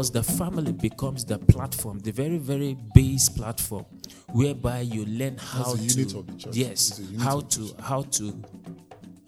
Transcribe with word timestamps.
because 0.00 0.12
the 0.12 0.22
family 0.22 0.72
becomes 0.72 1.26
the 1.26 1.38
platform, 1.38 1.98
the 1.98 2.10
very, 2.10 2.38
very 2.38 2.74
base 2.94 3.28
platform, 3.28 3.84
whereby 4.32 4.80
you 4.80 5.04
learn 5.04 5.36
how 5.36 5.74
to 5.74 5.78
unit 5.78 6.14
of 6.14 6.26
the 6.26 6.48
yes, 6.52 7.02
how 7.18 7.40
to 7.40 7.74
how 7.82 8.00
to 8.00 8.42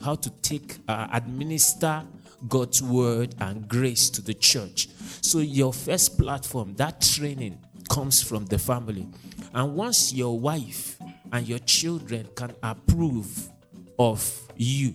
how 0.02 0.14
to 0.14 0.30
take 0.40 0.78
uh, 0.88 1.08
administer 1.12 2.02
God's 2.48 2.82
word 2.82 3.34
and 3.40 3.68
grace 3.68 4.08
to 4.08 4.22
the 4.22 4.32
church. 4.32 4.88
So 5.20 5.40
your 5.40 5.74
first 5.74 6.18
platform, 6.18 6.74
that 6.76 7.02
training 7.02 7.58
comes 7.90 8.22
from 8.22 8.46
the 8.46 8.58
family. 8.58 9.06
And 9.52 9.74
once 9.74 10.14
your 10.14 10.40
wife 10.40 10.96
and 11.32 11.46
your 11.46 11.58
children 11.58 12.28
can 12.34 12.54
approve 12.62 13.50
of 13.98 14.40
you, 14.56 14.94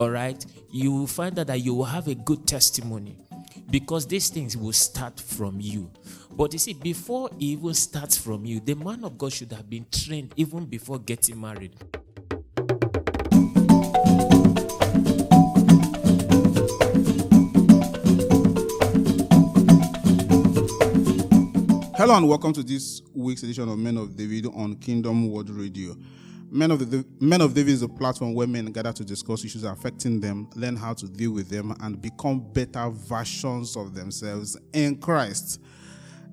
all 0.00 0.08
right, 0.10 0.42
you 0.72 0.92
will 0.92 1.06
find 1.06 1.38
out 1.38 1.48
that 1.48 1.60
you 1.60 1.74
will 1.74 1.84
have 1.84 2.08
a 2.08 2.14
good 2.14 2.46
testimony 2.46 3.18
because 3.74 4.06
these 4.06 4.28
things 4.28 4.56
will 4.56 4.72
start 4.72 5.18
from 5.18 5.58
you. 5.58 5.90
But 6.30 6.52
you 6.52 6.60
see, 6.60 6.74
before 6.74 7.28
it 7.30 7.42
even 7.42 7.74
starts 7.74 8.16
from 8.16 8.44
you, 8.44 8.60
the 8.60 8.76
man 8.76 9.02
of 9.02 9.18
God 9.18 9.32
should 9.32 9.50
have 9.50 9.68
been 9.68 9.84
trained 9.90 10.32
even 10.36 10.64
before 10.66 11.00
getting 11.00 11.40
married. 11.40 11.74
Hello 21.96 22.16
and 22.16 22.28
welcome 22.28 22.52
to 22.52 22.62
this 22.62 23.02
week's 23.12 23.42
edition 23.42 23.68
of 23.68 23.76
Men 23.76 23.96
of 23.96 24.14
David 24.14 24.46
on 24.54 24.76
Kingdom 24.76 25.28
World 25.28 25.50
Radio. 25.50 25.96
Men 26.54 26.70
of 26.70 26.88
the 26.88 27.04
Men 27.18 27.40
of 27.40 27.52
David 27.52 27.72
is 27.72 27.82
a 27.82 27.88
platform 27.88 28.32
where 28.32 28.46
men 28.46 28.66
gather 28.66 28.92
to 28.92 29.04
discuss 29.04 29.44
issues 29.44 29.64
affecting 29.64 30.20
them, 30.20 30.48
learn 30.54 30.76
how 30.76 30.94
to 30.94 31.08
deal 31.08 31.32
with 31.32 31.48
them, 31.48 31.74
and 31.80 32.00
become 32.00 32.38
better 32.52 32.90
versions 32.90 33.76
of 33.76 33.92
themselves 33.92 34.56
in 34.72 34.96
Christ. 34.98 35.60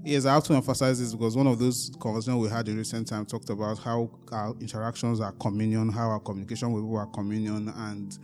Yes, 0.06 0.28
I 0.28 0.36
have 0.36 0.44
to 0.44 0.54
emphasize 0.54 1.00
this 1.00 1.12
because 1.12 1.36
one 1.36 1.48
of 1.48 1.58
those 1.58 1.90
conversations 2.00 2.40
we 2.40 2.50
had 2.50 2.68
in 2.68 2.78
recent 2.78 3.08
time 3.08 3.26
talked 3.26 3.50
about 3.50 3.80
how 3.80 4.12
our 4.31 4.56
interactions 4.62 5.20
are 5.20 5.31
communion, 5.31 5.90
how 5.90 6.09
our 6.09 6.20
communication 6.20 6.72
with 6.72 6.84
people 6.84 6.98
are 6.98 7.08
communion, 7.08 7.74
and 7.76 8.20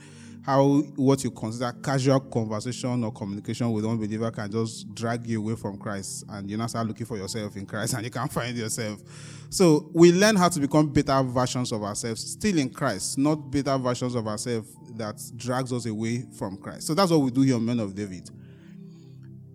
how 0.47 0.77
what 0.95 1.21
you 1.25 1.29
consider 1.29 1.73
casual 1.83 2.21
conversation 2.21 3.03
or 3.03 3.11
communication 3.11 3.69
with 3.69 3.85
unbeliever 3.85 4.31
can 4.31 4.49
just 4.49 4.95
drag 4.95 5.27
you 5.27 5.41
away 5.41 5.55
from 5.57 5.77
Christ, 5.77 6.23
and 6.29 6.49
you 6.49 6.55
now 6.55 6.67
start 6.67 6.87
looking 6.87 7.05
for 7.05 7.17
yourself 7.17 7.57
in 7.57 7.65
Christ, 7.65 7.93
and 7.95 8.05
you 8.05 8.09
can't 8.09 8.31
find 8.31 8.55
yourself. 8.55 9.01
So 9.49 9.91
we 9.93 10.13
learn 10.13 10.37
how 10.37 10.47
to 10.47 10.59
become 10.61 10.87
better 10.87 11.21
versions 11.21 11.73
of 11.73 11.83
ourselves, 11.83 12.31
still 12.31 12.57
in 12.57 12.69
Christ, 12.69 13.17
not 13.17 13.51
better 13.51 13.77
versions 13.77 14.15
of 14.15 14.25
ourselves 14.25 14.73
that 14.95 15.21
drags 15.35 15.73
us 15.73 15.85
away 15.85 16.23
from 16.37 16.55
Christ. 16.55 16.87
So 16.87 16.93
that's 16.93 17.11
what 17.11 17.19
we 17.19 17.29
do 17.29 17.41
here 17.41 17.59
Men 17.59 17.81
of 17.81 17.93
David. 17.93 18.29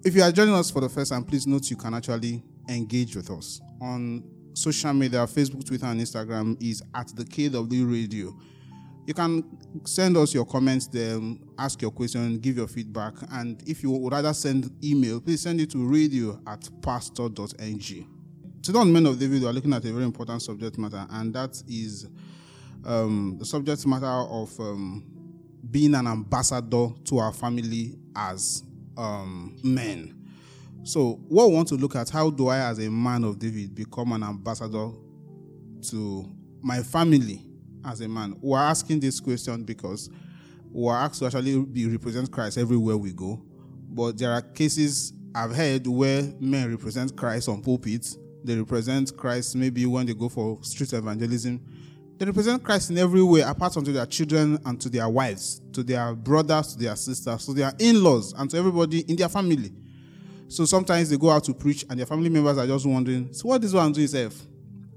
If 0.04 0.14
you 0.14 0.22
are 0.22 0.30
joining 0.30 0.54
us 0.54 0.70
for 0.70 0.80
the 0.80 0.90
first 0.90 1.10
time, 1.10 1.24
please 1.24 1.46
note 1.46 1.70
you 1.70 1.76
can 1.76 1.94
actually 1.94 2.42
engage 2.68 3.16
with 3.16 3.30
us 3.30 3.62
on 3.80 4.22
social 4.52 4.92
media, 4.92 5.20
Facebook, 5.20 5.64
Twitter, 5.64 5.86
and 5.86 5.98
Instagram 5.98 6.62
is 6.62 6.82
at 6.94 7.08
the 7.16 7.24
KW 7.24 7.90
Radio. 7.90 8.36
You 9.04 9.14
can 9.14 9.42
send 9.84 10.16
us 10.16 10.32
your 10.32 10.44
comments 10.44 10.86
there, 10.86 11.18
ask 11.58 11.82
your 11.82 11.90
question, 11.90 12.38
give 12.38 12.56
your 12.56 12.68
feedback, 12.68 13.14
and 13.32 13.60
if 13.66 13.82
you 13.82 13.90
would 13.90 14.12
rather 14.12 14.32
send 14.32 14.70
email, 14.82 15.20
please 15.20 15.40
send 15.40 15.60
it 15.60 15.70
to 15.70 15.84
radio 15.84 16.40
at 16.46 16.68
pastor.ng. 16.82 18.08
Today 18.62 18.78
on 18.78 18.92
Men 18.92 19.06
of 19.06 19.18
David, 19.18 19.42
we 19.42 19.48
are 19.48 19.52
looking 19.52 19.72
at 19.72 19.84
a 19.84 19.92
very 19.92 20.04
important 20.04 20.40
subject 20.40 20.78
matter, 20.78 21.04
and 21.10 21.34
that 21.34 21.60
is 21.66 22.06
um, 22.84 23.36
the 23.40 23.44
subject 23.44 23.84
matter 23.88 24.06
of 24.06 24.58
um, 24.60 25.04
being 25.68 25.96
an 25.96 26.06
ambassador 26.06 26.90
to 27.04 27.18
our 27.18 27.32
family 27.32 27.98
as 28.14 28.62
um, 28.96 29.58
men. 29.64 30.16
So, 30.84 31.14
what 31.28 31.48
we 31.48 31.56
want 31.56 31.66
to 31.68 31.74
look 31.74 31.96
at, 31.96 32.08
how 32.08 32.30
do 32.30 32.48
I, 32.48 32.58
as 32.58 32.78
a 32.78 32.88
man 32.88 33.24
of 33.24 33.40
David, 33.40 33.74
become 33.74 34.12
an 34.12 34.22
ambassador 34.22 34.90
to 35.90 36.32
my 36.62 36.84
family 36.84 37.51
as 37.84 38.00
a 38.00 38.08
man? 38.08 38.36
We're 38.40 38.58
asking 38.58 39.00
this 39.00 39.20
question 39.20 39.64
because 39.64 40.10
we're 40.70 40.94
asked 40.94 41.20
to 41.20 41.26
actually 41.26 41.64
be 41.64 41.86
represent 41.86 42.30
Christ 42.30 42.58
everywhere 42.58 42.96
we 42.96 43.12
go. 43.12 43.40
But 43.90 44.18
there 44.18 44.32
are 44.32 44.40
cases 44.40 45.12
I've 45.34 45.54
heard 45.54 45.86
where 45.86 46.22
men 46.40 46.70
represent 46.70 47.16
Christ 47.16 47.48
on 47.48 47.62
pulpits. 47.62 48.16
They 48.44 48.56
represent 48.56 49.16
Christ 49.16 49.54
maybe 49.54 49.86
when 49.86 50.06
they 50.06 50.14
go 50.14 50.28
for 50.28 50.58
street 50.62 50.92
evangelism. 50.92 51.60
They 52.18 52.26
represent 52.26 52.62
Christ 52.62 52.90
in 52.90 52.98
every 52.98 53.22
way, 53.22 53.40
apart 53.40 53.74
from 53.74 53.84
to 53.84 53.92
their 53.92 54.06
children 54.06 54.58
and 54.64 54.80
to 54.80 54.88
their 54.88 55.08
wives, 55.08 55.60
to 55.72 55.82
their 55.82 56.14
brothers, 56.14 56.74
to 56.74 56.78
their 56.78 56.96
sisters, 56.96 57.46
to 57.46 57.52
their 57.52 57.72
in-laws, 57.78 58.32
and 58.36 58.48
to 58.50 58.56
everybody 58.56 59.00
in 59.00 59.16
their 59.16 59.28
family. 59.28 59.72
So 60.48 60.64
sometimes 60.64 61.08
they 61.08 61.16
go 61.16 61.30
out 61.30 61.44
to 61.44 61.54
preach, 61.54 61.84
and 61.88 61.98
their 61.98 62.06
family 62.06 62.28
members 62.28 62.58
are 62.58 62.66
just 62.66 62.86
wondering, 62.86 63.32
"So 63.32 63.48
what 63.48 63.64
is 63.64 63.72
one 63.74 63.92
doing, 63.92 64.06
self?" 64.06 64.46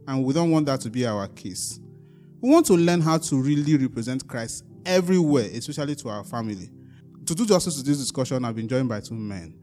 And 0.08 0.24
we 0.24 0.34
don't 0.34 0.52
want 0.52 0.66
that 0.68 0.82
to 0.82 0.90
be 0.90 1.06
our 1.06 1.28
case. 1.30 1.80
We 2.46 2.52
want 2.52 2.68
to 2.68 2.74
learn 2.76 3.02
how 3.02 3.18
to 3.18 3.42
really 3.42 3.76
represent 3.76 4.28
Christ 4.28 4.66
everywhere, 4.86 5.50
especially 5.52 5.96
to 5.96 6.10
our 6.10 6.24
family. 6.24 6.70
To 7.26 7.34
do 7.34 7.44
justice 7.44 7.78
to 7.78 7.84
this 7.84 7.98
discussion, 7.98 8.46
I've 8.46 8.56
been 8.56 8.68
joined 8.68 8.88
by 8.88 9.00
two 9.00 9.16
men, 9.16 9.56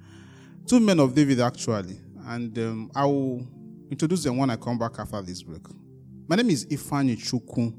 two 0.66 0.80
men 0.80 0.98
of 0.98 1.14
David 1.14 1.38
actually, 1.38 2.00
and 2.26 2.58
um, 2.58 2.90
I 2.92 3.04
will 3.04 3.46
introduce 3.88 4.24
them 4.24 4.36
when 4.36 4.50
I 4.50 4.56
come 4.56 4.78
back 4.78 4.98
after 4.98 5.22
this 5.22 5.44
break. 5.44 5.62
My 6.26 6.34
name 6.34 6.50
is 6.50 6.66
Ifani 6.66 7.16
Chukwu 7.16 7.72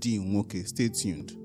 D. 0.00 0.64
Stay 0.64 0.88
tuned. 0.88 1.39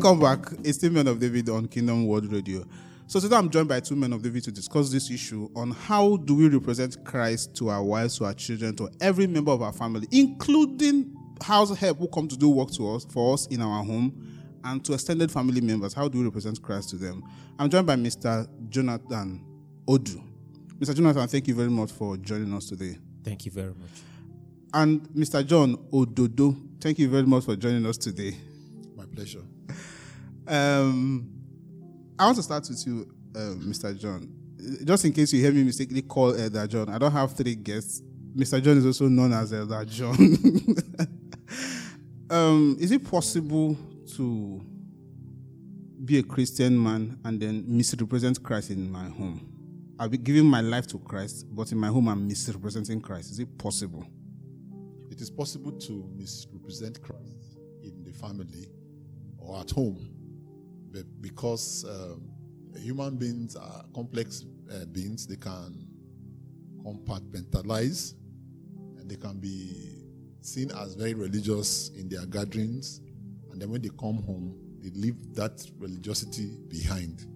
Welcome 0.00 0.20
back. 0.20 0.52
It's 0.62 0.78
still 0.78 0.92
Men 0.92 1.08
of 1.08 1.18
David 1.18 1.48
on 1.48 1.66
Kingdom 1.66 2.06
World 2.06 2.32
Radio. 2.32 2.64
So 3.08 3.18
today 3.18 3.34
I'm 3.34 3.50
joined 3.50 3.66
by 3.66 3.80
two 3.80 3.96
men 3.96 4.12
of 4.12 4.22
David 4.22 4.44
to 4.44 4.52
discuss 4.52 4.90
this 4.90 5.10
issue 5.10 5.50
on 5.56 5.72
how 5.72 6.18
do 6.18 6.36
we 6.36 6.48
represent 6.48 7.04
Christ 7.04 7.56
to 7.56 7.68
our 7.70 7.82
wives, 7.82 8.16
to 8.18 8.26
our 8.26 8.32
children, 8.32 8.76
to 8.76 8.88
every 9.00 9.26
member 9.26 9.50
of 9.50 9.60
our 9.60 9.72
family, 9.72 10.06
including 10.12 11.16
house 11.42 11.76
help 11.76 11.98
who 11.98 12.06
come 12.06 12.28
to 12.28 12.36
do 12.36 12.48
work 12.48 12.70
to 12.74 12.94
us 12.94 13.06
for 13.06 13.34
us 13.34 13.48
in 13.48 13.60
our 13.60 13.82
home, 13.82 14.14
and 14.62 14.84
to 14.84 14.92
extended 14.92 15.32
family 15.32 15.60
members. 15.60 15.94
How 15.94 16.06
do 16.06 16.18
we 16.18 16.24
represent 16.26 16.62
Christ 16.62 16.90
to 16.90 16.96
them? 16.96 17.24
I'm 17.58 17.68
joined 17.68 17.88
by 17.88 17.96
Mr. 17.96 18.46
Jonathan 18.68 19.44
Odu. 19.88 20.22
Mr. 20.78 20.94
Jonathan, 20.94 21.26
thank 21.26 21.48
you 21.48 21.56
very 21.56 21.70
much 21.70 21.90
for 21.90 22.16
joining 22.18 22.54
us 22.54 22.68
today. 22.68 22.96
Thank 23.24 23.46
you 23.46 23.50
very 23.50 23.74
much. 23.74 23.90
And 24.72 25.00
Mr. 25.08 25.44
John 25.44 25.74
Ododo, 25.92 26.56
thank 26.80 27.00
you 27.00 27.08
very 27.08 27.26
much 27.26 27.46
for 27.46 27.56
joining 27.56 27.84
us 27.84 27.96
today. 27.96 28.36
My 28.94 29.04
pleasure. 29.04 29.42
Um, 30.48 31.28
I 32.18 32.24
want 32.24 32.36
to 32.38 32.42
start 32.42 32.66
with 32.68 32.86
you, 32.86 33.06
uh, 33.36 33.54
Mr. 33.58 33.96
John. 33.98 34.32
Just 34.84 35.04
in 35.04 35.12
case 35.12 35.32
you 35.32 35.40
hear 35.40 35.52
me 35.52 35.62
mistakenly 35.62 36.02
call 36.02 36.34
Elder 36.34 36.66
John, 36.66 36.88
I 36.88 36.98
don't 36.98 37.12
have 37.12 37.32
three 37.34 37.54
guests. 37.54 38.02
Mr. 38.34 38.62
John 38.62 38.78
is 38.78 38.86
also 38.86 39.08
known 39.08 39.32
as 39.32 39.52
Elder 39.52 39.84
John. 39.84 40.16
um, 42.30 42.76
is 42.80 42.90
it 42.90 43.04
possible 43.08 43.76
to 44.16 44.64
be 46.04 46.18
a 46.18 46.22
Christian 46.22 46.82
man 46.82 47.18
and 47.24 47.38
then 47.38 47.64
misrepresent 47.68 48.42
Christ 48.42 48.70
in 48.70 48.90
my 48.90 49.04
home? 49.04 49.52
I'll 50.00 50.08
be 50.08 50.18
giving 50.18 50.46
my 50.46 50.60
life 50.62 50.86
to 50.88 50.98
Christ, 50.98 51.46
but 51.50 51.72
in 51.72 51.78
my 51.78 51.88
home 51.88 52.08
I'm 52.08 52.26
misrepresenting 52.26 53.00
Christ. 53.00 53.32
Is 53.32 53.38
it 53.38 53.58
possible? 53.58 54.06
It 55.10 55.20
is 55.20 55.30
possible 55.30 55.72
to 55.72 56.10
misrepresent 56.16 57.02
Christ 57.02 57.58
in 57.82 58.02
the 58.04 58.12
family 58.12 58.68
or 59.38 59.60
at 59.60 59.70
home, 59.70 60.17
because 61.20 61.84
um, 61.88 62.30
human 62.76 63.16
beings 63.16 63.56
are 63.56 63.84
complex 63.94 64.44
uh, 64.72 64.84
beings, 64.86 65.26
they 65.26 65.36
can 65.36 65.86
compartmentalize 66.84 68.14
and 68.98 69.10
they 69.10 69.16
can 69.16 69.38
be 69.38 70.04
seen 70.40 70.70
as 70.72 70.94
very 70.94 71.14
religious 71.14 71.90
in 71.90 72.08
their 72.08 72.24
gatherings, 72.26 73.00
and 73.50 73.60
then 73.60 73.70
when 73.70 73.82
they 73.82 73.90
come 73.90 74.22
home, 74.22 74.56
they 74.80 74.90
leave 74.90 75.34
that 75.34 75.64
religiosity 75.78 76.56
behind. 76.68 77.26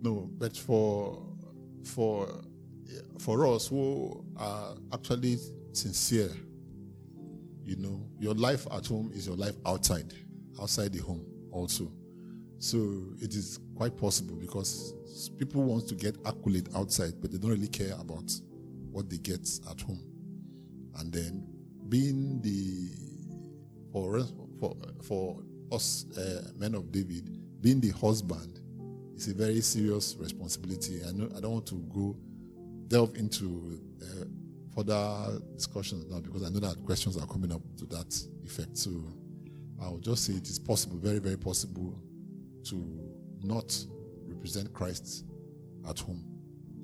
No, 0.00 0.28
but 0.38 0.56
for 0.56 1.22
for 1.84 2.42
for 3.18 3.46
us 3.46 3.68
who 3.68 4.24
are 4.36 4.74
actually 4.92 5.38
sincere, 5.72 6.30
you 7.64 7.76
know, 7.76 8.04
your 8.18 8.34
life 8.34 8.66
at 8.72 8.86
home 8.86 9.12
is 9.14 9.26
your 9.26 9.36
life 9.36 9.54
outside, 9.64 10.12
outside 10.60 10.92
the 10.92 10.98
home 10.98 11.24
also. 11.52 11.90
So 12.62 12.78
it 13.20 13.34
is 13.34 13.58
quite 13.76 13.96
possible 13.96 14.36
because 14.36 14.94
people 15.36 15.64
want 15.64 15.88
to 15.88 15.96
get 15.96 16.16
accolade 16.24 16.68
outside, 16.76 17.14
but 17.20 17.32
they 17.32 17.38
don't 17.38 17.50
really 17.50 17.66
care 17.66 17.92
about 17.98 18.32
what 18.92 19.10
they 19.10 19.18
get 19.18 19.50
at 19.68 19.80
home. 19.80 20.00
And 20.96 21.12
then 21.12 21.44
being 21.88 22.40
the 22.40 22.88
for 23.92 24.22
for 24.60 24.76
for 25.02 25.42
us 25.72 26.06
uh, 26.16 26.52
men 26.56 26.76
of 26.76 26.92
David, 26.92 27.36
being 27.60 27.80
the 27.80 27.90
husband 27.90 28.60
is 29.16 29.26
a 29.26 29.34
very 29.34 29.60
serious 29.60 30.14
responsibility. 30.20 31.00
I 31.04 31.10
know 31.10 31.30
I 31.36 31.40
don't 31.40 31.54
want 31.54 31.66
to 31.66 31.84
go 31.92 32.16
delve 32.86 33.16
into 33.16 33.80
uh, 34.00 34.24
further 34.72 35.40
discussions 35.56 36.08
now 36.08 36.20
because 36.20 36.44
I 36.44 36.48
know 36.48 36.60
that 36.60 36.80
questions 36.84 37.16
are 37.16 37.26
coming 37.26 37.50
up 37.50 37.62
to 37.78 37.86
that 37.86 38.16
effect. 38.44 38.78
So 38.78 38.92
I 39.82 39.88
will 39.88 39.98
just 39.98 40.26
say 40.26 40.34
it 40.34 40.48
is 40.48 40.60
possible, 40.60 40.98
very, 40.98 41.18
very 41.18 41.36
possible, 41.36 42.00
to 42.64 42.76
not 43.42 43.76
represent 44.26 44.72
Christ 44.72 45.24
at 45.88 45.98
home, 45.98 46.24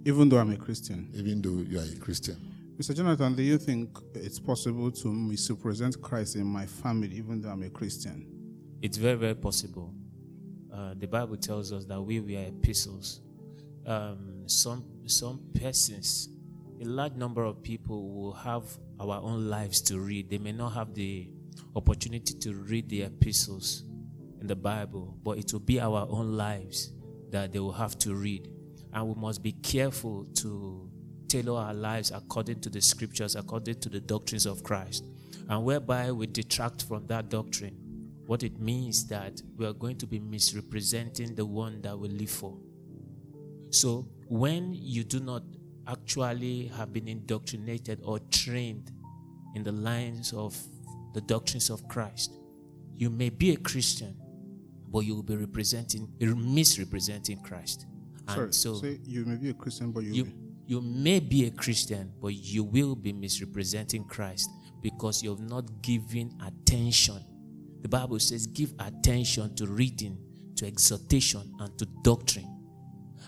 Even 0.05 0.29
though 0.29 0.39
I'm 0.39 0.51
a 0.51 0.57
Christian. 0.57 1.11
even 1.15 1.41
though 1.43 1.63
you 1.71 1.79
are 1.79 1.83
a 1.85 1.97
Christian. 1.97 2.37
Mr. 2.79 2.95
Jonathan, 2.95 3.35
do 3.35 3.43
you 3.43 3.59
think 3.59 3.99
it's 4.15 4.39
possible 4.39 4.91
to 4.93 5.09
misrepresent 5.13 6.01
Christ 6.01 6.37
in 6.37 6.47
my 6.47 6.65
family 6.67 7.17
even 7.17 7.41
though 7.41 7.49
I'm 7.51 7.63
a 7.65 7.71
Christian? 7.71 8.27
It's 8.81 8.97
very, 8.97 9.17
very 9.17 9.35
possible. 9.35 9.93
Uh, 10.73 10.95
the 10.97 11.09
Bible 11.09 11.37
tells 11.37 11.73
us 11.73 11.85
that 11.87 12.01
we, 12.01 12.21
we 12.21 12.37
are 12.37 12.47
epistles. 12.47 13.21
Um, 13.85 14.45
some, 14.47 14.85
some 15.07 15.41
persons, 15.61 16.29
a 16.81 16.85
large 16.85 17.15
number 17.15 17.43
of 17.43 17.63
people 17.63 18.13
will 18.15 18.33
have 18.35 18.65
our 19.01 19.21
own 19.21 19.49
lives 19.51 19.81
to 19.83 19.99
read. 19.99 20.31
They 20.31 20.39
may 20.39 20.53
not 20.53 20.71
have 20.75 20.95
the 20.95 21.29
opportunity 21.75 22.35
to 22.35 22.53
read 22.55 22.89
the 22.89 23.03
epistles 23.03 23.83
in 24.41 24.47
the 24.47 24.57
Bible, 24.57 25.17
but 25.23 25.39
it 25.39 25.53
will 25.53 25.61
be 25.61 25.81
our 25.81 26.07
own 26.09 26.37
lives 26.37 26.93
that 27.31 27.53
they 27.53 27.59
will 27.59 27.73
have 27.73 27.99
to 27.99 28.15
read. 28.15 28.49
And 28.93 29.07
we 29.09 29.15
must 29.15 29.43
be 29.43 29.53
careful 29.53 30.25
to 30.37 30.91
tailor 31.29 31.61
our 31.61 31.75
lives 31.75 32.11
according 32.11 32.61
to 32.61 32.71
the 32.71 32.81
scriptures, 32.81 33.37
according 33.37 33.81
to 33.81 33.89
the 33.89 34.01
doctrines 34.01 34.47
of 34.47 34.63
Christ. 34.63 35.05
And 35.49 35.65
whereby 35.65 36.11
we 36.13 36.27
detract 36.27 36.85
from 36.85 37.07
that 37.07 37.29
doctrine, 37.29 37.77
what 38.27 38.43
it 38.43 38.61
means 38.61 39.07
that 39.07 39.41
we 39.57 39.65
are 39.65 39.73
going 39.73 39.97
to 39.97 40.07
be 40.07 40.19
misrepresenting 40.19 41.35
the 41.35 41.47
one 41.47 41.81
that 41.83 41.99
we 41.99 42.09
live 42.09 42.31
for. 42.31 42.59
So 43.71 44.07
when 44.29 44.75
you 44.75 45.05
do 45.05 45.21
not 45.21 45.43
actually 45.87 46.67
have 46.77 46.93
been 46.93 47.09
indoctrinated 47.09 48.01
or 48.05 48.19
trained 48.31 48.93
in 49.55 49.63
the 49.63 49.73
lines 49.73 50.33
of 50.35 50.55
the 51.15 51.23
doctrines 51.23 51.71
of 51.71 51.89
Christ, 51.89 52.35
you 52.95 53.09
may 53.09 53.31
be 53.31 53.53
a 53.53 53.57
Christian, 53.57 54.15
but 54.91 55.01
you 55.01 55.15
will 55.15 55.23
be 55.23 55.37
representing, 55.37 56.09
misrepresenting 56.21 57.41
Christ. 57.43 57.87
And 58.27 58.37
Sorry, 58.37 58.53
so 58.53 58.75
say 58.75 58.99
you 59.05 59.25
may 59.25 59.37
be 59.37 59.51
a 59.51 59.55
Christian, 59.55 59.93
but 59.93 60.05
you, 60.05 60.13
you 60.13 60.33
you 60.67 60.83
may 60.83 61.19
be 61.19 61.47
a 61.47 61.51
Christian, 61.51 62.13
but 62.21 62.35
you 62.35 62.63
will 62.63 62.95
be 62.95 63.13
misrepresenting 63.13 64.05
Christ 64.05 64.51
because 64.83 65.23
you 65.23 65.31
have 65.31 65.41
not 65.41 65.81
given 65.81 66.31
attention. 66.47 67.25
The 67.81 67.89
Bible 67.89 68.19
says, 68.21 68.47
give 68.47 68.75
attention 68.79 69.55
to 69.57 69.67
reading, 69.67 70.19
to 70.57 70.67
exhortation, 70.67 71.55
and 71.61 71.79
to 71.79 71.87
doctrine. 72.03 72.55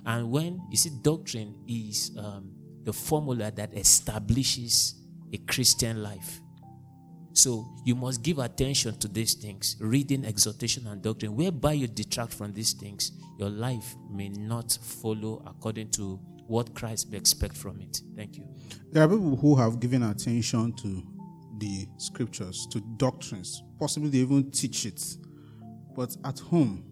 And 0.04 0.30
when 0.30 0.60
you 0.70 0.76
see 0.76 0.90
doctrine 1.00 1.54
is 1.66 2.10
um, 2.18 2.50
the 2.84 2.92
formula 2.92 3.50
that 3.52 3.72
establishes 3.74 4.94
a 5.32 5.38
Christian 5.38 6.02
life. 6.02 6.40
So 7.32 7.66
you 7.84 7.94
must 7.94 8.22
give 8.22 8.38
attention 8.38 8.98
to 8.98 9.08
these 9.08 9.34
things, 9.34 9.76
reading, 9.80 10.24
exhortation, 10.24 10.86
and 10.86 11.00
doctrine. 11.00 11.36
Whereby 11.36 11.72
you 11.72 11.86
detract 11.86 12.34
from 12.34 12.52
these 12.52 12.72
things, 12.72 13.12
your 13.38 13.50
life 13.50 13.94
may 14.10 14.28
not 14.28 14.76
follow 14.82 15.42
according 15.46 15.90
to 15.92 16.18
what 16.46 16.74
Christ 16.74 17.10
may 17.10 17.16
expect 17.16 17.56
from 17.56 17.80
it. 17.80 18.00
Thank 18.16 18.36
you. 18.36 18.44
There 18.90 19.04
are 19.04 19.08
people 19.08 19.36
who 19.36 19.54
have 19.54 19.78
given 19.78 20.02
attention 20.02 20.72
to 20.74 21.02
the 21.58 21.86
scriptures, 21.98 22.66
to 22.72 22.80
doctrines. 22.96 23.62
Possibly 23.78 24.10
they 24.10 24.18
even 24.18 24.50
teach 24.50 24.84
it. 24.84 25.02
But 25.94 26.16
at 26.24 26.40
home, 26.40 26.84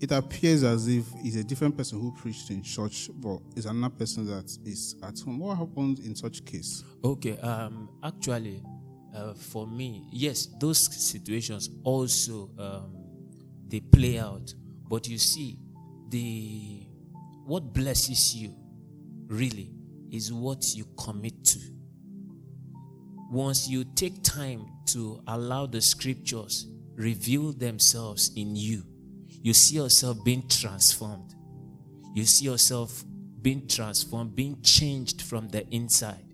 it 0.00 0.10
appears 0.12 0.64
as 0.64 0.88
if 0.88 1.04
it's 1.16 1.36
a 1.36 1.44
different 1.44 1.76
person 1.76 2.00
who 2.00 2.10
preached 2.12 2.50
in 2.50 2.62
church, 2.62 3.10
but 3.14 3.38
it's 3.54 3.66
another 3.66 3.94
person 3.94 4.26
that 4.26 4.50
is 4.64 4.96
at 5.02 5.20
home. 5.20 5.38
What 5.38 5.58
happens 5.58 6.00
in 6.00 6.16
such 6.16 6.44
case? 6.44 6.82
Okay. 7.04 7.38
Um. 7.38 7.90
Actually, 8.02 8.62
uh, 9.14 9.34
for 9.34 9.66
me, 9.66 10.06
yes, 10.12 10.48
those 10.58 10.78
situations 10.94 11.70
also 11.84 12.50
um, 12.58 12.96
they 13.66 13.80
play 13.80 14.18
out. 14.18 14.52
But 14.88 15.08
you 15.08 15.18
see, 15.18 15.58
the 16.08 16.86
what 17.44 17.72
blesses 17.72 18.34
you 18.34 18.54
really 19.26 19.72
is 20.12 20.32
what 20.32 20.74
you 20.74 20.84
commit 20.98 21.44
to. 21.44 21.60
Once 23.30 23.68
you 23.68 23.84
take 23.94 24.22
time 24.22 24.66
to 24.86 25.22
allow 25.28 25.66
the 25.66 25.80
scriptures 25.80 26.66
reveal 26.96 27.52
themselves 27.52 28.32
in 28.36 28.56
you, 28.56 28.82
you 29.42 29.54
see 29.54 29.76
yourself 29.76 30.22
being 30.24 30.46
transformed. 30.48 31.34
You 32.14 32.24
see 32.24 32.44
yourself 32.44 33.04
being 33.40 33.68
transformed, 33.68 34.34
being 34.34 34.60
changed 34.62 35.22
from 35.22 35.48
the 35.48 35.66
inside. 35.68 36.24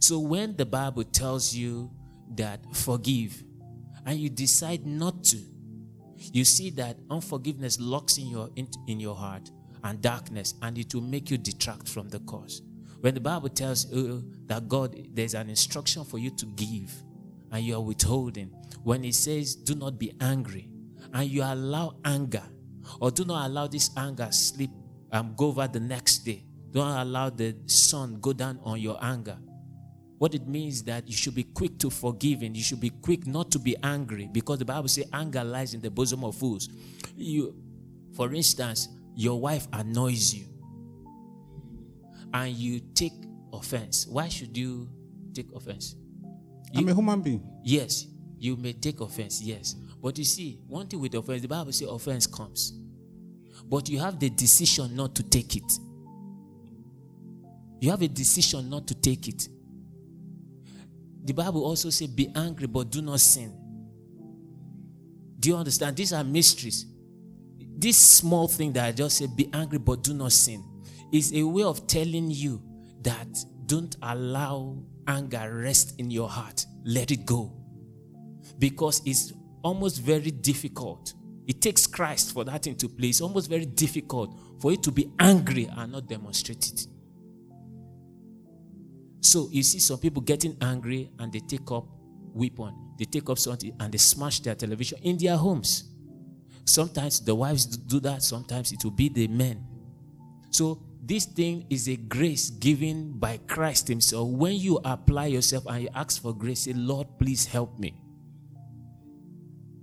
So 0.00 0.18
when 0.20 0.56
the 0.56 0.64
Bible 0.64 1.04
tells 1.04 1.54
you 1.54 1.90
that 2.36 2.60
forgive 2.74 3.42
and 4.06 4.18
you 4.18 4.30
decide 4.30 4.86
not 4.86 5.24
to, 5.24 5.38
you 6.16 6.44
see 6.44 6.70
that 6.70 6.96
unforgiveness 7.10 7.78
locks 7.80 8.18
in 8.18 8.26
your 8.28 8.50
in, 8.56 8.68
in 8.86 9.00
your 9.00 9.14
heart 9.14 9.50
and 9.84 10.00
darkness 10.00 10.54
and 10.62 10.78
it 10.78 10.94
will 10.94 11.02
make 11.02 11.30
you 11.30 11.38
detract 11.38 11.88
from 11.88 12.08
the 12.08 12.18
cause. 12.20 12.62
When 13.00 13.14
the 13.14 13.20
Bible 13.20 13.48
tells 13.48 13.90
you 13.92 14.24
that 14.46 14.68
God 14.68 14.96
there's 15.12 15.34
an 15.34 15.48
instruction 15.48 16.04
for 16.04 16.18
you 16.18 16.30
to 16.30 16.46
give 16.46 16.92
and 17.52 17.64
you 17.64 17.76
are 17.76 17.80
withholding, 17.80 18.48
when 18.82 19.04
it 19.04 19.14
says 19.14 19.54
do 19.54 19.74
not 19.74 19.98
be 19.98 20.12
angry 20.20 20.68
and 21.12 21.30
you 21.30 21.42
allow 21.42 21.96
anger 22.04 22.42
or 23.00 23.10
do 23.10 23.24
not 23.24 23.46
allow 23.46 23.66
this 23.66 23.90
anger 23.96 24.28
sleep 24.30 24.70
and 25.12 25.36
go 25.36 25.46
over 25.48 25.68
the 25.68 25.80
next 25.80 26.20
day. 26.20 26.44
Don't 26.70 26.86
allow 26.86 27.30
the 27.30 27.56
sun 27.66 28.18
go 28.20 28.32
down 28.32 28.60
on 28.62 28.80
your 28.80 28.98
anger. 29.02 29.38
What 30.18 30.34
it 30.34 30.46
means 30.48 30.82
that 30.84 31.06
you 31.08 31.14
should 31.14 31.34
be 31.34 31.44
quick 31.44 31.78
to 31.78 31.90
forgive 31.90 32.42
and 32.42 32.56
you 32.56 32.62
should 32.62 32.80
be 32.80 32.90
quick 32.90 33.26
not 33.26 33.50
to 33.52 33.58
be 33.58 33.76
angry 33.82 34.28
because 34.32 34.58
the 34.58 34.64
Bible 34.64 34.88
says 34.88 35.06
anger 35.12 35.44
lies 35.44 35.74
in 35.74 35.80
the 35.80 35.90
bosom 35.90 36.24
of 36.24 36.34
fools. 36.34 36.68
You, 37.16 37.54
for 38.14 38.32
instance, 38.34 38.88
your 39.14 39.40
wife 39.40 39.68
annoys 39.72 40.34
you 40.34 40.46
and 42.34 42.52
you 42.54 42.80
take 42.94 43.12
offense. 43.52 44.06
Why 44.08 44.28
should 44.28 44.56
you 44.56 44.88
take 45.34 45.46
offense? 45.54 45.94
You- 46.72 46.80
I'm 46.80 46.88
a 46.88 46.94
human 46.94 47.22
being. 47.22 47.42
Yes, 47.62 48.06
you 48.38 48.56
may 48.56 48.72
take 48.72 49.00
offense, 49.00 49.40
yes. 49.40 49.76
But 50.02 50.18
you 50.18 50.24
see, 50.24 50.60
one 50.66 50.86
thing 50.88 51.00
with 51.00 51.14
offense, 51.14 51.42
the 51.42 51.48
Bible 51.48 51.72
says 51.72 51.88
offense 51.88 52.26
comes. 52.26 52.72
But 53.68 53.88
you 53.88 53.98
have 54.00 54.18
the 54.18 54.30
decision 54.30 54.94
not 54.96 55.14
to 55.16 55.22
take 55.22 55.56
it. 55.56 55.72
You 57.80 57.90
have 57.90 58.02
a 58.02 58.08
decision 58.08 58.68
not 58.68 58.86
to 58.88 58.94
take 58.94 59.28
it. 59.28 59.48
The 61.24 61.34
Bible 61.34 61.64
also 61.64 61.90
says, 61.90 62.08
be 62.08 62.30
angry, 62.34 62.66
but 62.66 62.90
do 62.90 63.02
not 63.02 63.20
sin. 63.20 63.54
Do 65.38 65.50
you 65.50 65.56
understand? 65.56 65.96
These 65.96 66.12
are 66.12 66.24
mysteries. 66.24 66.86
This 67.76 68.16
small 68.16 68.48
thing 68.48 68.72
that 68.72 68.86
I 68.86 68.92
just 68.92 69.18
said, 69.18 69.36
be 69.36 69.48
angry, 69.52 69.78
but 69.78 70.02
do 70.02 70.14
not 70.14 70.32
sin, 70.32 70.64
is 71.12 71.32
a 71.34 71.42
way 71.42 71.62
of 71.62 71.86
telling 71.86 72.30
you 72.30 72.62
that 73.02 73.28
don't 73.66 73.96
allow 74.02 74.82
anger 75.06 75.60
rest 75.62 75.94
in 75.98 76.10
your 76.10 76.28
heart. 76.28 76.66
Let 76.84 77.10
it 77.10 77.24
go. 77.24 77.54
Because 78.58 79.00
it's 79.04 79.32
almost 79.62 80.00
very 80.00 80.30
difficult. 80.30 81.14
It 81.46 81.60
takes 81.60 81.86
Christ 81.86 82.32
for 82.32 82.44
that 82.44 82.66
into 82.66 82.88
place. 82.88 83.16
It's 83.16 83.20
almost 83.20 83.48
very 83.48 83.64
difficult 83.66 84.38
for 84.60 84.72
you 84.72 84.76
to 84.78 84.90
be 84.90 85.10
angry 85.18 85.68
and 85.76 85.92
not 85.92 86.08
demonstrate 86.08 86.66
it. 86.66 86.86
So 89.20 89.48
you 89.50 89.62
see 89.62 89.78
some 89.78 89.98
people 89.98 90.22
getting 90.22 90.56
angry 90.60 91.10
and 91.18 91.32
they 91.32 91.40
take 91.40 91.70
up 91.70 91.86
weapon, 92.32 92.74
they 92.98 93.04
take 93.04 93.28
up 93.28 93.38
something 93.38 93.74
and 93.80 93.92
they 93.92 93.98
smash 93.98 94.40
their 94.40 94.54
television 94.54 94.98
in 95.02 95.18
their 95.18 95.36
homes. 95.36 95.84
Sometimes 96.64 97.20
the 97.20 97.34
wives 97.34 97.64
do 97.64 97.98
that, 98.00 98.22
sometimes 98.22 98.72
it 98.72 98.84
will 98.84 98.90
be 98.90 99.08
the 99.08 99.26
men. 99.26 99.64
So 100.50 100.82
this 101.02 101.24
thing 101.24 101.66
is 101.70 101.88
a 101.88 101.96
grace 101.96 102.50
given 102.50 103.12
by 103.18 103.38
Christ 103.38 103.88
Himself. 103.88 104.28
When 104.28 104.54
you 104.54 104.78
apply 104.84 105.26
yourself 105.26 105.64
and 105.66 105.84
you 105.84 105.88
ask 105.94 106.20
for 106.20 106.34
grace, 106.34 106.60
say, 106.60 106.74
Lord, 106.74 107.06
please 107.18 107.46
help 107.46 107.78
me. 107.78 107.94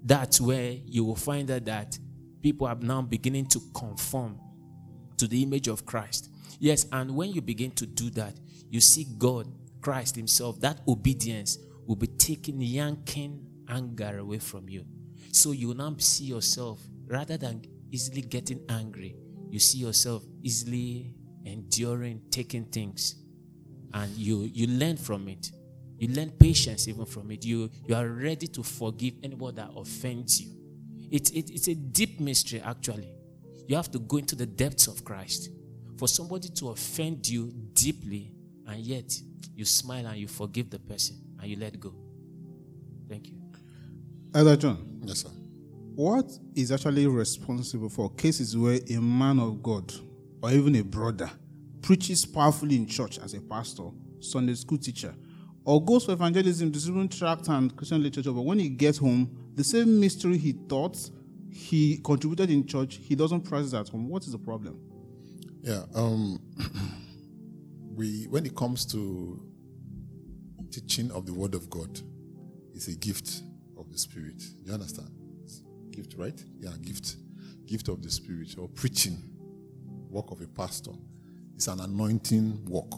That's 0.04 0.40
where 0.40 0.78
you 0.86 1.04
will 1.04 1.16
find 1.16 1.50
out 1.50 1.66
that 1.66 1.98
people 2.44 2.68
are 2.68 2.76
now 2.76 3.02
beginning 3.02 3.48
to 3.48 3.60
conform 3.74 4.40
to 5.18 5.28
the 5.28 5.42
image 5.42 5.68
of 5.68 5.84
Christ. 5.86 6.30
Yes, 6.60 6.86
and 6.92 7.16
when 7.16 7.32
you 7.32 7.42
begin 7.42 7.72
to 7.72 7.88
do 7.88 8.12
that, 8.12 8.40
you 8.76 8.82
see 8.82 9.08
God, 9.18 9.48
Christ 9.80 10.18
Himself, 10.18 10.60
that 10.60 10.82
obedience 10.86 11.58
will 11.88 11.96
be 11.96 12.08
taking, 12.08 12.60
yanking 12.60 13.42
anger 13.70 14.18
away 14.20 14.40
from 14.40 14.68
you. 14.68 14.86
So 15.32 15.52
you 15.54 15.74
now 15.74 15.96
see 15.98 16.26
yourself, 16.26 16.82
rather 17.08 17.38
than 17.38 17.62
easily 17.90 18.22
getting 18.22 18.66
angry, 18.68 19.16
you 19.50 19.60
see 19.60 19.78
yourself 19.78 20.24
easily 20.44 21.16
enduring, 21.46 22.24
taking 22.32 22.66
things, 22.66 23.16
and 23.94 24.12
you 24.18 24.50
you 24.54 24.68
learn 24.68 24.98
from 24.98 25.30
it. 25.30 25.52
You 25.98 26.10
learn 26.10 26.32
patience 26.32 26.90
even 26.90 27.06
from 27.06 27.32
it. 27.32 27.46
You 27.46 27.72
you 27.88 27.96
are 27.96 28.10
ready 28.10 28.48
to 28.48 28.62
forgive 28.62 29.14
anyone 29.24 29.56
that 29.56 29.70
offends 29.74 30.42
you. 30.42 30.50
It, 31.12 31.32
it, 31.32 31.50
it's 31.50 31.70
a 31.70 31.76
deep 31.76 32.20
mystery, 32.20 32.60
actually. 32.60 33.10
You 33.68 33.78
have 33.78 33.90
to 33.92 34.00
go 34.00 34.18
into 34.18 34.36
the 34.36 34.46
depths 34.46 34.88
of 34.88 35.06
Christ. 35.06 35.50
For 35.98 36.10
somebody 36.10 36.50
to 36.50 36.70
offend 36.72 37.26
you 37.30 37.54
deeply, 37.72 38.35
and 38.68 38.80
yet 38.80 39.18
you 39.56 39.66
smile 39.66 40.06
and 40.08 40.18
you 40.18 40.28
forgive 40.28 40.70
the 40.70 40.80
person 40.80 41.18
and 41.42 41.50
you 41.50 41.58
let 41.58 41.80
go. 41.80 41.94
Thank 43.10 43.28
you. 43.30 43.36
Elder 44.34 44.56
John, 44.58 45.00
Yes, 45.06 45.20
sir. 45.22 45.30
what 45.96 46.30
is 46.56 46.72
actually 46.72 47.08
responsible 47.08 47.90
for 47.90 48.10
cases 48.16 48.58
where 48.58 48.80
a 48.90 49.00
man 49.02 49.40
of 49.40 49.62
God 49.64 49.94
or 50.42 50.52
even 50.52 50.76
a 50.76 50.84
brother 50.84 51.30
preaches 51.82 52.26
powerfully 52.26 52.76
in 52.76 52.86
church 52.88 53.20
as 53.20 53.34
a 53.34 53.42
pastor, 53.42 53.90
Sunday 54.20 54.56
school 54.56 54.78
teacher, 54.78 55.14
or 55.64 55.84
goes 55.84 56.06
for 56.06 56.12
evangelism, 56.14 56.72
distributing 56.72 57.10
tract 57.10 57.48
and 57.48 57.76
Christian 57.76 58.02
literature, 58.04 58.32
but 58.32 58.42
when 58.42 58.60
he 58.60 58.70
gets 58.70 58.98
home, 58.98 59.30
the 59.56 59.64
same 59.64 60.00
mystery 60.00 60.38
he 60.38 60.54
taught, 60.54 60.98
he 61.50 61.98
contributed 62.04 62.50
in 62.50 62.66
church, 62.68 62.98
he 63.02 63.16
doesn't 63.16 63.42
practice 63.42 63.74
at 63.74 63.88
home. 63.88 64.10
What 64.10 64.24
is 64.26 64.32
the 64.34 64.38
problem? 64.38 64.80
Yeah. 65.62 65.84
Um, 65.96 66.40
we 67.96 68.26
when 68.26 68.46
it 68.46 68.56
comes 68.56 68.86
to 68.88 69.42
teaching 70.70 71.12
of 71.12 71.26
the 71.26 71.34
word 71.34 71.56
of 71.56 71.70
God, 71.70 72.00
it's 72.74 72.88
a 72.88 72.96
gift 72.96 73.42
of 73.78 73.90
the 73.90 73.98
Spirit. 73.98 74.44
You 74.64 74.74
understand? 74.74 75.10
Gift, 75.92 76.16
right? 76.18 76.44
Yeah, 76.60 76.72
gift, 76.82 77.16
gift 77.66 77.88
of 77.88 78.02
the 78.02 78.12
Spirit 78.12 78.56
or 78.58 78.68
preaching, 78.68 79.18
work 80.10 80.32
of 80.32 80.42
a 80.42 80.48
pastor. 80.48 80.92
It's 81.56 81.68
an 81.68 81.80
anointing 81.80 82.66
work. 82.66 82.92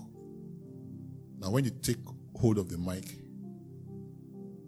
Now, 1.39 1.51
when 1.51 1.63
you 1.63 1.69
take 1.69 1.97
hold 2.35 2.57
of 2.57 2.69
the 2.69 2.77
mic, 2.79 3.05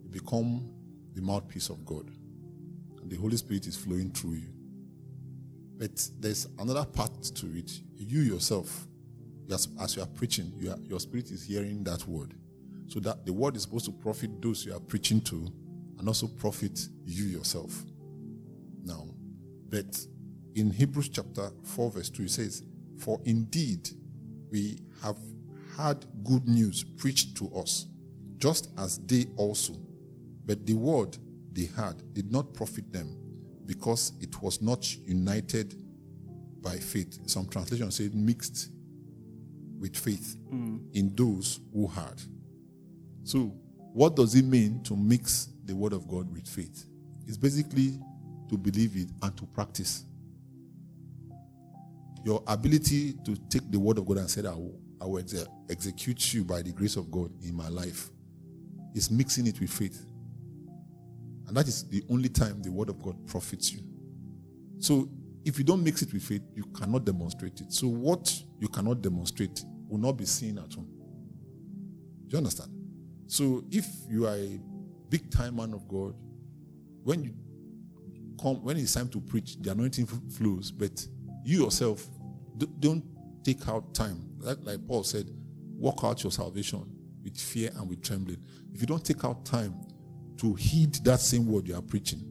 you 0.03 0.09
become 0.11 0.69
the 1.15 1.21
mouthpiece 1.21 1.69
of 1.69 1.83
God, 1.85 2.11
and 3.01 3.09
the 3.09 3.15
Holy 3.15 3.37
Spirit 3.37 3.65
is 3.65 3.75
flowing 3.75 4.11
through 4.11 4.35
you. 4.35 4.53
But 5.79 6.07
there's 6.19 6.47
another 6.59 6.85
part 6.85 7.23
to 7.23 7.57
it. 7.57 7.71
You 7.95 8.19
yourself, 8.19 8.87
as, 9.51 9.95
you 9.95 10.01
are 10.01 10.07
preaching, 10.07 10.51
you 10.57 10.71
are, 10.71 10.77
your 10.83 10.99
spirit 10.99 11.31
is 11.31 11.43
hearing 11.43 11.83
that 11.83 12.07
word. 12.07 12.33
So 12.87 12.99
that 13.01 13.25
the 13.25 13.33
word 13.33 13.55
is 13.55 13.63
supposed 13.63 13.85
to 13.85 13.91
profit 13.91 14.41
those 14.41 14.65
you 14.65 14.73
are 14.73 14.79
preaching 14.79 15.21
to 15.21 15.51
and 15.97 16.07
also 16.07 16.27
profit 16.27 16.79
you 17.05 17.25
yourself. 17.25 17.83
Now, 18.83 19.07
but 19.69 19.99
in 20.55 20.71
Hebrews 20.71 21.09
chapter 21.09 21.51
4, 21.63 21.91
verse 21.91 22.09
2, 22.09 22.23
it 22.23 22.31
says, 22.31 22.63
For 22.97 23.19
indeed 23.25 23.89
we 24.51 24.79
have 25.03 25.17
had 25.77 26.05
good 26.23 26.47
news 26.47 26.83
preached 26.83 27.37
to 27.37 27.53
us, 27.55 27.87
just 28.37 28.69
as 28.77 28.97
they 29.05 29.27
also. 29.37 29.73
But 30.45 30.65
the 30.65 30.73
word 30.73 31.17
they 31.51 31.69
had 31.75 32.13
did 32.13 32.31
not 32.31 32.53
profit 32.53 32.91
them 32.91 33.15
because 33.65 34.13
it 34.19 34.41
was 34.41 34.61
not 34.61 34.91
united 35.05 35.75
by 36.61 36.75
faith. 36.77 37.19
Some 37.29 37.47
translations 37.47 37.95
say 37.95 38.09
mixed 38.13 38.71
with 39.79 39.95
faith 39.95 40.37
mm. 40.51 40.79
in 40.93 41.15
those 41.15 41.59
who 41.73 41.87
heard. 41.87 42.21
So, 43.23 43.53
what 43.93 44.15
does 44.15 44.35
it 44.35 44.45
mean 44.45 44.83
to 44.83 44.95
mix 44.95 45.49
the 45.65 45.75
word 45.75 45.93
of 45.93 46.07
God 46.07 46.31
with 46.31 46.47
faith? 46.47 46.85
It's 47.25 47.37
basically 47.37 47.99
to 48.49 48.57
believe 48.57 48.95
it 48.95 49.09
and 49.21 49.35
to 49.37 49.45
practice. 49.45 50.03
Your 52.23 52.43
ability 52.47 53.13
to 53.25 53.35
take 53.49 53.69
the 53.71 53.79
word 53.79 53.97
of 53.97 54.05
God 54.05 54.17
and 54.17 54.29
say, 54.29 54.41
I 54.45 54.51
will, 54.51 54.79
I 55.01 55.05
will 55.05 55.19
exe- 55.19 55.47
execute 55.69 56.33
you 56.33 56.43
by 56.43 56.61
the 56.61 56.71
grace 56.71 56.95
of 56.95 57.09
God 57.09 57.31
in 57.43 57.55
my 57.55 57.69
life 57.69 58.09
is 58.93 59.09
mixing 59.09 59.47
it 59.47 59.59
with 59.59 59.69
faith. 59.69 60.05
And 61.47 61.55
that 61.55 61.67
is 61.67 61.87
the 61.87 62.03
only 62.09 62.29
time 62.29 62.61
the 62.61 62.71
word 62.71 62.89
of 62.89 63.01
God 63.01 63.15
profits 63.27 63.71
you. 63.71 63.81
So 64.79 65.09
if 65.45 65.57
you 65.57 65.63
don't 65.63 65.83
mix 65.83 66.01
it 66.01 66.11
with 66.13 66.23
faith, 66.23 66.41
you 66.55 66.63
cannot 66.65 67.05
demonstrate 67.05 67.61
it. 67.61 67.71
So 67.71 67.87
what 67.87 68.33
you 68.59 68.67
cannot 68.67 69.01
demonstrate 69.01 69.63
will 69.87 69.99
not 69.99 70.13
be 70.13 70.25
seen 70.25 70.57
at 70.57 70.73
home. 70.73 70.89
Do 72.27 72.33
you 72.33 72.37
understand? 72.37 72.71
So 73.27 73.63
if 73.71 73.85
you 74.09 74.27
are 74.27 74.35
a 74.35 74.59
big 75.09 75.31
time 75.31 75.55
man 75.55 75.73
of 75.73 75.87
God, 75.87 76.13
when 77.03 77.23
you 77.23 77.33
come, 78.41 78.63
when 78.63 78.77
it's 78.77 78.93
time 78.93 79.07
to 79.09 79.21
preach, 79.21 79.57
the 79.61 79.71
anointing 79.71 80.05
flows, 80.05 80.71
but 80.71 81.05
you 81.43 81.63
yourself 81.63 82.05
don't 82.79 83.03
take 83.43 83.67
out 83.67 83.93
time. 83.93 84.29
Like, 84.39 84.57
like 84.63 84.87
Paul 84.87 85.03
said, 85.03 85.29
work 85.77 86.03
out 86.03 86.21
your 86.23 86.31
salvation 86.31 86.85
with 87.23 87.37
fear 87.37 87.71
and 87.77 87.89
with 87.89 88.01
trembling. 88.01 88.37
If 88.73 88.81
you 88.81 88.87
don't 88.87 89.03
take 89.03 89.23
out 89.23 89.45
time 89.45 89.75
to 90.37 90.53
heed 90.53 90.95
that 91.05 91.19
same 91.19 91.47
word 91.47 91.67
you 91.67 91.75
are 91.75 91.81
preaching, 91.81 92.29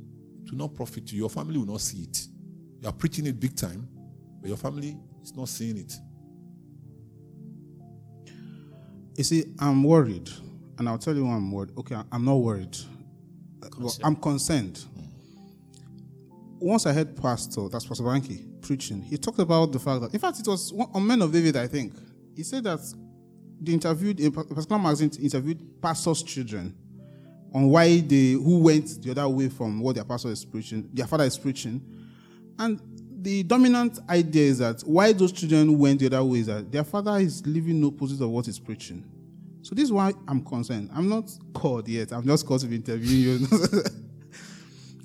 will 0.50 0.58
not 0.58 0.74
profit 0.74 1.12
you. 1.12 1.18
Your 1.18 1.30
family 1.30 1.58
will 1.58 1.66
not 1.66 1.80
see 1.80 2.02
it. 2.02 2.26
You 2.80 2.88
are 2.88 2.92
preaching 2.92 3.26
it 3.26 3.40
big 3.40 3.56
time, 3.56 3.88
but 4.40 4.49
your 4.49 4.56
family 4.56 4.97
is 5.23 5.35
not 5.35 5.49
seeing 5.49 5.78
it. 5.78 5.94
You 9.16 9.25
see, 9.25 9.52
I'm 9.58 9.82
worried, 9.82 10.30
and 10.78 10.88
I'll 10.88 10.99
tell 10.99 11.14
you 11.14 11.25
why 11.25 11.35
I'm 11.35 11.50
worried. 11.50 11.73
Okay, 11.76 11.97
I'm 12.12 12.25
not 12.25 12.37
worried. 12.37 12.76
Well, 13.78 13.92
I'm 14.04 14.14
concerned. 14.14 14.85
Once 16.61 16.87
I 16.87 16.92
heard 16.92 17.16
Pastor, 17.16 17.68
that's 17.68 17.87
Pastor 17.87 18.04
Banky, 18.04 18.44
preaching, 18.62 19.02
he 19.02 19.16
talked 19.16 19.38
about 19.40 19.73
the 19.73 19.78
fact 19.78 20.02
that, 20.02 20.14
in 20.14 20.20
fact, 20.20 20.38
it 20.38 20.47
was 20.47 20.73
on 20.73 21.06
Men 21.06 21.23
of 21.23 21.32
David, 21.32 21.56
I 21.56 21.66
think. 21.66 21.94
He 22.37 22.44
said 22.44 22.64
that 22.64 22.80
they 23.61 23.73
interviewed, 23.73 24.20
a 24.20 24.30
particular 24.30 24.80
magazine 24.80 25.11
interviewed 25.20 25.82
pastors' 25.82 26.23
children 26.23 26.76
on 27.52 27.68
why 27.68 28.00
they, 28.00 28.32
who 28.32 28.61
went 28.61 29.02
the 29.02 29.11
other 29.11 29.28
way 29.28 29.49
from 29.49 29.80
what 29.80 29.97
their 29.97 30.04
pastor 30.04 30.28
is 30.28 30.44
preaching, 30.44 30.88
their 30.92 31.06
father 31.08 31.25
is 31.25 31.37
preaching. 31.37 31.82
And 32.58 32.80
the 33.22 33.42
dominant 33.42 33.98
idea 34.08 34.50
is 34.50 34.58
that 34.58 34.80
why 34.82 35.12
those 35.12 35.32
children 35.32 35.78
went 35.78 36.00
the 36.00 36.06
other 36.06 36.24
way 36.24 36.38
is 36.40 36.46
that 36.46 36.70
their 36.70 36.84
father 36.84 37.18
is 37.18 37.44
living 37.46 37.84
opposite 37.84 38.22
of 38.22 38.30
what 38.30 38.46
he's 38.46 38.58
preaching. 38.58 39.04
So 39.62 39.74
this 39.74 39.84
is 39.84 39.92
why 39.92 40.12
I'm 40.26 40.42
concerned. 40.44 40.90
I'm 40.94 41.08
not 41.08 41.30
called 41.52 41.88
yet. 41.88 42.12
I'm 42.12 42.24
just 42.26 42.46
called 42.46 42.60
to 42.60 42.66
be 42.66 42.76
interviewing 42.76 43.40
you. 43.40 43.48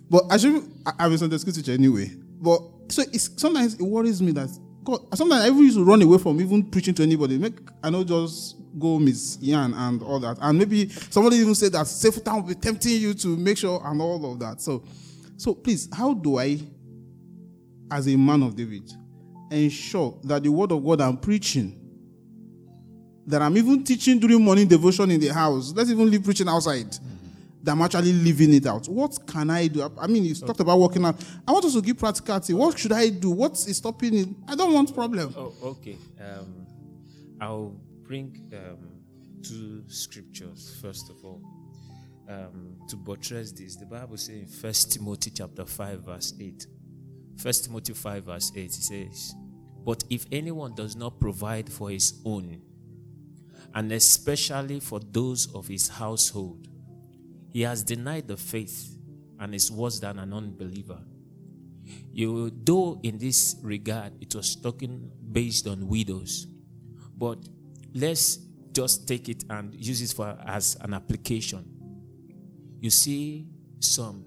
but 0.09 0.23
I 0.31 0.37
should. 0.37 0.63
I- 0.85 1.07
a 1.07 1.17
Sunday 1.17 1.37
school 1.37 1.53
teacher 1.53 1.71
anyway. 1.71 2.11
But 2.39 2.61
so 2.89 3.01
it's 3.11 3.29
sometimes 3.41 3.75
it 3.75 3.81
worries 3.81 4.21
me 4.21 4.31
that 4.33 4.49
God. 4.83 4.99
Sometimes 5.15 5.43
I 5.43 5.47
used 5.47 5.77
to 5.77 5.83
run 5.83 6.01
away 6.01 6.17
from 6.17 6.39
even 6.39 6.63
preaching 6.69 6.93
to 6.95 7.03
anybody. 7.03 7.37
Make 7.37 7.55
I 7.83 7.89
know 7.89 8.03
just 8.03 8.55
go 8.79 8.99
Miss 8.99 9.37
Yan 9.41 9.73
and 9.73 10.01
all 10.03 10.19
that. 10.19 10.37
And 10.41 10.57
maybe 10.57 10.89
somebody 10.89 11.37
even 11.37 11.55
said 11.55 11.71
that 11.73 11.87
safe 11.87 12.23
time 12.23 12.35
will 12.35 12.43
be 12.49 12.55
tempting 12.55 13.01
you 13.01 13.13
to 13.15 13.35
make 13.37 13.57
sure 13.57 13.81
and 13.83 14.01
all 14.01 14.31
of 14.31 14.39
that. 14.39 14.61
So, 14.61 14.83
so 15.37 15.53
please, 15.53 15.89
how 15.93 16.13
do 16.13 16.37
I 16.39 16.59
as 17.93 18.07
a 18.07 18.15
man 18.17 18.41
of 18.41 18.55
David, 18.55 18.91
ensure 19.51 20.19
that 20.23 20.41
the 20.41 20.51
word 20.51 20.71
of 20.71 20.83
God 20.83 21.01
I'm 21.01 21.17
preaching, 21.17 21.79
that 23.27 23.41
I'm 23.41 23.55
even 23.55 23.83
teaching 23.83 24.19
during 24.19 24.43
morning 24.43 24.67
devotion 24.67 25.11
in 25.11 25.19
the 25.19 25.27
house, 25.27 25.73
let's 25.75 25.91
even 25.91 26.09
leave 26.09 26.23
preaching 26.23 26.47
outside, 26.49 26.91
that 27.61 27.71
I'm 27.71 27.81
actually 27.83 28.13
living 28.13 28.53
it 28.53 28.65
out. 28.65 28.87
What 28.87 29.27
can 29.27 29.51
I 29.51 29.67
do? 29.67 29.89
I 29.99 30.07
mean, 30.07 30.25
you 30.25 30.33
talked 30.33 30.59
about 30.59 30.79
working 30.79 31.05
out. 31.05 31.23
I 31.47 31.51
want 31.51 31.65
us 31.65 31.73
to 31.75 31.81
give 31.81 31.97
practicality. 31.97 32.53
What 32.53 32.77
should 32.79 32.91
I 32.91 33.09
do? 33.09 33.29
What 33.29 33.53
is 33.53 33.77
stopping 33.77 34.17
it? 34.17 34.29
I 34.47 34.55
don't 34.55 34.73
want 34.73 34.93
problem. 34.93 35.33
Oh, 35.37 35.53
okay. 35.63 35.97
Um, 36.19 36.65
I'll 37.39 37.75
bring 38.01 38.51
um, 38.53 38.89
two 39.43 39.83
scriptures 39.87 40.77
first 40.81 41.09
of 41.09 41.23
all 41.23 41.41
um, 42.27 42.77
to 42.89 42.95
buttress 42.95 43.51
this. 43.51 43.75
The 43.75 43.85
Bible 43.85 44.17
says 44.17 44.35
in 44.35 44.47
First 44.47 44.93
Timothy 44.93 45.29
chapter 45.29 45.65
five 45.65 45.99
verse 46.01 46.33
eight. 46.39 46.65
First 47.37 47.65
Timothy 47.65 47.93
five 47.93 48.25
verse 48.25 48.51
eight. 48.55 48.71
It 48.71 48.83
says, 48.83 49.35
"But 49.85 50.03
if 50.09 50.25
anyone 50.31 50.75
does 50.75 50.95
not 50.95 51.19
provide 51.19 51.69
for 51.71 51.89
his 51.89 52.21
own, 52.23 52.61
and 53.73 53.91
especially 53.91 54.79
for 54.79 54.99
those 54.99 55.53
of 55.53 55.67
his 55.67 55.87
household, 55.87 56.67
he 57.51 57.61
has 57.61 57.83
denied 57.83 58.27
the 58.27 58.37
faith 58.37 58.97
and 59.39 59.53
is 59.53 59.71
worse 59.71 59.99
than 59.99 60.19
an 60.19 60.33
unbeliever." 60.33 61.03
You, 62.13 62.49
though 62.63 62.99
in 63.03 63.17
this 63.17 63.57
regard 63.61 64.13
it 64.21 64.33
was 64.35 64.55
talking 64.55 65.11
based 65.31 65.67
on 65.67 65.87
widows, 65.87 66.47
but 67.17 67.49
let's 67.93 68.39
just 68.71 69.07
take 69.07 69.27
it 69.27 69.43
and 69.49 69.73
use 69.75 70.01
it 70.01 70.15
for 70.15 70.37
as 70.45 70.77
an 70.79 70.93
application. 70.93 71.65
You 72.79 72.89
see, 72.89 73.47
some 73.79 74.23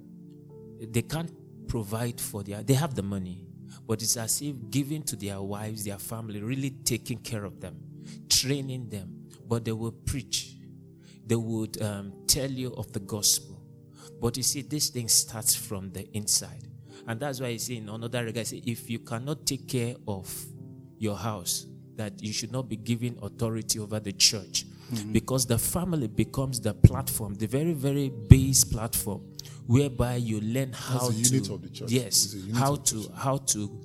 they 0.80 1.02
can't 1.02 1.32
provide 1.68 2.20
for 2.20 2.42
their 2.42 2.62
they 2.62 2.74
have 2.74 2.94
the 2.94 3.02
money, 3.02 3.46
but 3.86 4.02
it's 4.02 4.16
as 4.16 4.40
if 4.42 4.56
giving 4.70 5.02
to 5.04 5.16
their 5.16 5.40
wives, 5.40 5.84
their 5.84 5.98
family, 5.98 6.40
really 6.42 6.70
taking 6.70 7.18
care 7.18 7.44
of 7.44 7.60
them, 7.60 7.76
training 8.28 8.88
them. 8.88 9.28
But 9.46 9.64
they 9.64 9.72
will 9.72 9.92
preach, 9.92 10.56
they 11.24 11.36
would 11.36 11.80
um, 11.80 12.12
tell 12.26 12.50
you 12.50 12.72
of 12.74 12.92
the 12.92 13.00
gospel. 13.00 13.62
But 14.20 14.36
you 14.36 14.42
see, 14.42 14.62
this 14.62 14.88
thing 14.88 15.08
starts 15.08 15.54
from 15.54 15.92
the 15.92 16.08
inside. 16.16 16.66
And 17.06 17.20
that's 17.20 17.40
why 17.40 17.48
I 17.48 17.56
say 17.58 17.76
in 17.76 17.88
another 17.88 18.24
regard, 18.24 18.46
say, 18.46 18.62
if 18.66 18.90
you 18.90 18.98
cannot 18.98 19.46
take 19.46 19.68
care 19.68 19.94
of 20.08 20.34
your 20.98 21.16
house, 21.16 21.66
that 21.94 22.20
you 22.22 22.32
should 22.32 22.52
not 22.52 22.68
be 22.68 22.76
giving 22.76 23.18
authority 23.22 23.78
over 23.78 24.00
the 24.00 24.12
church. 24.12 24.64
Because 25.12 25.46
the 25.46 25.58
family 25.58 26.06
becomes 26.06 26.60
the 26.60 26.72
platform, 26.72 27.34
the 27.34 27.46
very, 27.46 27.72
very 27.72 28.08
base 28.08 28.62
platform, 28.64 29.22
whereby 29.66 30.16
you 30.16 30.40
learn 30.40 30.72
how 30.72 31.08
to 31.08 31.12
unit 31.12 31.50
of 31.50 31.62
the 31.62 31.70
church. 31.70 31.90
yes, 31.90 32.24
It's 32.24 32.34
a 32.34 32.38
unit 32.38 32.56
how 32.56 32.76
to 32.76 33.10
how 33.14 33.36
to 33.38 33.80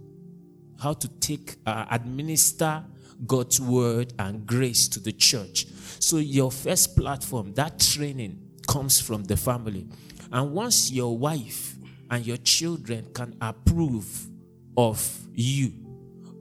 how 0.79 0.93
to 0.93 1.07
take, 1.19 1.57
uh, 1.65 1.85
administer 1.91 2.83
God's 3.27 3.59
word 3.61 4.13
and 4.17 4.45
grace 4.47 4.87
to 4.89 4.99
the 4.99 5.11
church. 5.11 5.67
So, 5.99 6.17
your 6.17 6.51
first 6.51 6.95
platform, 6.97 7.53
that 7.53 7.79
training 7.79 8.39
comes 8.67 8.99
from 8.99 9.23
the 9.25 9.37
family. 9.37 9.87
And 10.31 10.53
once 10.53 10.91
your 10.91 11.15
wife 11.17 11.75
and 12.09 12.25
your 12.25 12.37
children 12.37 13.07
can 13.13 13.35
approve 13.41 14.27
of 14.75 15.19
you, 15.33 15.73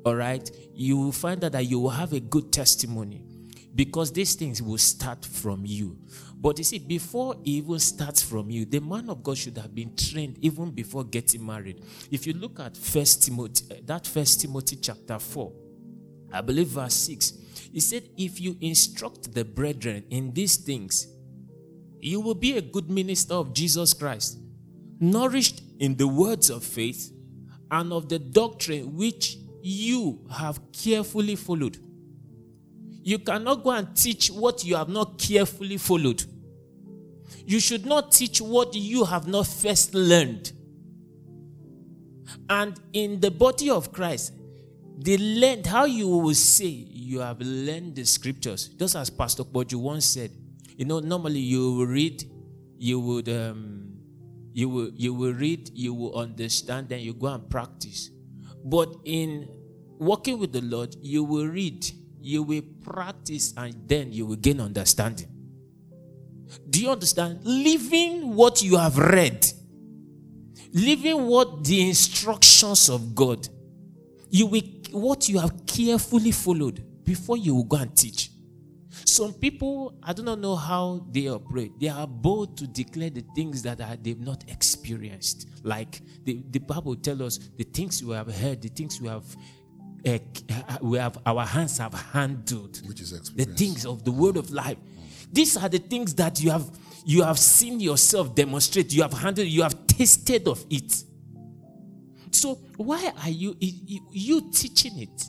all 0.07 0.17
right, 0.17 0.49
you 0.75 0.97
will 0.97 1.13
find 1.13 1.45
out 1.45 1.53
that 1.53 1.67
you 1.67 1.79
will 1.79 1.91
have 1.91 2.13
a 2.15 2.21
good 2.21 2.53
testimony 2.53 3.23
because 3.75 4.13
these 4.13 4.35
things 4.35 4.61
will 4.61 4.79
start 4.79 5.25
from 5.25 5.65
you. 5.65 5.97
But 6.37 6.59
you 6.59 6.65
see, 6.65 6.79
before 6.79 7.37
even 7.45 7.79
starts 7.79 8.23
from 8.23 8.51
you, 8.51 8.65
the 8.65 8.81
man 8.81 9.09
of 9.11 9.23
God 9.23 9.37
should 9.37 9.59
have 9.59 9.75
been 9.75 9.95
trained 9.95 10.39
even 10.41 10.71
before 10.71 11.05
getting 11.05 11.45
married. 11.45 11.85
If 12.11 12.27
you 12.27 12.33
look 12.33 12.59
at 12.59 12.77
First 12.77 13.23
Timothy, 13.23 13.65
uh, 13.71 13.81
that 13.85 14.07
First 14.07 14.41
Timothy 14.41 14.77
chapter 14.77 15.19
four, 15.19 15.53
I 16.33 16.41
believe 16.41 16.69
verse 16.69 16.95
six, 16.95 17.33
he 17.73 17.81
said, 17.81 18.09
"If 18.17 18.41
you 18.41 18.57
instruct 18.61 19.35
the 19.35 19.45
brethren 19.45 20.05
in 20.11 20.33
these 20.33 20.57
things, 20.57 21.07
you 22.01 22.21
will 22.21 22.35
be 22.35 22.57
a 22.57 22.63
good 22.63 22.91
minister 22.91 23.35
of 23.35 23.53
Jesus 23.53 23.93
Christ, 23.93 24.39
nourished 24.99 25.63
in 25.79 25.97
the 25.97 26.09
words 26.09 26.51
of 26.51 26.65
faith 26.65 27.13
and 27.71 27.93
of 27.93 28.09
the 28.09 28.19
doctrine 28.19 28.97
which 28.97 29.39
you 29.63 30.27
have 30.31 30.61
carefully 30.73 31.37
followed." 31.37 31.79
You 33.11 33.19
cannot 33.19 33.65
go 33.65 33.71
and 33.73 33.97
teach 33.97 34.31
what 34.31 34.63
you 34.65 34.77
have 34.77 34.89
not 34.89 35.19
carefully 35.19 35.79
followed. 35.79 36.23
You 37.45 37.59
should 37.59 37.85
not 37.85 38.13
teach 38.13 38.41
what 38.41 38.73
you 38.73 39.05
have 39.05 39.27
not 39.27 39.49
first 39.49 39.95
learned. 39.95 40.53
And 42.49 42.79
in 42.93 43.19
the 43.19 43.33
body 43.33 43.69
of 43.69 43.91
Christ, 43.91 44.33
the 44.97 45.19
learned 45.19 45.67
how 45.67 45.87
you 45.87 46.07
will 46.07 46.35
say 46.35 46.67
you 46.67 47.19
have 47.19 47.41
learned 47.41 47.97
the 47.97 48.05
scriptures. 48.05 48.69
Just 48.69 48.95
as 48.95 49.11
Pastor 49.11 49.43
Boju 49.43 49.75
once 49.75 50.07
said, 50.07 50.31
you 50.77 50.85
know, 50.85 51.01
normally 51.01 51.41
you 51.41 51.73
will 51.73 51.87
read, 51.87 52.23
you 52.79 53.01
would 53.01 53.29
um, 53.29 53.95
you 54.53 54.69
will 54.69 54.91
you 54.95 55.15
will 55.15 55.35
read, 55.35 55.69
you 55.75 55.95
will 55.95 56.15
understand, 56.15 56.89
then 56.89 57.01
you 57.01 57.15
go 57.15 57.27
and 57.27 57.51
practice. 57.51 58.09
But 58.65 58.95
in 59.05 59.49
working 59.99 60.39
with 60.39 60.53
the 60.53 60.61
Lord, 60.61 60.95
you 61.03 61.25
will 61.25 61.49
read, 61.49 61.85
you 62.21 62.43
will 62.43 62.63
practice 62.83 63.55
and 63.57 63.75
then 63.87 64.13
you 64.13 64.27
will 64.27 64.37
gain 64.37 64.61
understanding. 64.61 65.29
Do 66.69 66.81
you 66.81 66.91
understand? 66.91 67.41
Living 67.45 68.35
what 68.35 68.63
you 68.63 68.77
have 68.77 68.99
read, 68.99 69.47
living 70.73 71.27
what 71.27 71.65
the 71.65 71.89
instructions 71.89 72.89
of 72.89 73.15
God, 73.15 73.49
you 74.31 74.47
will 74.47 74.63
what 74.93 75.29
you 75.29 75.39
have 75.39 75.67
carefully 75.67 76.33
followed 76.33 76.85
before 77.05 77.37
you 77.37 77.55
will 77.55 77.65
go 77.65 77.77
and 77.77 77.97
teach. 77.97 78.31
Some 79.05 79.35
people, 79.35 79.99
I 80.03 80.13
do 80.13 80.23
not 80.23 80.41
know 80.41 80.57
how 80.57 81.07
they 81.11 81.29
operate. 81.29 81.79
They 81.79 81.89
are 81.89 82.07
bold 82.07 82.57
to 82.59 82.67
declare 82.67 83.11
the 83.11 83.25
things 83.35 83.63
that 83.63 83.79
they've 84.03 84.19
not 84.19 84.45
experienced. 84.49 85.49
Like 85.63 86.01
the, 86.25 86.43
the 86.51 86.59
Bible 86.59 86.97
tells 86.97 87.21
us 87.21 87.39
the 87.57 87.65
things 87.65 88.03
we 88.03 88.15
have 88.15 88.33
heard, 88.35 88.63
the 88.63 88.69
things 88.69 89.01
we 89.01 89.09
have 89.09 89.25
uh, 90.07 90.19
we 90.81 90.99
have 90.99 91.19
our 91.27 91.45
hands 91.45 91.79
have 91.79 91.95
handled 91.95 92.81
Which 92.87 93.01
is 93.01 93.11
the 93.11 93.45
things 93.45 93.85
of 93.85 94.05
the 94.05 94.13
word 94.13 94.37
of 94.37 94.51
life. 94.51 94.79
These 95.33 95.57
are 95.57 95.69
the 95.69 95.79
things 95.79 96.15
that 96.15 96.41
you 96.41 96.51
have 96.51 96.71
you 97.05 97.23
have 97.23 97.39
seen 97.39 97.81
yourself 97.81 98.35
demonstrate. 98.35 98.93
You 98.93 99.03
have 99.03 99.13
handled 99.13 99.49
you 99.49 99.63
have 99.63 99.87
tasted 99.87 100.49
of 100.49 100.65
it. 100.71 100.93
So 102.33 102.55
why 102.77 103.13
are 103.23 103.31
you 103.31 103.57
you, 103.61 104.01
you 104.11 104.51
teaching 104.53 104.99
it? 105.01 105.29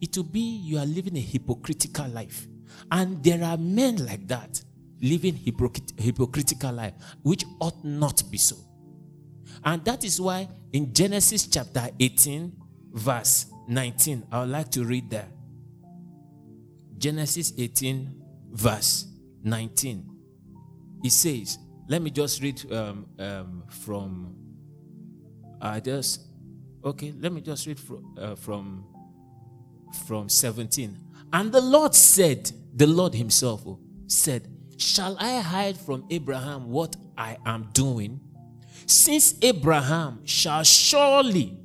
It 0.00 0.16
will 0.16 0.24
be 0.24 0.40
you 0.40 0.78
are 0.78 0.86
living 0.86 1.16
a 1.16 1.20
hypocritical 1.20 2.08
life. 2.08 2.46
And 2.90 3.22
there 3.22 3.42
are 3.44 3.56
men 3.56 4.04
like 4.04 4.26
that 4.28 4.62
living 5.00 5.34
hypocrit- 5.34 5.98
hypocritical 5.98 6.72
life 6.72 6.94
which 7.22 7.44
ought 7.60 7.84
not 7.84 8.22
be 8.30 8.38
so. 8.38 8.56
And 9.64 9.84
that 9.84 10.04
is 10.04 10.20
why 10.20 10.48
in 10.72 10.92
Genesis 10.92 11.46
chapter 11.46 11.88
18, 11.98 12.52
verse 12.92 13.46
19, 13.68 14.26
I 14.30 14.40
would 14.40 14.50
like 14.50 14.70
to 14.72 14.84
read 14.84 15.10
there. 15.10 15.28
Genesis 16.98 17.52
18, 17.58 18.22
verse 18.50 19.06
19. 19.42 20.08
It 21.04 21.12
says, 21.12 21.58
let 21.88 22.00
me 22.00 22.10
just 22.10 22.42
read 22.42 22.72
um, 22.72 23.06
um, 23.18 23.64
from, 23.68 24.36
I 25.60 25.80
just, 25.80 26.26
okay, 26.84 27.12
let 27.18 27.32
me 27.32 27.40
just 27.40 27.66
read 27.66 27.78
from, 27.78 28.14
uh, 28.18 28.34
from, 28.36 28.86
from 30.06 30.28
17. 30.28 30.96
And 31.32 31.50
the 31.50 31.60
Lord 31.60 31.94
said, 31.94 32.50
the 32.74 32.86
Lord 32.86 33.14
Himself 33.14 33.62
oh, 33.66 33.78
said, 34.06 34.48
Shall 34.78 35.16
I 35.18 35.40
hide 35.40 35.76
from 35.76 36.04
Abraham 36.10 36.70
what 36.70 36.96
I 37.16 37.36
am 37.46 37.68
doing? 37.72 38.20
Since 38.86 39.34
Abraham 39.42 40.24
shall 40.24 40.64
surely 40.64 41.56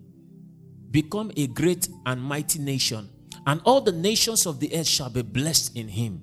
become 0.91 1.31
a 1.35 1.47
great 1.47 1.89
and 2.05 2.21
mighty 2.21 2.59
nation, 2.59 3.09
and 3.45 3.61
all 3.65 3.81
the 3.81 3.91
nations 3.91 4.45
of 4.45 4.59
the 4.59 4.73
earth 4.75 4.87
shall 4.87 5.09
be 5.09 5.21
blessed 5.21 5.75
in 5.75 5.87
him. 5.87 6.21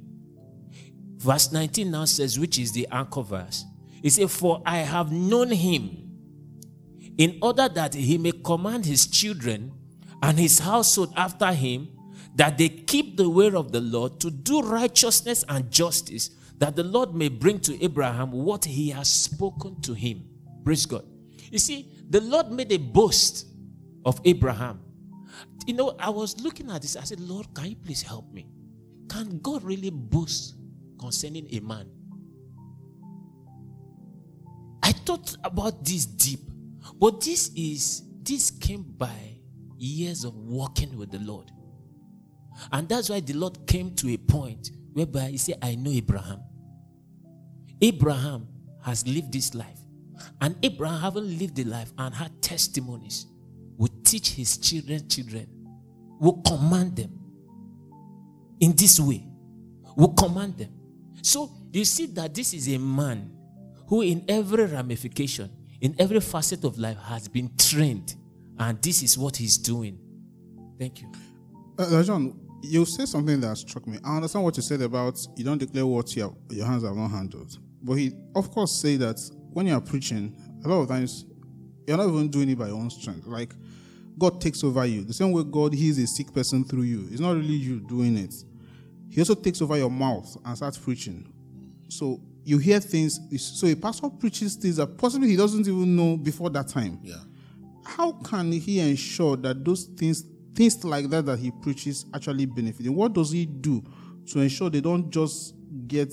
Verse 1.16 1.53
19 1.53 1.90
now 1.90 2.05
says, 2.05 2.38
which 2.38 2.59
is 2.59 2.72
the 2.72 2.87
anchor 2.90 3.22
verse. 3.22 3.64
It 4.03 4.11
says, 4.11 4.37
For 4.37 4.62
I 4.66 4.79
have 4.79 5.11
known 5.11 5.50
him 5.50 6.05
in 7.16 7.38
order 7.40 7.68
that 7.68 7.94
he 7.94 8.18
may 8.18 8.33
command 8.33 8.85
his 8.85 9.07
children 9.07 9.72
and 10.22 10.38
his 10.38 10.59
household 10.59 11.12
after 11.16 11.53
him, 11.53 11.88
that 12.35 12.59
they 12.59 12.68
keep 12.68 13.16
the 13.16 13.31
way 13.31 13.50
of 13.53 13.72
the 13.72 13.81
Lord 13.81 14.20
to 14.20 14.31
do 14.31 14.61
righteousness 14.61 15.44
and 15.48 15.70
justice, 15.70 16.31
that 16.59 16.77
the 16.77 16.83
Lord 16.83 17.14
may 17.14 17.29
bring 17.29 17.61
to 17.61 17.83
Abraham 17.83 18.33
what 18.33 18.64
he 18.64 18.90
has 18.90 19.11
spoken 19.11 19.81
to 19.83 19.94
him. 19.94 20.24
Praise 20.64 20.87
God. 20.87 21.05
You 21.50 21.59
see, 21.59 21.92
the 22.09 22.20
Lord 22.20 22.50
made 22.50 22.72
a 22.72 22.79
boast 22.79 23.46
of 24.05 24.21
Abraham. 24.25 24.81
You 25.67 25.75
know, 25.75 25.97
I 25.99 26.11
was 26.11 26.40
looking 26.40 26.71
at 26.71 26.83
this. 26.83 26.97
I 26.97 27.05
said, 27.05 27.21
Lord, 27.21 27.47
can 27.55 27.67
you 27.71 27.77
please 27.77 28.03
help 28.03 28.33
me? 28.33 28.47
Can 29.09 29.38
God 29.38 29.62
really 29.62 29.90
boast 29.90 30.55
concerning 30.99 31.49
a 31.53 31.61
man? 31.61 31.90
I 34.83 34.93
thought 34.93 35.37
about 35.43 35.85
this 35.85 36.05
deep, 36.07 36.40
but 37.01 37.21
this 37.23 37.51
is 37.57 38.03
this 38.23 38.51
came 38.51 38.83
by 38.83 39.40
years 39.79 40.25
of 40.25 40.35
walking 40.37 40.97
with 40.97 41.11
the 41.11 41.19
Lord. 41.19 41.51
And 42.73 42.88
that's 42.88 43.09
why 43.09 43.21
the 43.21 43.35
Lord 43.35 43.67
came 43.67 43.95
to 43.97 44.12
a 44.12 44.17
point 44.17 44.71
whereby 44.93 45.31
He 45.31 45.38
said, 45.38 45.59
I 45.62 45.75
know 45.75 45.90
Abraham. 45.90 46.43
Abraham 47.81 48.49
has 48.83 49.07
lived 49.07 49.33
this 49.33 49.55
life. 49.55 49.81
And 50.40 50.57
Abraham 50.62 51.01
haven't 51.01 51.38
lived 51.38 51.57
the 51.57 51.64
life 51.64 51.93
and 51.99 52.14
had 52.14 52.40
testimonies. 52.40 53.27
Will 53.77 53.91
teach 54.05 54.31
his 54.31 54.59
children, 54.59 55.09
children, 55.09 55.47
will 56.21 56.41
command 56.43 56.97
them 56.97 57.19
in 58.61 58.75
this 58.77 59.01
way. 59.01 59.27
Will 59.97 60.15
command 60.15 60.59
them. 60.59 60.71
So 61.23 61.51
you 61.73 61.85
see 61.85 62.07
that 62.07 62.35
this 62.35 62.55
is 62.55 62.69
a 62.69 62.79
man 62.79 63.31
who, 63.89 64.03
in 64.03 64.25
every 64.29 64.65
ramification, 64.65 65.51
in 65.81 65.95
every 65.99 66.21
facet 66.21 66.65
of 66.65 66.79
life, 66.79 66.99
has 66.99 67.29
been 67.29 67.51
trained, 67.57 68.15
and 68.59 68.81
this 68.83 69.03
is 69.03 69.19
what 69.19 69.37
he's 69.37 69.59
doing. 69.59 69.99
Thank 70.79 71.03
you. 71.03 71.13
Uh, 71.79 72.03
John, 72.03 72.39
you 72.63 72.85
said 72.85 73.09
something 73.09 73.41
that 73.41 73.57
struck 73.57 73.87
me. 73.87 73.99
I 74.05 74.17
understand 74.17 74.45
what 74.45 74.57
you 74.57 74.63
said 74.63 74.81
about 74.83 75.19
you 75.37 75.45
don't 75.45 75.59
declare 75.59 75.87
what 75.87 76.15
your, 76.17 76.35
your 76.51 76.67
hands 76.67 76.85
have 76.85 76.97
not 76.97 77.09
handled. 77.09 77.59
But 77.83 77.95
he, 77.95 78.13
of 78.35 78.51
course, 78.51 78.73
say 78.73 78.97
that 78.97 79.21
when 79.53 79.67
you 79.67 79.75
are 79.75 79.81
preaching, 79.81 80.35
a 80.65 80.69
lot 80.69 80.81
of 80.81 80.89
times 80.89 81.27
you're 81.87 81.97
not 81.97 82.09
even 82.09 82.29
doing 82.29 82.51
it 82.51 82.59
by 82.59 82.68
your 82.68 82.77
own 82.77 82.90
strength. 82.90 83.27
Like 83.27 83.55
God 84.18 84.40
takes 84.40 84.62
over 84.64 84.85
you. 84.87 85.05
The 85.05 85.12
same 85.12 85.33
way 85.33 85.42
God 85.44 85.75
heals 85.75 85.99
a 85.99 86.07
sick 86.07 86.33
person 86.33 86.64
through 86.64 86.83
you. 86.83 87.09
It's 87.11 87.20
not 87.20 87.35
really 87.35 87.55
you 87.55 87.81
doing 87.81 88.16
it. 88.16 88.35
He 89.11 89.20
also 89.20 89.35
takes 89.35 89.62
over 89.62 89.77
your 89.77 89.90
mouth 89.90 90.37
and 90.44 90.57
starts 90.57 90.79
preaching. 90.79 91.33
So 91.88 92.20
you 92.44 92.59
hear 92.59 92.81
things. 92.81 93.20
So 93.40 93.66
a 93.66 93.75
pastor 93.75 94.11
preaches 94.11 94.57
things 94.57 94.77
that 94.77 94.97
possibly 94.99 95.29
he 95.29 95.37
doesn't 95.37 95.66
even 95.66 95.97
know 95.97 96.16
before 96.16 96.51
that 96.51 96.68
time. 96.68 96.99
Yeah. 97.03 97.16
How 97.85 98.12
can 98.12 98.51
he 98.53 98.81
ensure 98.81 99.37
that 99.37 99.64
those 99.64 99.85
things, 99.85 100.25
things 100.55 100.83
like 100.85 101.11
that 101.11 101.27
that 101.27 101.38
he 101.38 101.51
preaches, 101.51 102.07
actually 102.14 102.47
benefit? 102.47 102.88
What 102.88 103.12
does 103.12 103.31
he 103.31 103.47
do 103.47 103.83
to 104.33 104.40
ensure 104.40 104.70
they 104.70 104.81
don't 104.81 105.11
just 105.11 105.55
get 105.87 106.12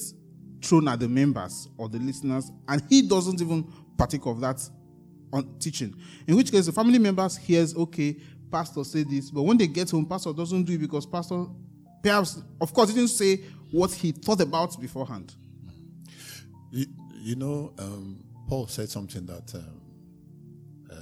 thrown 0.61 0.87
at 0.87 0.99
the 0.99 1.07
members 1.07 1.67
or 1.77 1.89
the 1.89 1.99
listeners, 1.99 2.51
and 2.67 2.83
he 2.89 3.01
doesn't 3.01 3.41
even 3.41 3.63
partake 3.97 4.25
of 4.25 4.39
that 4.41 4.61
on 5.33 5.57
teaching? 5.59 5.95
In 6.27 6.35
which 6.35 6.51
case, 6.51 6.65
the 6.65 6.71
family 6.71 6.99
members 6.99 7.37
hears, 7.37 7.75
okay, 7.75 8.17
pastor 8.51 8.83
said 8.83 9.09
this, 9.09 9.31
but 9.31 9.43
when 9.43 9.57
they 9.57 9.67
get 9.67 9.89
home, 9.89 10.05
pastor 10.05 10.33
doesn't 10.33 10.63
do 10.63 10.73
it 10.73 10.79
because 10.81 11.05
pastor, 11.05 11.45
perhaps, 12.03 12.41
of 12.59 12.73
course, 12.73 12.89
he 12.89 12.95
didn't 12.95 13.09
say 13.09 13.37
what 13.71 13.91
he 13.91 14.11
thought 14.11 14.41
about 14.41 14.79
beforehand. 14.79 15.33
You, 16.71 16.85
you 17.13 17.35
know, 17.35 17.73
um, 17.79 18.23
Paul 18.47 18.67
said 18.67 18.89
something 18.89 19.25
that 19.25 19.55
um, 19.55 19.81
uh, 20.91 20.95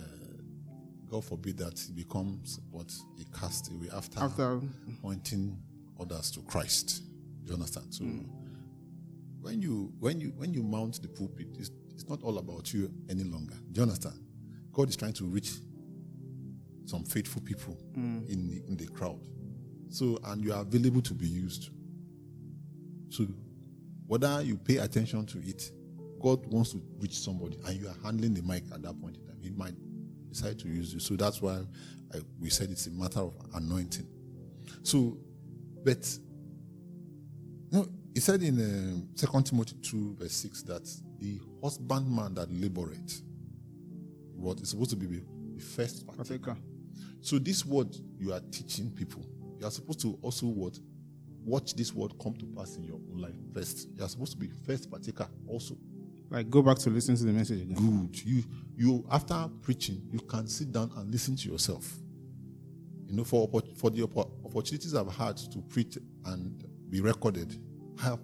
God 1.09 1.25
forbid 1.25 1.57
that 1.57 1.79
he 1.79 1.93
becomes 1.93 2.59
what 2.69 2.93
a 3.19 3.37
castaway 3.37 3.89
after, 3.95 4.19
After 4.19 4.61
pointing 5.01 5.57
others 5.99 6.31
to 6.31 6.41
Christ. 6.41 7.03
Do 7.43 7.49
you 7.49 7.53
understand? 7.55 7.93
So 7.93 8.03
when 9.41 9.61
you 9.61 9.91
when 9.99 10.19
you 10.19 10.33
when 10.37 10.53
you 10.53 10.61
mount 10.61 11.01
the 11.01 11.07
pulpit, 11.07 11.47
it's, 11.57 11.71
it's 11.99 12.09
not 12.09 12.23
all 12.23 12.37
about 12.37 12.73
you 12.73 12.89
any 13.09 13.25
longer. 13.25 13.55
Do 13.73 13.81
you 13.81 13.83
understand? 13.83 14.15
God 14.71 14.87
is 14.87 14.95
trying 14.95 15.11
to 15.13 15.25
reach 15.25 15.51
some 16.85 17.03
faithful 17.03 17.41
people 17.41 17.77
in 17.95 18.47
the, 18.47 18.63
in 18.67 18.77
the 18.77 18.87
crowd. 18.87 19.19
So 19.89 20.17
and 20.23 20.41
you 20.41 20.53
are 20.53 20.61
available 20.61 21.01
to 21.01 21.13
be 21.13 21.27
used. 21.27 21.71
So 23.09 23.27
whether 24.07 24.41
you 24.41 24.55
pay 24.55 24.77
attention 24.77 25.25
to 25.25 25.39
it, 25.39 25.71
God 26.21 26.45
wants 26.47 26.71
to 26.71 26.81
reach 26.99 27.19
somebody, 27.19 27.57
and 27.65 27.75
you 27.75 27.89
are 27.89 27.95
handling 28.03 28.33
the 28.33 28.43
mic 28.43 28.63
at 28.73 28.81
that 28.83 28.99
point 29.01 29.17
in 29.17 29.25
time. 29.25 29.37
He 29.41 29.49
might 29.49 29.73
decide 30.29 30.57
to 30.59 30.69
use 30.69 30.93
you. 30.93 30.99
So 31.01 31.15
that's 31.15 31.41
why 31.41 31.59
I, 32.13 32.19
we 32.39 32.49
said 32.49 32.71
it's 32.71 32.87
a 32.87 32.91
matter 32.91 33.19
of 33.19 33.33
anointing. 33.53 34.07
So, 34.83 35.17
but 35.83 36.17
you 37.71 37.79
know, 37.79 37.87
he 38.13 38.21
said 38.21 38.41
in 38.41 38.57
um, 38.59 39.09
Second 39.15 39.47
Timothy 39.47 39.75
two 39.81 40.15
verse 40.17 40.33
six 40.33 40.63
that 40.63 40.89
the 41.19 41.39
husbandman 41.61 42.33
that 42.35 42.49
laboreth, 42.49 43.21
what 44.35 44.59
is 44.61 44.69
supposed 44.69 44.91
to 44.91 44.95
be 44.95 45.05
the 45.07 45.61
first 45.61 46.05
partaker. 46.07 46.53
partaker. 46.53 46.57
So 47.21 47.37
this 47.39 47.65
word 47.65 47.95
you 48.17 48.33
are 48.33 48.41
teaching 48.51 48.91
people, 48.91 49.25
you 49.59 49.65
are 49.67 49.71
supposed 49.71 49.99
to 50.01 50.17
also 50.21 50.47
what 50.47 50.79
watch 51.45 51.73
this 51.73 51.93
word 51.93 52.13
come 52.21 52.33
to 52.35 52.45
pass 52.45 52.75
in 52.75 52.83
your 52.83 52.95
own 52.95 53.21
life 53.21 53.35
first. 53.53 53.87
You 53.97 54.03
are 54.03 54.09
supposed 54.09 54.33
to 54.33 54.37
be 54.37 54.49
first 54.65 54.89
partaker 54.89 55.27
also. 55.47 55.75
Like 56.29 56.49
go 56.49 56.61
back 56.61 56.77
to 56.79 56.89
listen 56.89 57.15
to 57.15 57.23
the 57.23 57.31
message 57.31 57.61
again. 57.61 57.75
Good. 57.75 58.23
You 58.23 58.43
you 58.77 59.05
after 59.11 59.49
preaching, 59.61 60.07
you 60.11 60.19
can 60.19 60.47
sit 60.47 60.71
down 60.71 60.91
and 60.95 61.11
listen 61.11 61.35
to 61.37 61.49
yourself. 61.49 61.91
You 63.07 63.15
know, 63.15 63.23
for 63.23 63.49
for 63.75 63.89
the 63.89 64.03
opportunities 64.03 64.93
I've 64.93 65.11
had 65.15 65.37
to 65.37 65.59
preach 65.59 65.97
and 66.25 66.63
be 66.89 67.01
recorded, 67.01 67.59
I 67.99 68.03
have 68.03 68.19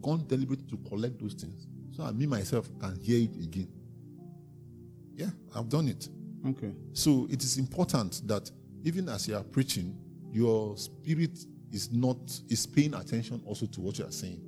gone 0.00 0.24
deliberately 0.26 0.66
to 0.68 0.88
collect 0.88 1.20
those 1.20 1.34
things, 1.34 1.66
so 1.92 2.04
I 2.04 2.12
me 2.12 2.26
myself 2.26 2.68
can 2.80 2.98
hear 3.00 3.22
it 3.22 3.36
again. 3.36 3.68
Yeah, 5.14 5.30
I've 5.54 5.68
done 5.68 5.88
it. 5.88 6.08
Okay. 6.46 6.72
So 6.92 7.26
it 7.30 7.42
is 7.42 7.58
important 7.58 8.26
that 8.26 8.50
even 8.84 9.08
as 9.08 9.28
you 9.28 9.36
are 9.36 9.42
preaching, 9.42 9.96
your 10.32 10.76
spirit 10.76 11.38
is 11.72 11.92
not 11.92 12.18
is 12.48 12.66
paying 12.66 12.94
attention 12.94 13.42
also 13.44 13.66
to 13.66 13.80
what 13.80 13.98
you 13.98 14.06
are 14.06 14.12
saying. 14.12 14.40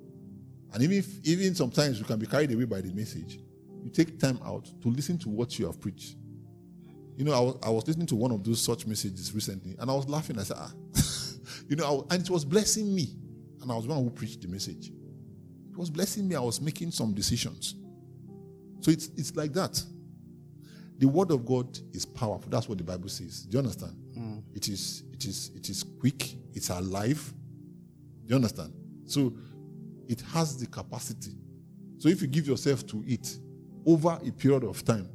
And 0.73 0.83
even 0.83 0.99
if, 0.99 1.07
even 1.25 1.55
sometimes 1.55 1.99
you 1.99 2.05
can 2.05 2.19
be 2.19 2.27
carried 2.27 2.53
away 2.53 2.65
by 2.65 2.81
the 2.81 2.93
message, 2.93 3.41
you 3.85 3.91
take 3.91 4.19
time 4.19 4.39
out 4.45 4.71
to 4.81 4.89
listen 4.89 5.19
to 5.19 5.29
what 5.29 5.59
you 5.59 5.67
have 5.67 5.81
preached. 5.81 6.17
You 7.17 7.25
know, 7.25 7.33
I 7.33 7.41
was, 7.41 7.59
I 7.63 7.71
was 7.71 7.87
listening 7.87 8.07
to 8.07 8.17
one 8.17 8.31
of 8.31 8.43
those 8.43 8.61
such 8.61 8.87
messages 8.87 9.35
recently, 9.35 9.77
and 9.79 9.91
I 9.91 9.95
was 9.95 10.09
laughing. 10.09 10.39
I 10.39 10.45
said, 10.45 10.57
ah, 10.59 10.73
you 11.69 11.77
know, 11.77 12.07
I 12.11 12.15
and 12.15 12.23
it 12.23 12.31
was 12.31 12.45
blessing 12.45 12.95
me. 12.95 13.15
And 13.61 13.71
I 13.71 13.77
was 13.77 13.87
the 13.87 13.91
one 13.93 14.03
who 14.03 14.11
preached 14.11 14.41
the 14.41 14.49
message. 14.49 14.93
It 15.73 15.79
was 15.79 15.91
blessing 15.91 16.29
me. 16.29 16.35
I 16.37 16.41
was 16.41 16.61
making 16.61 16.91
some 16.91 17.13
decisions. 17.15 17.75
So 18.81 18.91
it's 18.91 19.09
it's 19.17 19.35
like 19.35 19.53
that. 19.55 19.83
The 20.99 21.09
word 21.09 21.31
of 21.31 21.47
God 21.47 21.79
is 21.93 22.05
powerful. 22.05 22.51
That's 22.51 22.69
what 22.69 22.79
the 22.79 22.85
Bible 22.85 23.09
says. 23.09 23.43
Do 23.43 23.57
you 23.57 23.59
understand? 23.61 23.97
Hmm. 24.15 24.39
It 24.55 24.69
is 24.69 25.05
it 25.13 25.25
is 25.25 25.51
it 25.57 25.69
is 25.69 25.83
quick, 25.83 26.35
it's 26.55 26.69
alive. 26.69 27.33
Do 28.25 28.31
you 28.31 28.37
understand? 28.37 28.73
So 29.07 29.33
it 30.09 30.21
has 30.33 30.59
the 30.59 30.67
capacity. 30.67 31.33
So 31.99 32.09
if 32.09 32.21
you 32.21 32.29
give 32.29 32.47
yourself 32.47 32.87
to 32.89 33.03
it 33.07 33.39
over 33.87 34.19
a 34.25 34.31
period 34.33 34.65
of 34.65 34.85
time, 34.85 35.09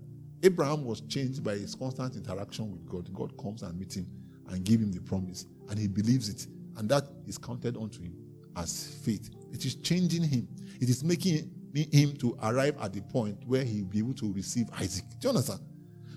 Abraham 0.43 0.85
was 0.85 1.01
changed 1.01 1.43
by 1.43 1.55
his 1.55 1.75
constant 1.75 2.15
interaction 2.15 2.71
with 2.71 2.85
God. 2.85 3.13
God 3.13 3.37
comes 3.37 3.63
and 3.63 3.77
meets 3.77 3.95
him 3.95 4.07
and 4.49 4.63
give 4.63 4.81
him 4.81 4.91
the 4.91 5.01
promise, 5.01 5.45
and 5.69 5.77
he 5.77 5.87
believes 5.87 6.29
it, 6.29 6.47
and 6.77 6.89
that 6.89 7.03
is 7.25 7.37
counted 7.37 7.75
unto 7.77 8.01
him 8.01 8.15
as 8.55 8.97
faith. 9.03 9.29
It 9.51 9.65
is 9.65 9.75
changing 9.75 10.23
him. 10.23 10.47
It 10.79 10.89
is 10.89 11.03
making 11.03 11.49
him 11.73 12.15
to 12.17 12.37
arrive 12.41 12.75
at 12.81 12.93
the 12.93 13.01
point 13.01 13.37
where 13.45 13.63
he 13.63 13.81
will 13.81 13.89
be 13.89 13.99
able 13.99 14.13
to 14.15 14.33
receive 14.33 14.67
Isaac. 14.79 15.05
Do 15.19 15.27
you 15.27 15.29
understand? 15.29 15.61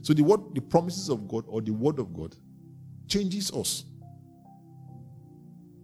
So 0.02 0.14
the 0.14 0.22
word, 0.22 0.40
the 0.54 0.60
promises 0.60 1.08
of 1.08 1.28
God 1.28 1.44
or 1.46 1.60
the 1.60 1.72
word 1.72 1.98
of 1.98 2.14
God 2.14 2.34
changes 3.08 3.52
us. 3.52 3.84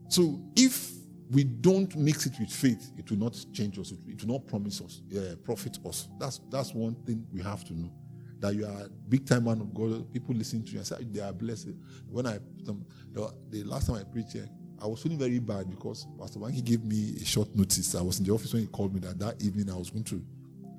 So 0.08 0.40
if 0.54 0.92
we 1.30 1.44
don't 1.44 1.94
mix 1.96 2.26
it 2.26 2.38
with 2.38 2.50
faith, 2.50 2.92
it 2.96 3.10
will 3.10 3.18
not 3.18 3.36
change 3.52 3.78
us. 3.78 3.92
It 4.06 4.24
will 4.24 4.34
not 4.34 4.46
promise 4.46 4.80
us, 4.80 5.02
uh, 5.16 5.34
profit 5.42 5.78
us. 5.84 6.08
That's 6.18 6.40
that's 6.50 6.72
one 6.72 6.94
thing 7.04 7.26
we 7.32 7.42
have 7.42 7.64
to 7.64 7.74
know. 7.74 7.90
That 8.38 8.54
you 8.54 8.66
are 8.66 8.82
a 8.84 8.88
big 9.08 9.26
time 9.26 9.44
man 9.44 9.60
of 9.60 9.74
God. 9.74 10.12
People 10.12 10.34
listen 10.34 10.62
to 10.64 10.70
you 10.70 10.78
and 10.78 10.86
say 10.86 10.96
they 11.00 11.20
are 11.20 11.32
blessed. 11.32 11.70
When 12.08 12.26
I 12.26 12.38
the 12.64 13.64
last 13.64 13.88
time 13.88 13.96
I 13.96 14.04
preached 14.04 14.34
here, 14.34 14.48
I 14.82 14.86
was 14.86 15.02
feeling 15.02 15.18
very 15.18 15.38
bad 15.38 15.70
because 15.70 16.06
Pastor 16.18 16.38
Wanky 16.38 16.62
gave 16.62 16.84
me 16.84 17.16
a 17.20 17.24
short 17.24 17.54
notice. 17.54 17.94
I 17.94 18.02
was 18.02 18.18
in 18.18 18.26
the 18.26 18.32
office 18.32 18.52
when 18.52 18.62
he 18.62 18.68
called 18.68 18.94
me 18.94 19.00
that 19.00 19.18
that 19.18 19.42
evening 19.42 19.70
I 19.70 19.76
was 19.76 19.90
going 19.90 20.04
to 20.04 20.22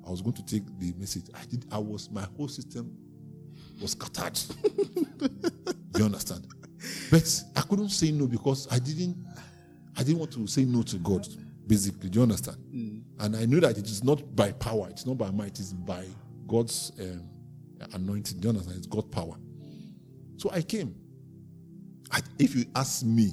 I 0.06 0.10
was 0.10 0.22
going 0.22 0.34
to 0.34 0.46
take 0.46 0.64
the 0.78 0.92
message. 0.98 1.24
I 1.34 1.44
did. 1.44 1.66
I 1.70 1.78
was 1.78 2.10
my 2.10 2.26
whole 2.36 2.48
system 2.48 2.96
was 3.80 3.92
scattered. 3.92 4.38
Do 5.92 5.98
you 5.98 6.04
understand? 6.04 6.46
But 7.10 7.42
I 7.56 7.60
couldn't 7.62 7.90
say 7.90 8.10
no 8.12 8.26
because 8.26 8.68
I 8.70 8.78
didn't 8.78 9.16
I 9.96 10.02
didn't 10.02 10.20
want 10.20 10.32
to 10.32 10.46
say 10.46 10.64
no 10.64 10.82
to 10.82 10.96
God, 10.98 11.26
basically. 11.66 12.08
Do 12.08 12.18
you 12.18 12.22
understand? 12.22 12.58
And 13.18 13.36
I 13.36 13.44
know 13.46 13.60
that 13.60 13.76
it 13.76 13.86
is 13.86 14.04
not 14.04 14.34
by 14.36 14.52
power, 14.52 14.88
it's 14.90 15.06
not 15.06 15.18
by 15.18 15.30
might, 15.30 15.58
it's 15.58 15.72
by 15.72 16.04
God's 16.46 16.92
um, 17.00 17.28
anointing. 17.92 18.38
Do 18.38 18.48
you 18.48 18.50
understand? 18.50 18.78
It's 18.78 18.86
God's 18.86 19.08
power. 19.08 19.36
So 20.36 20.50
I 20.52 20.62
came. 20.62 20.94
I, 22.12 22.20
if 22.38 22.54
you 22.54 22.64
ask 22.74 23.04
me 23.04 23.32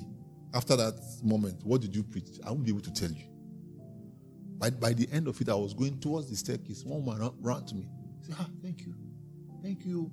after 0.55 0.75
that 0.77 0.95
moment, 1.21 1.59
what 1.63 1.81
did 1.81 1.93
you 1.93 2.01
preach? 2.01 2.39
I 2.45 2.49
won't 2.49 2.63
be 2.63 2.71
able 2.71 2.81
to 2.81 2.93
tell 2.93 3.11
you. 3.11 3.25
By, 4.57 4.69
by 4.69 4.93
the 4.93 5.07
end 5.11 5.27
of 5.27 5.39
it, 5.41 5.49
I 5.49 5.55
was 5.55 5.73
going 5.73 5.99
towards 5.99 6.29
the 6.29 6.35
staircase. 6.37 6.83
One 6.85 7.05
man 7.05 7.29
ran, 7.41 7.65
to 7.65 7.75
me. 7.75 7.89
He 8.21 8.27
said, 8.27 8.37
ah, 8.39 8.47
thank 8.63 8.81
you. 8.81 8.95
Thank 9.61 9.85
you. 9.85 10.09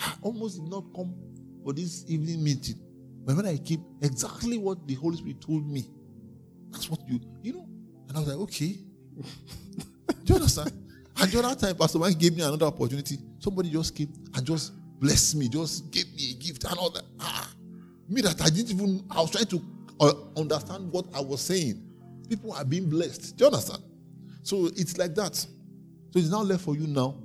I 0.00 0.14
almost 0.22 0.58
did 0.60 0.70
not 0.70 0.84
come 0.94 1.14
for 1.62 1.74
this 1.74 2.04
evening 2.08 2.42
meeting. 2.42 2.76
But 3.24 3.36
when 3.36 3.46
I 3.46 3.58
came, 3.58 3.84
exactly 4.00 4.56
what 4.56 4.86
the 4.88 4.94
Holy 4.94 5.18
Spirit 5.18 5.42
told 5.42 5.68
me. 5.68 5.86
That's 6.70 6.88
what 6.88 7.00
you, 7.06 7.20
you 7.42 7.52
know. 7.52 7.68
And 8.08 8.16
I 8.16 8.20
was 8.20 8.28
like, 8.28 8.38
okay. 8.38 8.78
Do 10.24 10.32
you 10.32 10.34
understand? 10.36 10.72
And 11.18 11.30
the 11.30 11.38
other 11.38 11.54
time, 11.54 11.76
Pastor 11.76 11.98
Mike 11.98 12.18
gave 12.18 12.34
me 12.34 12.42
another 12.42 12.66
opportunity. 12.66 13.18
Somebody 13.40 13.70
just 13.70 13.94
came 13.94 14.12
and 14.34 14.46
just 14.46 14.72
blessed 15.00 15.36
me, 15.36 15.48
just 15.48 15.90
gave 15.90 16.06
me 16.14 16.32
a 16.32 16.34
gift 16.42 16.64
and 16.64 16.78
all 16.78 16.90
that. 16.90 17.04
Me 18.08 18.20
that 18.20 18.40
I 18.40 18.50
didn't 18.50 18.70
even, 18.70 19.04
I 19.10 19.20
was 19.20 19.30
trying 19.30 19.46
to 19.46 19.62
uh, 20.00 20.12
understand 20.36 20.92
what 20.92 21.06
I 21.14 21.20
was 21.20 21.40
saying. 21.40 21.82
People 22.28 22.52
are 22.52 22.64
being 22.64 22.88
blessed. 22.88 23.36
Do 23.36 23.44
you 23.44 23.50
understand? 23.50 23.82
So 24.42 24.66
it's 24.76 24.96
like 24.96 25.14
that. 25.16 25.34
So 25.36 25.48
it's 26.14 26.30
now 26.30 26.42
left 26.42 26.62
for 26.62 26.76
you 26.76 26.86
now 26.86 27.16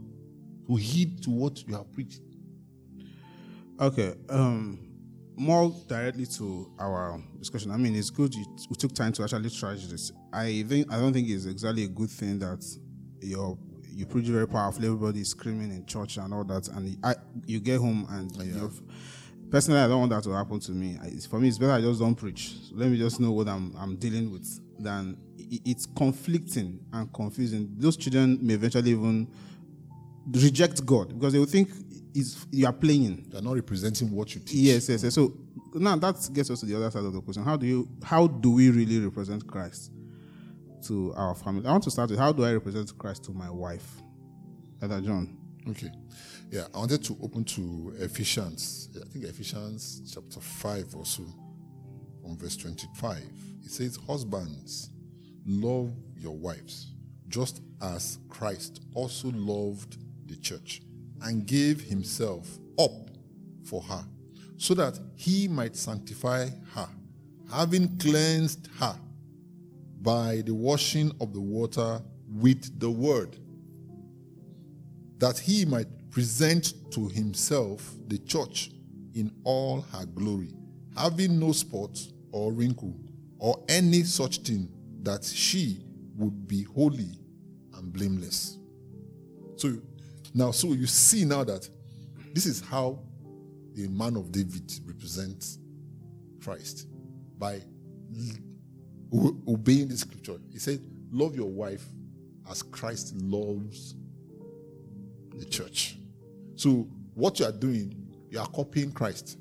to 0.67 0.75
heed 0.75 1.21
to 1.23 1.29
what 1.29 1.67
you 1.67 1.75
have 1.75 1.91
preached. 1.91 2.21
Okay. 3.79 4.13
Um, 4.29 4.79
more 5.35 5.73
directly 5.87 6.25
to 6.25 6.71
our 6.79 7.21
discussion. 7.39 7.71
I 7.71 7.77
mean, 7.77 7.95
it's 7.95 8.09
good 8.09 8.33
you, 8.33 8.45
we 8.69 8.75
took 8.75 8.93
time 8.93 9.11
to 9.13 9.23
actually 9.23 9.49
trash 9.49 9.85
this. 9.87 10.11
I 10.31 10.63
think 10.67 10.91
I 10.91 10.97
don't 10.97 11.13
think 11.13 11.29
it's 11.29 11.45
exactly 11.45 11.83
a 11.83 11.87
good 11.87 12.09
thing 12.09 12.39
that 12.39 12.63
you're 13.21 13.57
you 13.83 14.05
preach 14.05 14.27
very 14.27 14.47
powerfully. 14.47 14.87
Everybody 14.87 15.21
is 15.21 15.29
screaming 15.29 15.71
in 15.71 15.85
church 15.85 16.17
and 16.17 16.33
all 16.33 16.43
that, 16.45 16.67
and 16.69 16.97
I, 17.03 17.15
you 17.45 17.59
get 17.59 17.79
home 17.79 18.07
and 18.09 18.31
you're. 18.35 18.71
Personally, 19.51 19.81
I 19.81 19.87
don't 19.87 19.99
want 19.99 20.11
that 20.11 20.23
to 20.23 20.31
happen 20.31 20.59
to 20.61 20.71
me. 20.71 20.97
I- 21.01 21.07
it's- 21.07 21.25
For 21.25 21.39
me, 21.39 21.49
it's 21.49 21.57
better 21.57 21.73
I 21.73 21.81
just 21.81 21.99
don't 21.99 22.15
preach. 22.15 22.55
So 22.69 22.75
let 22.75 22.89
me 22.89 22.97
just 22.97 23.19
know 23.19 23.31
what 23.31 23.47
I'm, 23.47 23.75
I'm 23.77 23.95
dealing 23.97 24.31
with. 24.31 24.47
Than 24.79 25.17
it's 25.37 25.85
conflicting 25.85 26.79
and 26.93 27.11
confusing. 27.13 27.75
Those 27.77 27.97
children 27.97 28.39
may 28.41 28.53
eventually 28.55 28.91
even 28.91 29.27
reject 30.31 30.83
God 30.85 31.09
because 31.09 31.33
they 31.33 31.39
will 31.39 31.45
think 31.45 31.69
is 32.15 32.45
you 32.51 32.65
are 32.65 32.73
playing. 32.73 33.27
You 33.31 33.37
are 33.37 33.41
not 33.41 33.55
representing 33.55 34.09
what 34.11 34.33
you 34.33 34.41
teach. 34.41 34.55
Yes, 34.57 34.89
yes, 34.89 35.03
yes. 35.03 35.13
So 35.13 35.33
now 35.75 35.95
that 35.97 36.29
gets 36.33 36.49
us 36.49 36.61
to 36.61 36.65
the 36.65 36.75
other 36.75 36.89
side 36.89 37.03
of 37.03 37.13
the 37.13 37.21
question. 37.21 37.43
How 37.43 37.57
do 37.57 37.67
you 37.67 37.87
how 38.01 38.25
do 38.27 38.51
we 38.51 38.69
really 38.71 38.99
represent 38.99 39.45
Christ 39.45 39.91
to 40.87 41.13
our 41.15 41.35
family? 41.35 41.67
I 41.67 41.71
want 41.71 41.83
to 41.83 41.91
start 41.91 42.09
with 42.09 42.17
how 42.19 42.31
do 42.31 42.43
I 42.43 42.53
represent 42.53 42.97
Christ 42.97 43.23
to 43.25 43.31
my 43.33 43.49
wife? 43.51 44.01
Elder 44.81 45.01
John. 45.01 45.37
Okay. 45.69 45.91
Yeah, 46.49 46.65
I 46.73 46.79
wanted 46.79 47.03
to 47.03 47.17
open 47.21 47.43
to 47.45 47.93
Ephesians. 47.99 48.89
I 48.95 49.07
think 49.09 49.25
Ephesians 49.25 50.01
chapter 50.13 50.39
5 50.39 50.95
or 50.95 51.05
so, 51.05 51.23
from 52.21 52.37
verse 52.37 52.57
25. 52.57 53.17
It 53.63 53.71
says, 53.71 53.97
Husbands, 54.07 54.89
love 55.45 55.93
your 56.17 56.35
wives, 56.35 56.93
just 57.27 57.61
as 57.81 58.17
Christ 58.27 58.81
also 58.95 59.31
loved 59.31 59.97
the 60.25 60.35
church 60.35 60.81
and 61.21 61.45
gave 61.45 61.81
himself 61.81 62.57
up 62.79 63.09
for 63.63 63.81
her, 63.83 64.03
so 64.57 64.73
that 64.73 64.99
he 65.15 65.47
might 65.47 65.75
sanctify 65.75 66.49
her, 66.73 66.89
having 67.53 67.97
cleansed 67.99 68.67
her 68.79 68.95
by 70.01 70.41
the 70.43 70.53
washing 70.53 71.11
of 71.21 71.33
the 71.33 71.39
water 71.39 72.01
with 72.27 72.79
the 72.79 72.89
word 72.89 73.37
that 75.21 75.37
he 75.37 75.65
might 75.65 75.87
present 76.09 76.73
to 76.91 77.07
himself 77.07 77.93
the 78.07 78.17
church 78.17 78.71
in 79.13 79.31
all 79.43 79.81
her 79.93 80.05
glory, 80.07 80.51
having 80.97 81.39
no 81.39 81.51
spot 81.51 81.97
or 82.31 82.51
wrinkle 82.51 82.93
or 83.37 83.63
any 83.69 84.03
such 84.03 84.39
thing, 84.39 84.67
that 85.03 85.23
she 85.23 85.79
would 86.17 86.47
be 86.47 86.63
holy 86.63 87.19
and 87.75 87.93
blameless. 87.93 88.57
So 89.57 89.77
now, 90.33 90.49
so 90.51 90.73
you 90.73 90.87
see 90.87 91.23
now 91.23 91.43
that 91.43 91.69
this 92.33 92.47
is 92.47 92.59
how 92.59 92.99
the 93.73 93.87
man 93.89 94.15
of 94.15 94.31
David 94.31 94.71
represents 94.85 95.59
Christ 96.43 96.87
by 97.37 97.61
obeying 99.47 99.87
the 99.87 99.97
scripture. 99.97 100.39
He 100.51 100.57
said, 100.57 100.81
Love 101.11 101.35
your 101.35 101.49
wife 101.49 101.85
as 102.49 102.63
Christ 102.63 103.15
loves 103.17 103.95
the 105.35 105.45
church. 105.45 105.97
So, 106.55 106.87
what 107.13 107.39
you 107.39 107.45
are 107.45 107.51
doing, 107.51 107.95
you 108.29 108.39
are 108.39 108.47
copying 108.47 108.91
Christ. 108.91 109.37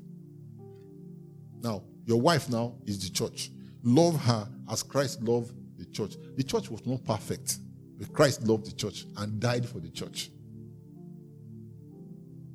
Now, 1.61 1.83
your 2.05 2.19
wife 2.19 2.49
now 2.49 2.75
is 2.85 2.99
the 2.99 3.09
church. 3.09 3.51
Love 3.83 4.19
her 4.21 4.47
as 4.69 4.83
Christ 4.83 5.21
loved 5.21 5.53
the 5.77 5.85
church. 5.85 6.15
The 6.35 6.43
church 6.43 6.69
was 6.69 6.85
not 6.85 7.03
perfect, 7.03 7.57
but 7.97 8.11
Christ 8.11 8.43
loved 8.43 8.65
the 8.65 8.73
church 8.73 9.05
and 9.17 9.39
died 9.39 9.67
for 9.67 9.79
the 9.79 9.89
church. 9.89 10.31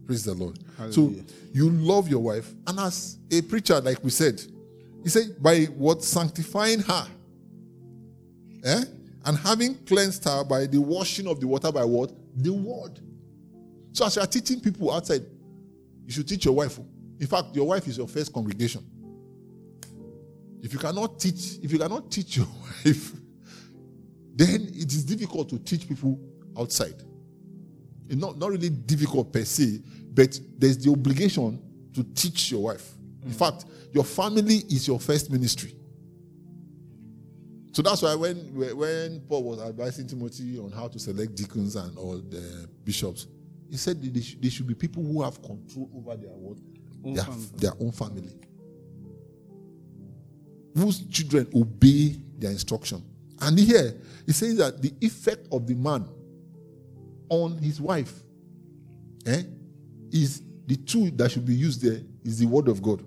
Praise 0.06 0.24
the 0.24 0.34
Lord. 0.34 0.58
Hallelujah. 0.76 1.22
So 1.26 1.34
you 1.52 1.70
love 1.70 2.08
your 2.08 2.20
wife, 2.20 2.52
and 2.66 2.78
as 2.78 3.18
a 3.30 3.42
preacher, 3.42 3.80
like 3.80 4.02
we 4.04 4.10
said, 4.10 4.40
he 5.02 5.08
said, 5.08 5.40
by 5.40 5.64
what 5.64 6.02
sanctifying 6.02 6.80
her, 6.80 7.06
eh? 8.64 8.84
and 9.24 9.38
having 9.38 9.74
cleansed 9.84 10.24
her 10.24 10.44
by 10.44 10.66
the 10.66 10.80
washing 10.80 11.26
of 11.26 11.40
the 11.40 11.46
water 11.46 11.72
by 11.72 11.84
what? 11.84 12.12
The 12.36 12.52
word. 12.52 13.00
So 13.96 14.04
as 14.04 14.14
you 14.14 14.20
are 14.20 14.26
teaching 14.26 14.60
people 14.60 14.92
outside, 14.92 15.22
you 16.04 16.12
should 16.12 16.28
teach 16.28 16.44
your 16.44 16.54
wife. 16.54 16.78
In 17.18 17.26
fact, 17.26 17.56
your 17.56 17.66
wife 17.66 17.88
is 17.88 17.96
your 17.96 18.06
first 18.06 18.30
congregation. 18.30 18.84
If 20.62 20.74
you 20.74 20.78
cannot 20.78 21.18
teach, 21.18 21.58
if 21.62 21.72
you 21.72 21.78
cannot 21.78 22.10
teach 22.10 22.36
your 22.36 22.46
wife, 22.84 23.12
then 24.34 24.68
it 24.74 24.92
is 24.92 25.02
difficult 25.02 25.48
to 25.48 25.58
teach 25.58 25.88
people 25.88 26.20
outside. 26.58 27.02
It's 28.06 28.20
not, 28.20 28.36
not 28.36 28.50
really 28.50 28.68
difficult 28.68 29.32
per 29.32 29.44
se, 29.44 29.80
but 30.12 30.38
there's 30.58 30.76
the 30.76 30.90
obligation 30.90 31.58
to 31.94 32.04
teach 32.04 32.50
your 32.50 32.64
wife. 32.64 32.92
In 33.24 33.30
mm. 33.30 33.34
fact, 33.34 33.64
your 33.94 34.04
family 34.04 34.56
is 34.68 34.86
your 34.86 35.00
first 35.00 35.30
ministry. 35.30 35.72
So 37.72 37.80
that's 37.80 38.02
why 38.02 38.14
when 38.14 38.36
when 38.76 39.20
Paul 39.20 39.44
was 39.44 39.60
advising 39.60 40.06
Timothy 40.06 40.58
on 40.58 40.70
how 40.70 40.88
to 40.88 40.98
select 40.98 41.34
deacons 41.34 41.76
and 41.76 41.96
all 41.96 42.18
the 42.18 42.68
bishops, 42.84 43.26
he 43.70 43.76
said 43.76 44.02
they 44.02 44.20
should, 44.20 44.42
they 44.42 44.48
should 44.48 44.66
be 44.66 44.74
people 44.74 45.02
who 45.02 45.22
have 45.22 45.40
control 45.42 45.90
over 45.96 46.16
their 46.16 46.30
what 46.30 46.56
their, 47.14 47.24
their 47.56 47.72
own 47.80 47.92
family, 47.92 48.32
whose 50.74 51.04
children 51.06 51.48
obey 51.54 52.16
their 52.38 52.50
instruction. 52.50 53.02
And 53.40 53.58
here 53.58 53.94
he 54.24 54.32
says 54.32 54.56
that 54.58 54.80
the 54.82 54.92
effect 55.00 55.46
of 55.52 55.66
the 55.66 55.74
man 55.74 56.08
on 57.28 57.58
his 57.58 57.80
wife 57.80 58.22
eh, 59.26 59.42
is 60.10 60.42
the 60.66 60.76
tool 60.76 61.10
that 61.14 61.30
should 61.30 61.44
be 61.44 61.54
used 61.54 61.82
there 61.82 62.00
is 62.24 62.38
the 62.38 62.46
word 62.46 62.68
of 62.68 62.82
God. 62.82 63.04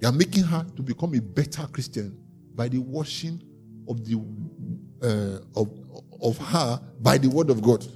You 0.00 0.08
are 0.08 0.12
making 0.12 0.44
her 0.44 0.64
to 0.76 0.82
become 0.82 1.14
a 1.14 1.20
better 1.20 1.66
Christian 1.66 2.16
by 2.54 2.68
the 2.68 2.78
washing 2.78 3.42
of 3.88 4.04
the 4.04 4.16
uh, 5.02 5.60
of 5.60 5.70
of 6.22 6.38
her 6.38 6.80
by 7.00 7.18
the 7.18 7.28
word 7.28 7.50
of 7.50 7.60
God. 7.62 7.86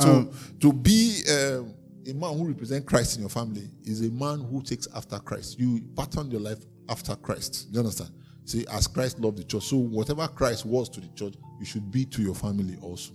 So 0.00 0.10
Um, 0.12 0.30
to 0.60 0.72
be 0.72 1.22
um, 1.30 1.74
a 2.06 2.12
man 2.14 2.36
who 2.36 2.48
represents 2.48 2.86
Christ 2.86 3.16
in 3.16 3.22
your 3.22 3.30
family 3.30 3.68
is 3.84 4.00
a 4.00 4.10
man 4.10 4.40
who 4.40 4.62
takes 4.62 4.86
after 4.94 5.18
Christ. 5.18 5.58
You 5.58 5.80
pattern 5.96 6.30
your 6.30 6.40
life 6.40 6.58
after 6.88 7.14
Christ. 7.16 7.68
You 7.72 7.80
understand? 7.80 8.10
See, 8.44 8.66
as 8.70 8.86
Christ 8.86 9.18
loved 9.20 9.38
the 9.38 9.44
church, 9.44 9.64
so 9.64 9.76
whatever 9.78 10.28
Christ 10.28 10.66
was 10.66 10.88
to 10.90 11.00
the 11.00 11.08
church, 11.08 11.34
you 11.58 11.64
should 11.64 11.90
be 11.90 12.04
to 12.06 12.20
your 12.22 12.34
family 12.34 12.76
also. 12.82 13.14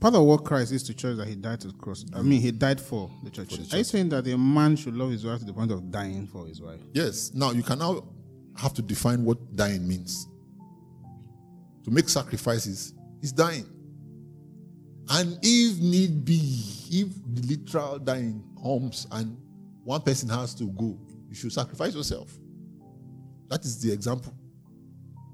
part 0.00 0.14
of 0.14 0.22
what 0.24 0.44
Christ 0.44 0.72
is 0.72 0.82
to 0.82 0.92
church 0.94 1.12
is 1.12 1.18
that 1.18 1.28
he 1.28 1.34
died 1.36 1.60
to 1.60 1.68
the 1.68 1.74
cross. 1.74 2.04
I 2.14 2.20
mean, 2.20 2.38
he 2.42 2.50
died 2.50 2.78
for 2.78 3.10
the 3.22 3.30
church. 3.30 3.48
the 3.56 3.74
Are 3.74 3.78
you 3.78 3.84
saying 3.84 4.10
that 4.10 4.26
a 4.26 4.36
man 4.36 4.76
should 4.76 4.94
love 4.94 5.10
his 5.10 5.24
wife 5.24 5.38
to 5.38 5.46
the 5.46 5.54
point 5.54 5.70
of 5.72 5.90
dying 5.90 6.26
for 6.26 6.46
his 6.46 6.60
wife? 6.60 6.80
Yes. 6.92 7.32
Now 7.32 7.52
you 7.52 7.62
can 7.62 7.78
now 7.78 8.04
have 8.56 8.74
to 8.74 8.82
define 8.82 9.24
what 9.24 9.56
dying 9.56 9.88
means. 9.88 10.28
To 11.84 11.90
make 11.90 12.08
sacrifices 12.10 12.92
is 13.22 13.32
dying. 13.32 13.66
And 15.10 15.38
if 15.42 15.78
need 15.80 16.24
be, 16.24 16.40
if 16.90 17.08
the 17.34 17.56
literal 17.56 17.98
dying 17.98 18.42
comes 18.62 19.06
and 19.12 19.36
one 19.84 20.00
person 20.00 20.28
has 20.30 20.54
to 20.54 20.64
go, 20.64 20.98
you 21.28 21.34
should 21.34 21.52
sacrifice 21.52 21.94
yourself. 21.94 22.32
That 23.48 23.64
is 23.64 23.80
the 23.80 23.92
example. 23.92 24.34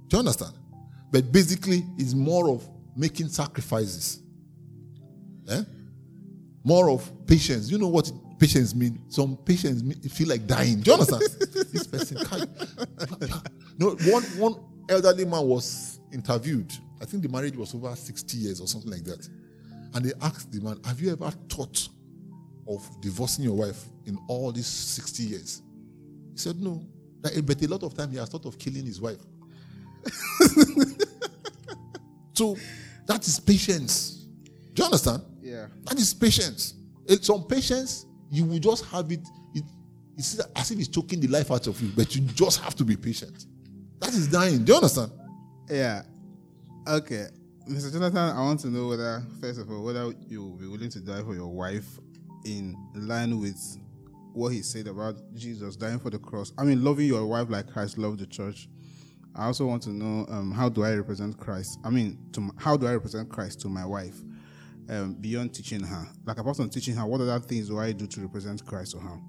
Do 0.09 0.17
you 0.17 0.19
understand? 0.19 0.55
But 1.13 1.31
basically, 1.31 1.85
it's 1.99 2.15
more 2.15 2.51
of 2.51 2.69
making 2.97 3.29
sacrifices. 3.29 4.21
Eh? 5.49 5.63
More 6.65 6.91
of 6.91 7.11
patience. 7.27 7.71
You 7.71 7.79
know 7.79 7.89
what 7.89 8.11
patience 8.39 8.75
means? 8.75 9.15
Some 9.15 9.37
patients 9.37 9.83
feel 10.13 10.29
like 10.29 10.47
dying. 10.47 10.81
Do 10.81 10.91
you 10.91 10.95
understand? 10.95 11.23
this 11.73 11.87
person 11.87 12.19
can't. 12.25 12.51
No, 13.79 13.91
one 14.13 14.23
one 14.37 14.57
elderly 14.89 15.25
man 15.25 15.47
was 15.47 16.01
interviewed. 16.13 16.73
I 17.01 17.05
think 17.05 17.23
the 17.23 17.29
marriage 17.29 17.57
was 17.57 17.75
over 17.75 17.95
60 17.95 18.37
years 18.37 18.61
or 18.61 18.67
something 18.67 18.91
like 18.91 19.05
that. 19.05 19.27
And 19.95 20.05
they 20.05 20.13
asked 20.21 20.53
the 20.53 20.61
man, 20.61 20.79
Have 20.85 21.01
you 21.01 21.13
ever 21.13 21.31
thought 21.49 21.89
of 22.69 23.01
divorcing 23.01 23.45
your 23.45 23.55
wife 23.55 23.85
in 24.07 24.19
all 24.29 24.53
these 24.53 24.67
60 24.67 25.23
years? 25.23 25.63
He 26.33 26.39
said, 26.39 26.61
No. 26.61 26.87
Eh, 27.25 27.41
but 27.41 27.63
a 27.63 27.69
lot 27.69 27.83
of 27.83 27.95
time 27.95 28.11
he 28.11 28.17
has 28.19 28.29
thought 28.29 28.47
of 28.47 28.59
killing 28.59 28.87
his 28.87 29.01
wife. 29.01 29.21
so 32.35 32.57
that 33.07 33.27
is 33.27 33.41
patience. 33.41 34.27
Do 34.73 34.83
you 34.83 34.85
understand? 34.85 35.23
Yeah. 35.43 35.67
That 35.85 35.99
is 35.99 36.15
patience. 36.15 36.75
It's 37.07 37.27
some 37.27 37.45
patience, 37.45 38.07
you 38.31 38.45
will 38.45 38.59
just 38.59 38.85
have 38.87 39.11
it, 39.11 39.21
it. 39.55 39.65
It's 40.17 40.39
as 40.55 40.71
if 40.71 40.79
it's 40.79 40.89
choking 40.89 41.21
the 41.21 41.27
life 41.29 41.51
out 41.51 41.67
of 41.67 41.81
you, 41.83 41.91
but 41.97 42.15
you 42.15 42.23
just 42.23 42.61
have 42.61 42.75
to 42.77 42.85
be 42.85 42.97
patient. 42.97 43.47
That 44.01 44.11
is 44.11 44.29
dying. 44.29 44.65
Do 44.65 44.73
you 44.73 44.77
understand? 44.77 45.11
Yeah. 45.69 46.03
Okay. 46.87 47.27
Mr. 47.69 47.93
Jonathan, 47.93 48.19
I 48.19 48.41
want 48.41 48.61
to 48.61 48.69
know 48.69 48.89
whether, 48.89 49.23
first 49.41 49.61
of 49.61 49.71
all, 49.71 49.85
whether 49.85 50.13
you 50.29 50.43
will 50.43 50.57
be 50.57 50.67
willing 50.67 50.91
to 50.91 51.01
die 51.01 51.23
for 51.23 51.35
your 51.35 51.49
wife 51.49 51.87
in 52.45 52.75
line 52.95 53.39
with 53.39 53.61
what 54.33 54.49
he 54.49 54.63
said 54.63 54.87
about 54.87 55.17
Jesus 55.35 55.77
dying 55.77 55.99
for 55.99 56.11
the 56.11 56.19
cross. 56.19 56.53
I 56.59 56.65
mean, 56.65 56.83
loving 56.83 57.07
your 57.07 57.27
wife 57.27 57.49
like 57.51 57.71
Christ 57.71 57.99
loved 57.99 58.21
the 58.21 58.27
church. 58.27 58.69
I 59.37 59.45
also 59.47 59.67
want 59.67 59.83
to 59.85 59.91
know 59.91 60.27
um, 60.29 60.51
how 60.51 60.69
do 60.69 60.85
I 60.85 60.95
represent 60.95 61.39
Christ? 61.39 61.79
I 61.85 61.91
mean, 61.91 62.19
to 62.33 62.41
m- 62.41 62.53
how 62.57 62.77
do 62.77 62.87
I 62.87 62.93
represent 62.93 63.29
Christ 63.29 63.61
to 63.61 63.69
my 63.69 63.85
wife 63.85 64.17
um, 64.89 65.15
beyond 65.15 65.55
teaching 65.55 65.83
her? 65.83 66.09
Like, 66.25 66.39
apart 66.39 66.57
from 66.57 66.71
teaching 66.71 66.97
her, 66.97 67.07
what 67.07 67.21
other 67.21 67.39
things 67.39 67.69
do 67.69 67.79
I 67.79 67.93
do 67.93 68.07
to 68.07 68.21
represent 68.23 68.65
Christ 68.67 68.93
to 68.93 68.99
her? 68.99 69.21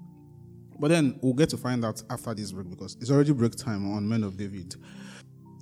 But 0.80 0.88
then 0.88 1.18
we'll 1.22 1.34
get 1.34 1.50
to 1.50 1.56
find 1.56 1.84
out 1.84 2.02
after 2.10 2.34
this 2.34 2.50
break 2.50 2.68
because 2.68 2.96
it's 3.00 3.10
already 3.10 3.32
break 3.32 3.54
time 3.54 3.92
on 3.92 4.08
Men 4.08 4.24
of 4.24 4.36
David. 4.36 4.74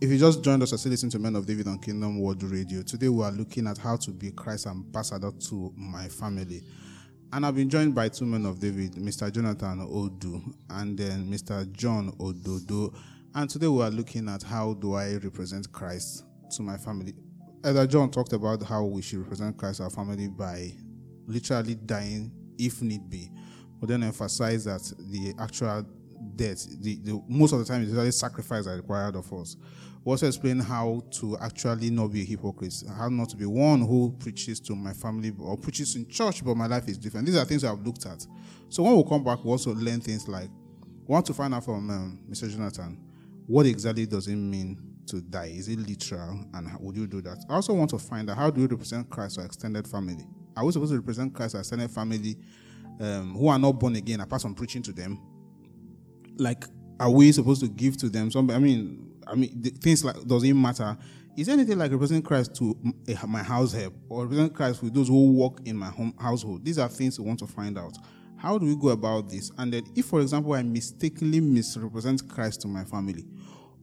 If 0.03 0.09
you 0.09 0.17
just 0.17 0.43
joined 0.43 0.63
us, 0.63 0.73
I 0.73 0.77
still 0.77 0.93
listen 0.93 1.11
to 1.11 1.19
Men 1.19 1.37
of 1.37 1.45
David 1.45 1.69
on 1.69 1.79
Kingdom 1.79 2.21
World 2.21 2.43
Radio. 2.43 2.81
Today 2.81 3.11
we 3.11 3.23
are 3.23 3.31
looking 3.31 3.67
at 3.67 3.77
how 3.77 3.97
to 3.97 4.11
be 4.11 4.31
Christ's 4.31 4.67
ambassador 4.67 5.31
to 5.31 5.75
my 5.77 6.09
family. 6.09 6.63
And 7.35 7.45
I've 7.45 7.55
been 7.55 7.69
joined 7.69 7.95
by 7.95 8.09
two 8.09 8.25
men 8.25 8.47
of 8.47 8.61
David, 8.61 8.95
Mr. 8.95 9.31
Jonathan 9.31 9.83
Odu 9.83 10.41
and 10.71 10.97
then 10.97 11.31
Mr. 11.31 11.71
John 11.73 12.13
Ododo. 12.13 12.95
And 13.35 13.51
today 13.51 13.69
we 13.69 13.83
are 13.83 13.91
looking 13.91 14.27
at 14.31 14.43
how 14.43 14.73
do 14.73 14.95
I 14.95 15.17
represent 15.17 15.71
Christ 15.71 16.25
to 16.53 16.63
my 16.63 16.79
family. 16.79 17.13
Elder 17.63 17.87
John 17.87 18.11
talked 18.11 18.33
about 18.33 18.63
how 18.63 18.85
we 18.87 19.03
should 19.03 19.19
represent 19.19 19.59
Christ 19.59 19.83
our 19.83 19.91
family 19.91 20.29
by 20.29 20.73
literally 21.27 21.75
dying 21.75 22.33
if 22.57 22.81
need 22.81 23.11
be. 23.11 23.29
But 23.79 23.91
then 23.91 24.03
emphasize 24.03 24.65
that 24.65 24.81
the 25.11 25.35
actual 25.39 25.85
death, 26.37 26.67
the, 26.81 26.97
the 27.03 27.23
most 27.29 27.53
of 27.53 27.59
the 27.59 27.67
time, 27.67 27.83
it's 27.83 27.93
really 27.93 28.11
sacrifice 28.13 28.65
that 28.65 28.77
required 28.77 29.17
of 29.17 29.31
us. 29.35 29.57
We 30.03 30.13
also 30.13 30.27
explain 30.27 30.61
how 30.61 31.03
to 31.13 31.37
actually 31.39 31.91
not 31.91 32.09
be 32.09 32.23
a 32.23 32.25
hypocrite, 32.25 32.75
how 32.97 33.09
not 33.09 33.29
to 33.31 33.37
be 33.37 33.45
one 33.45 33.81
who 33.83 34.17
preaches 34.19 34.59
to 34.61 34.75
my 34.75 34.95
family 34.95 35.33
or 35.39 35.59
preaches 35.59 35.95
in 35.95 36.09
church, 36.09 36.43
but 36.43 36.57
my 36.57 36.67
life 36.67 36.89
is 36.89 36.97
different. 36.97 37.27
These 37.27 37.37
are 37.37 37.45
things 37.45 37.65
I've 37.65 37.81
looked 37.81 38.07
at. 38.07 38.27
So 38.71 38.83
when 38.83 38.97
we 38.97 39.05
come 39.05 39.23
back, 39.23 39.45
we 39.45 39.51
also 39.51 39.75
learn 39.75 40.01
things 40.01 40.27
like 40.27 40.49
we 41.07 41.13
want 41.13 41.27
to 41.27 41.35
find 41.35 41.55
out 41.55 41.65
from 41.65 41.91
um, 41.91 42.21
Mr. 42.31 42.51
Jonathan 42.51 42.99
what 43.47 43.67
exactly 43.67 44.07
does 44.07 44.29
it 44.29 44.37
mean 44.37 44.79
to 45.07 45.21
die? 45.21 45.53
Is 45.57 45.69
it 45.69 45.81
literal? 45.81 46.45
And 46.55 46.69
how 46.69 46.79
would 46.79 46.97
you 46.97 47.09
do 47.09 47.21
that? 47.23 47.45
I 47.49 47.55
also 47.55 47.75
want 47.75 47.91
to 47.91 47.99
find 47.99 48.31
out 48.31 48.37
how 48.37 48.49
do 48.49 48.61
you 48.61 48.69
represent 48.69 49.11
Christ 49.11 49.39
or 49.39 49.45
extended 49.45 49.89
family? 49.89 50.25
Are 50.57 50.65
we 50.65 50.71
supposed 50.71 50.93
to 50.93 50.99
represent 50.99 51.35
Christ 51.35 51.57
or 51.57 51.59
extended 51.59 51.91
family 51.91 52.37
um, 53.01 53.35
who 53.35 53.49
are 53.49 53.59
not 53.59 53.73
born 53.73 53.97
again 53.97 54.21
apart 54.21 54.43
from 54.43 54.55
preaching 54.55 54.83
to 54.83 54.93
them? 54.93 55.21
Like, 56.37 56.65
are 57.01 57.11
we 57.11 57.33
supposed 57.33 57.61
to 57.63 57.69
give 57.69 57.97
to 57.97 58.09
them? 58.09 58.31
Some, 58.31 58.51
I 58.51 58.59
mean, 58.61 59.10
I 59.31 59.35
mean, 59.35 59.62
things 59.62 60.05
like 60.05 60.23
doesn't 60.27 60.61
matter. 60.61 60.97
Is 61.37 61.49
anything 61.49 61.79
like 61.79 61.93
representing 61.93 62.25
Christ 62.25 62.57
to 62.57 62.77
my 63.29 63.43
house 63.43 63.73
help 63.73 63.95
or 64.09 64.25
representing 64.25 64.53
Christ 64.53 64.83
with 64.83 64.93
those 64.93 65.09
who 65.09 65.33
work 65.33 65.61
in 65.64 65.77
my 65.77 65.88
home 65.88 66.12
household? 66.19 66.64
These 66.64 66.79
are 66.79 66.88
things 66.88 67.19
we 67.19 67.27
want 67.27 67.38
to 67.38 67.47
find 67.47 67.79
out. 67.79 67.97
How 68.37 68.59
do 68.59 68.66
we 68.66 68.75
go 68.75 68.88
about 68.88 69.29
this? 69.29 69.53
And 69.57 69.73
then, 69.73 69.85
if, 69.95 70.07
for 70.07 70.21
example, 70.21 70.55
I 70.55 70.62
mistakenly 70.62 71.40
misrepresent 71.40 72.29
Christ 72.29 72.62
to 72.62 72.69
my 72.69 72.85
family, 72.85 73.25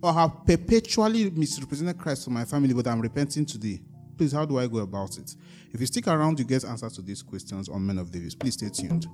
or 0.02 0.14
have 0.14 0.46
perpetually 0.46 1.30
misrepresented 1.30 1.98
Christ 1.98 2.26
to 2.26 2.30
my 2.30 2.44
family, 2.44 2.74
but 2.74 2.86
I'm 2.88 3.00
repenting 3.00 3.46
today, 3.46 3.80
please, 4.18 4.34
how 4.34 4.46
do 4.46 4.58
I 4.60 4.68
go 4.68 4.80
about 4.80 5.18
it? 5.18 5.36
If 5.72 5.80
you 5.80 5.86
stick 5.86 6.08
around, 6.08 6.40
you 6.40 6.46
get 6.46 6.66
answers 6.66 6.94
to 6.94 7.02
these 7.02 7.22
questions 7.22 7.70
on 7.70 7.86
Men 7.86 7.98
of 7.98 8.12
David. 8.12 8.36
Please 8.40 8.56
stay 8.56 8.70
tuned. 8.70 9.08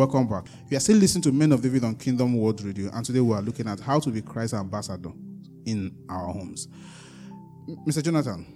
Welcome 0.00 0.28
back. 0.28 0.46
We 0.70 0.78
are 0.78 0.80
still 0.80 0.96
listening 0.96 1.20
to 1.24 1.30
Men 1.30 1.52
of 1.52 1.60
David 1.60 1.84
on 1.84 1.94
Kingdom 1.94 2.34
World 2.34 2.64
Radio, 2.64 2.90
and 2.90 3.04
today 3.04 3.20
we 3.20 3.34
are 3.34 3.42
looking 3.42 3.68
at 3.68 3.80
how 3.80 4.00
to 4.00 4.08
be 4.08 4.22
Christ's 4.22 4.54
ambassador 4.54 5.10
in 5.66 5.94
our 6.08 6.32
homes. 6.32 6.68
Mr. 7.86 8.02
Jonathan, 8.02 8.46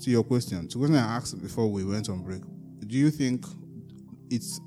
to 0.00 0.10
your 0.10 0.24
question, 0.24 0.66
to 0.66 0.76
question 0.76 0.96
I 0.96 1.14
asked 1.18 1.40
before 1.40 1.70
we 1.70 1.84
went 1.84 2.08
on 2.08 2.24
break, 2.24 2.42
do 2.88 2.96
you 2.96 3.12
think 3.12 3.46
it's 4.28 4.60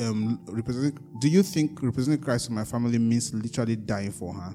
uh, 0.00 0.08
um, 0.08 0.40
representing? 0.48 0.98
Do 1.20 1.28
you 1.28 1.44
think 1.44 1.80
representing 1.80 2.20
Christ 2.20 2.46
to 2.46 2.52
my 2.52 2.64
family 2.64 2.98
means 2.98 3.32
literally 3.32 3.76
dying 3.76 4.10
for 4.10 4.34
her? 4.34 4.52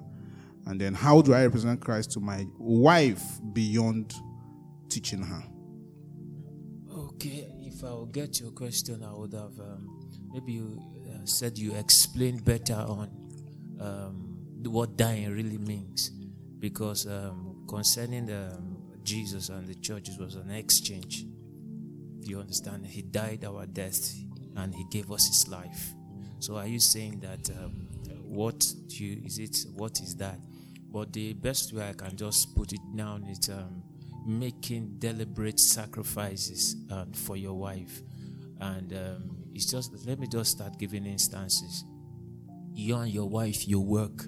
And 0.66 0.78
then, 0.78 0.94
how 0.94 1.22
do 1.22 1.34
I 1.34 1.44
represent 1.44 1.80
Christ 1.80 2.12
to 2.12 2.20
my 2.20 2.46
wife 2.58 3.24
beyond 3.54 4.14
teaching 4.90 5.22
her? 5.22 5.44
Okay, 6.94 7.48
if 7.62 7.82
I 7.82 7.92
will 7.92 8.08
get 8.08 8.42
your 8.42 8.52
question, 8.52 9.06
I 9.06 9.14
would 9.14 9.32
have 9.32 9.58
um, 9.58 10.03
maybe 10.34 10.54
you 10.54 10.82
uh, 11.08 11.26
said 11.26 11.58
you 11.58 11.76
explained 11.76 12.44
better 12.44 12.74
on 12.74 13.10
um, 13.80 14.40
what 14.64 14.98
dying 14.98 15.32
really 15.32 15.58
means, 15.60 16.10
because 16.60 17.06
um, 17.06 17.66
concerning 17.70 18.32
um, 18.32 18.78
Jesus 19.04 19.50
and 19.50 19.68
the 19.68 19.76
church, 19.76 20.10
it 20.10 20.20
was 20.20 20.36
an 20.36 20.50
exchange. 20.52 21.26
You 22.22 22.40
understand? 22.40 22.86
He 22.86 23.02
died 23.02 23.46
our 23.46 23.66
death, 23.66 24.14
and 24.56 24.74
He 24.74 24.86
gave 24.90 25.12
us 25.12 25.28
His 25.28 25.48
life. 25.50 25.94
So, 26.40 26.58
are 26.58 26.68
you 26.68 26.80
saying 26.80 27.20
that 27.20 27.50
um, 27.58 27.88
what 28.24 28.66
you 28.90 29.22
is 29.26 29.38
it? 29.38 29.58
What 29.76 30.00
is 30.00 30.16
that? 30.16 30.40
But 30.92 31.12
the 31.14 31.34
best 31.34 31.74
way 31.74 31.90
I 31.90 31.94
can 31.94 32.16
just 32.16 32.56
put 32.56 32.72
it 32.72 32.82
down 32.96 33.26
is 33.26 33.50
um, 33.50 33.84
making 34.26 34.96
deliberate 35.00 35.60
sacrifices 35.60 36.76
um, 36.92 37.12
for 37.12 37.36
your 37.36 37.54
wife. 37.54 38.02
And 38.60 38.94
um, 38.94 39.43
it's 39.54 39.72
just, 39.72 40.06
let 40.06 40.20
me 40.20 40.28
just 40.28 40.52
start 40.52 40.78
giving 40.78 41.06
instances. 41.06 41.86
You 42.74 42.98
and 42.98 43.12
your 43.12 43.30
wife, 43.30 43.68
you 43.68 43.80
work, 43.80 44.26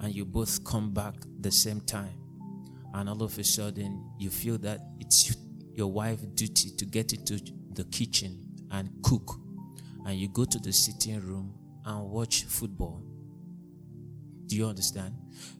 and 0.00 0.14
you 0.14 0.24
both 0.24 0.64
come 0.64 0.92
back 0.92 1.14
the 1.40 1.50
same 1.50 1.80
time. 1.80 2.14
And 2.94 3.08
all 3.08 3.22
of 3.22 3.38
a 3.38 3.44
sudden, 3.44 4.10
you 4.18 4.30
feel 4.30 4.58
that 4.58 4.80
it's 4.98 5.36
your 5.74 5.92
wife's 5.92 6.22
duty 6.34 6.70
to 6.76 6.84
get 6.84 7.12
into 7.12 7.40
the 7.72 7.84
kitchen 7.84 8.44
and 8.70 8.90
cook. 9.02 9.40
And 10.06 10.18
you 10.18 10.28
go 10.28 10.44
to 10.44 10.58
the 10.58 10.72
sitting 10.72 11.20
room 11.20 11.54
and 11.84 12.10
watch 12.10 12.44
football. 12.44 13.02
Do 14.46 14.56
you 14.56 14.66
understand? 14.66 15.14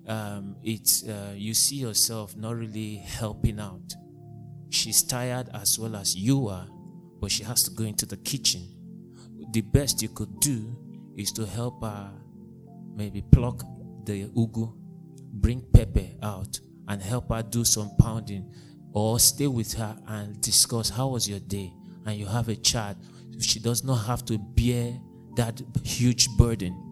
Um, 0.08 0.56
it's 0.64 1.06
uh, 1.06 1.34
you 1.36 1.54
see 1.54 1.76
yourself 1.76 2.36
not 2.36 2.56
really 2.56 2.96
helping 2.96 3.60
out. 3.60 3.94
She's 4.70 5.02
tired 5.02 5.48
as 5.54 5.78
well 5.78 5.94
as 5.96 6.16
you 6.16 6.48
are, 6.48 6.66
but 7.20 7.30
she 7.30 7.44
has 7.44 7.62
to 7.62 7.70
go 7.70 7.84
into 7.84 8.06
the 8.06 8.16
kitchen. 8.16 8.62
The 9.52 9.60
best 9.60 10.02
you 10.02 10.08
could 10.08 10.40
do 10.40 10.76
is 11.16 11.32
to 11.32 11.46
help 11.46 11.82
her 11.82 12.10
maybe 12.94 13.22
pluck 13.22 13.62
the 14.04 14.24
ugu, 14.28 14.72
bring 15.32 15.62
pepper 15.72 16.06
out, 16.22 16.58
and 16.88 17.00
help 17.00 17.30
her 17.32 17.42
do 17.42 17.64
some 17.64 17.90
pounding, 17.98 18.52
or 18.92 19.18
stay 19.20 19.46
with 19.46 19.74
her 19.74 19.96
and 20.08 20.40
discuss 20.40 20.90
how 20.90 21.08
was 21.08 21.28
your 21.28 21.40
day, 21.40 21.72
and 22.06 22.16
you 22.18 22.26
have 22.26 22.48
a 22.48 22.56
chat. 22.56 22.96
She 23.40 23.60
does 23.60 23.84
not 23.84 23.96
have 24.06 24.24
to 24.26 24.38
bear 24.38 24.98
that 25.36 25.62
huge 25.84 26.28
burden. 26.36 26.86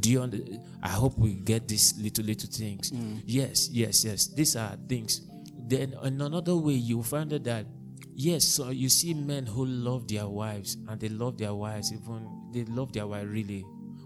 Do 0.00 0.10
you 0.10 0.22
under, 0.22 0.38
i 0.82 0.88
hope 0.88 1.18
we 1.18 1.34
get 1.34 1.68
these 1.68 1.94
little 1.98 2.24
little 2.24 2.50
things. 2.50 2.90
Mm. 2.90 3.22
Yes 3.24 3.68
yes 3.72 4.04
yes. 4.04 4.26
These 4.28 4.56
are 4.56 4.76
things. 4.88 5.22
Then 5.66 5.94
in 6.02 6.20
another 6.20 6.56
way 6.56 6.74
you 6.74 7.02
find 7.02 7.30
that 7.30 7.66
yes 8.14 8.44
so 8.44 8.70
you 8.70 8.88
see 8.88 9.14
men 9.14 9.44
who 9.46 9.64
love 9.64 10.06
their 10.08 10.26
wives 10.26 10.76
and 10.88 11.00
they 11.00 11.08
love 11.08 11.36
their 11.36 11.54
wives 11.54 11.92
even 11.92 12.28
they 12.52 12.64
love 12.64 12.92
their 12.92 13.06
wife 13.06 13.26
really 13.28 13.64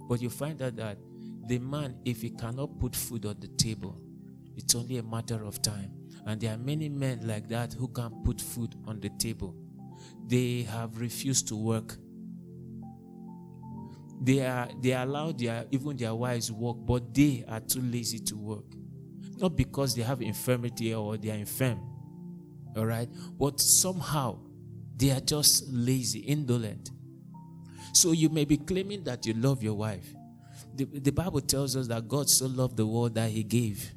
but 0.09 0.21
you 0.21 0.31
find 0.31 0.61
out 0.63 0.77
that 0.77 0.99
the 1.47 1.59
man 1.59 1.95
if 2.05 2.23
he 2.23 2.31
cannot 2.31 2.79
put 2.79 2.95
food 2.97 3.25
on 3.27 3.37
the 3.41 3.49
table 3.49 4.01
it's 4.57 4.75
only 4.75 4.99
a 4.99 5.03
matter 5.03 5.45
of 5.45 5.61
time 5.63 5.93
and 6.27 6.41
there 6.41 6.55
are 6.55 6.59
many 6.59 6.89
men 6.89 7.21
like 7.27 7.49
that 7.49 7.73
who 7.73 7.89
can't 7.89 8.25
put 8.25 8.41
food 8.41 8.75
on 8.87 8.99
the 9.01 9.11
table 9.19 9.55
they 10.27 10.63
have 10.63 10.99
refused 11.01 11.47
to 11.49 11.57
work 11.57 11.97
they 14.21 14.45
are 14.45 14.69
they 14.81 14.93
allow 14.93 15.33
their 15.33 15.65
even 15.71 15.97
their 15.97 16.15
wives 16.15 16.51
work, 16.51 16.77
but 16.81 17.15
they 17.15 17.45
are 17.49 17.61
too 17.61 17.81
lazy 17.81 18.19
to 18.19 18.37
work. 18.37 18.65
Not 19.37 19.57
because 19.57 19.95
they 19.95 20.03
have 20.03 20.21
infirmity 20.21 20.95
or 20.95 21.17
they 21.17 21.31
are 21.31 21.35
infirm. 21.35 21.81
All 22.79 22.87
right, 22.87 23.09
but 23.39 23.61
somehow 23.61 24.39
they 24.97 25.11
are 25.11 25.21
just 25.21 25.65
lazy, 25.69 26.21
indolent. 26.21 26.91
So 27.93 28.13
you 28.13 28.29
may 28.29 28.45
be 28.45 28.57
claiming 28.57 29.03
that 29.05 29.27
you 29.27 29.35
love 29.35 29.63
your 29.63 29.75
wife. 29.75 30.07
The, 30.77 30.85
the 30.85 31.11
Bible 31.11 31.41
tells 31.41 31.75
us 31.77 31.89
that 31.89 32.07
God 32.07 32.29
so 32.29 32.47
loved 32.47 32.77
the 32.77 32.87
world 32.87 33.15
that 33.17 33.31
He 33.31 33.43
gave. 33.43 33.93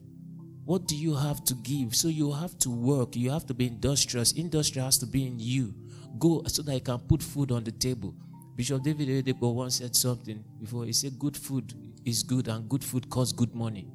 What 0.65 0.87
do 0.87 0.95
you 0.95 1.15
have 1.15 1.43
to 1.45 1.53
give? 1.55 1.95
So 1.95 2.07
you 2.07 2.31
have 2.31 2.57
to 2.59 2.69
work. 2.69 3.15
You 3.15 3.29
have 3.29 3.45
to 3.47 3.53
be 3.53 3.67
industrious. 3.67 4.33
Industry 4.35 4.81
has 4.81 4.97
to 4.99 5.05
be 5.05 5.27
in 5.27 5.39
you. 5.39 5.75
Go 6.17 6.43
so 6.47 6.61
that 6.63 6.73
you 6.73 6.81
can 6.81 6.99
put 6.99 7.21
food 7.21 7.51
on 7.51 7.63
the 7.63 7.71
table. 7.71 8.15
Bishop 8.55 8.83
David 8.83 9.07
Oyedepo 9.09 9.53
once 9.53 9.77
said 9.77 9.95
something 9.95 10.43
before. 10.59 10.85
He 10.85 10.93
said, 10.93 11.17
Good 11.19 11.37
food 11.37 11.73
is 12.05 12.23
good, 12.23 12.47
and 12.47 12.67
good 12.67 12.83
food 12.83 13.09
costs 13.09 13.33
good 13.33 13.53
money. 13.53 13.87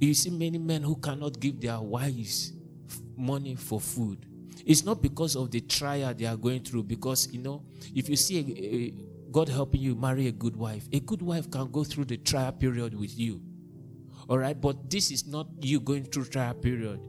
You 0.00 0.14
see 0.14 0.30
many 0.30 0.58
men 0.58 0.82
who 0.82 0.96
cannot 0.96 1.40
give 1.40 1.60
their 1.60 1.80
wives 1.80 2.52
money 3.16 3.54
for 3.54 3.80
food. 3.80 4.26
It's 4.66 4.84
not 4.84 5.00
because 5.02 5.36
of 5.36 5.50
the 5.50 5.60
trial 5.60 6.12
they 6.14 6.26
are 6.26 6.36
going 6.36 6.62
through, 6.62 6.84
because, 6.84 7.32
you 7.32 7.40
know, 7.40 7.62
if 7.94 8.08
you 8.08 8.16
see 8.16 8.38
a, 8.38 8.64
a- 8.64 8.94
God 9.30 9.48
helping 9.48 9.80
you 9.80 9.94
marry 9.94 10.26
a 10.26 10.32
good 10.32 10.56
wife, 10.56 10.88
a 10.92 11.00
good 11.00 11.22
wife 11.22 11.50
can 11.50 11.70
go 11.70 11.84
through 11.84 12.06
the 12.06 12.16
trial 12.16 12.52
period 12.52 12.98
with 12.98 13.18
you. 13.18 13.40
All 14.28 14.38
right, 14.38 14.58
but 14.58 14.90
this 14.90 15.10
is 15.10 15.26
not 15.26 15.48
you 15.60 15.80
going 15.80 16.04
through 16.04 16.26
trial 16.26 16.54
period, 16.54 17.00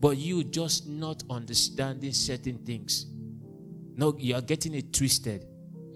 but 0.00 0.16
you 0.16 0.44
just 0.44 0.86
not 0.88 1.22
understanding 1.30 2.12
certain 2.12 2.58
things. 2.58 3.06
No, 3.96 4.16
you 4.18 4.34
are 4.34 4.40
getting 4.40 4.74
it 4.74 4.92
twisted. 4.92 5.46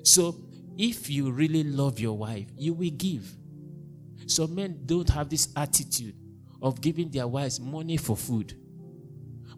So, 0.05 0.41
if 0.77 1.11
you 1.11 1.31
really 1.33 1.65
love 1.65 1.99
your 1.99 2.17
wife, 2.17 2.47
you 2.57 2.73
will 2.73 2.91
give. 2.91 3.37
So, 4.27 4.47
men 4.47 4.81
don't 4.87 5.09
have 5.11 5.29
this 5.29 5.49
attitude 5.57 6.15
of 6.63 6.81
giving 6.81 7.11
their 7.11 7.27
wives 7.27 7.61
money 7.61 7.97
for 7.97 8.17
food, 8.17 8.55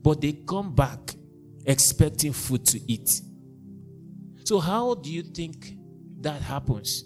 but 0.02 0.20
they 0.20 0.32
come 0.32 0.74
back 0.74 1.14
expecting 1.66 2.32
food 2.32 2.64
to 2.66 2.80
eat. 2.90 3.08
So, 4.44 4.58
how 4.58 4.94
do 4.94 5.10
you 5.10 5.22
think 5.22 5.76
that 6.20 6.40
happens? 6.42 7.04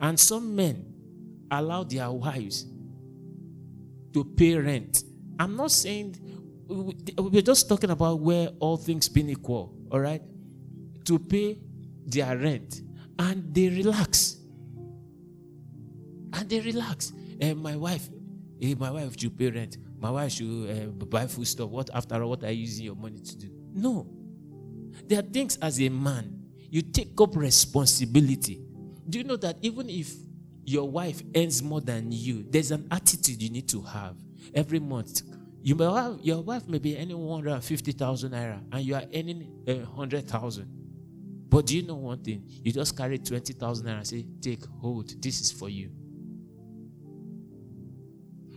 And 0.00 0.18
some 0.18 0.54
men 0.54 0.86
allow 1.50 1.84
their 1.84 2.10
wives 2.10 2.66
to 4.12 4.24
pay 4.24 4.56
rent. 4.56 4.98
I'm 5.38 5.56
not 5.56 5.70
saying 5.70 6.16
we're 6.68 7.42
just 7.42 7.68
talking 7.68 7.90
about 7.90 8.20
where 8.20 8.48
all 8.60 8.76
things 8.76 9.08
being 9.08 9.30
equal, 9.30 9.74
all 9.90 10.00
right? 10.00 10.22
To 11.06 11.18
pay 11.18 11.58
their 12.06 12.36
rent 12.36 12.80
and 13.18 13.54
they 13.54 13.68
relax. 13.68 14.36
And 16.32 16.48
they 16.48 16.60
relax. 16.60 17.12
And 17.40 17.58
my 17.58 17.76
wife, 17.76 18.08
eh, 18.62 18.74
my 18.78 18.90
wife 18.90 19.18
should 19.18 19.36
pay 19.36 19.50
rent. 19.50 19.76
My 20.00 20.10
wife 20.10 20.32
should 20.32 20.70
uh, 20.70 21.04
buy 21.04 21.26
food 21.26 21.46
stuff. 21.46 21.68
What 21.68 21.90
after 21.92 22.22
all, 22.22 22.30
what 22.30 22.42
are 22.42 22.50
you 22.50 22.62
using 22.62 22.86
your 22.86 22.96
money 22.96 23.20
to 23.20 23.36
do? 23.38 23.50
No. 23.74 24.08
There 25.06 25.18
are 25.18 25.22
things 25.22 25.56
as 25.60 25.80
a 25.80 25.88
man, 25.90 26.42
you 26.70 26.82
take 26.82 27.20
up 27.20 27.36
responsibility. 27.36 28.62
Do 29.08 29.18
you 29.18 29.24
know 29.24 29.36
that 29.36 29.58
even 29.60 29.90
if 29.90 30.12
your 30.64 30.88
wife 30.88 31.22
earns 31.36 31.62
more 31.62 31.80
than 31.80 32.12
you, 32.12 32.46
there's 32.48 32.70
an 32.70 32.86
attitude 32.90 33.42
you 33.42 33.50
need 33.50 33.68
to 33.68 33.82
have 33.82 34.16
every 34.54 34.78
month. 34.78 35.22
You 35.62 35.74
may 35.74 35.84
have, 35.84 36.18
your 36.22 36.42
wife 36.42 36.66
may 36.66 36.78
be 36.78 36.96
earning 36.96 37.18
150,000 37.18 38.32
naira 38.32 38.60
and 38.72 38.82
you 38.84 38.94
are 38.94 39.04
earning 39.14 39.52
uh, 39.68 39.74
100,000. 39.74 40.66
But 41.48 41.66
do 41.66 41.76
you 41.76 41.82
know 41.86 41.96
one 41.96 42.22
thing? 42.22 42.44
You 42.46 42.72
just 42.72 42.96
carry 42.96 43.18
20,000 43.18 43.86
naira 43.86 43.96
and 43.96 44.06
say, 44.06 44.24
Take, 44.40 44.64
hold, 44.80 45.20
this 45.20 45.40
is 45.40 45.52
for 45.52 45.68
you. 45.68 45.90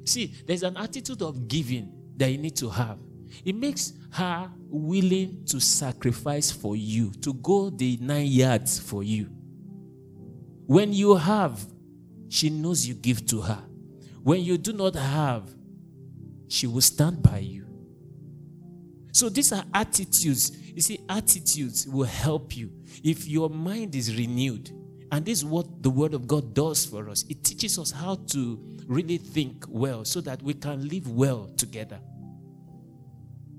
See, 0.05 0.33
there's 0.45 0.63
an 0.63 0.77
attitude 0.77 1.21
of 1.21 1.47
giving 1.47 1.91
that 2.17 2.31
you 2.31 2.37
need 2.37 2.55
to 2.57 2.69
have. 2.69 2.99
It 3.43 3.55
makes 3.55 3.93
her 4.11 4.49
willing 4.67 5.43
to 5.45 5.59
sacrifice 5.59 6.51
for 6.51 6.75
you, 6.75 7.11
to 7.21 7.33
go 7.33 7.69
the 7.69 7.97
nine 8.01 8.27
yards 8.27 8.79
for 8.79 9.03
you. 9.03 9.29
When 10.65 10.93
you 10.93 11.15
have, 11.15 11.65
she 12.29 12.49
knows 12.49 12.85
you 12.87 12.93
give 12.93 13.25
to 13.27 13.41
her. 13.41 13.63
When 14.21 14.41
you 14.41 14.57
do 14.57 14.73
not 14.73 14.95
have, 14.95 15.53
she 16.47 16.67
will 16.67 16.81
stand 16.81 17.21
by 17.21 17.39
you. 17.39 17.67
So 19.11 19.29
these 19.29 19.51
are 19.51 19.63
attitudes. 19.73 20.51
You 20.73 20.81
see, 20.81 20.99
attitudes 21.09 21.87
will 21.87 22.07
help 22.07 22.55
you 22.55 22.71
if 23.03 23.27
your 23.27 23.49
mind 23.49 23.95
is 23.95 24.15
renewed. 24.15 24.71
And 25.11 25.25
this 25.25 25.39
is 25.39 25.45
what 25.45 25.83
the 25.83 25.89
Word 25.89 26.13
of 26.13 26.27
God 26.27 26.53
does 26.53 26.85
for 26.85 27.09
us. 27.09 27.23
It 27.29 27.43
teaches 27.43 27.77
us 27.77 27.91
how 27.91 28.15
to 28.31 28.72
really 28.87 29.17
think 29.17 29.65
well 29.67 30.05
so 30.05 30.21
that 30.21 30.41
we 30.41 30.53
can 30.53 30.87
live 30.87 31.07
well 31.09 31.49
together. 31.57 31.99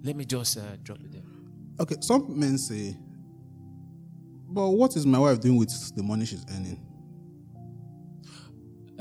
Let 0.02 0.16
me 0.16 0.24
just 0.24 0.58
uh, 0.58 0.76
drop 0.82 0.98
it 1.00 1.12
there. 1.12 1.22
Okay, 1.80 1.96
some 2.00 2.38
men 2.38 2.58
say, 2.58 2.96
but 4.48 4.70
what 4.70 4.96
is 4.96 5.06
my 5.06 5.18
wife 5.18 5.40
doing 5.40 5.56
with 5.56 5.96
the 5.96 6.02
money 6.02 6.24
she's 6.24 6.44
earning? 6.54 6.80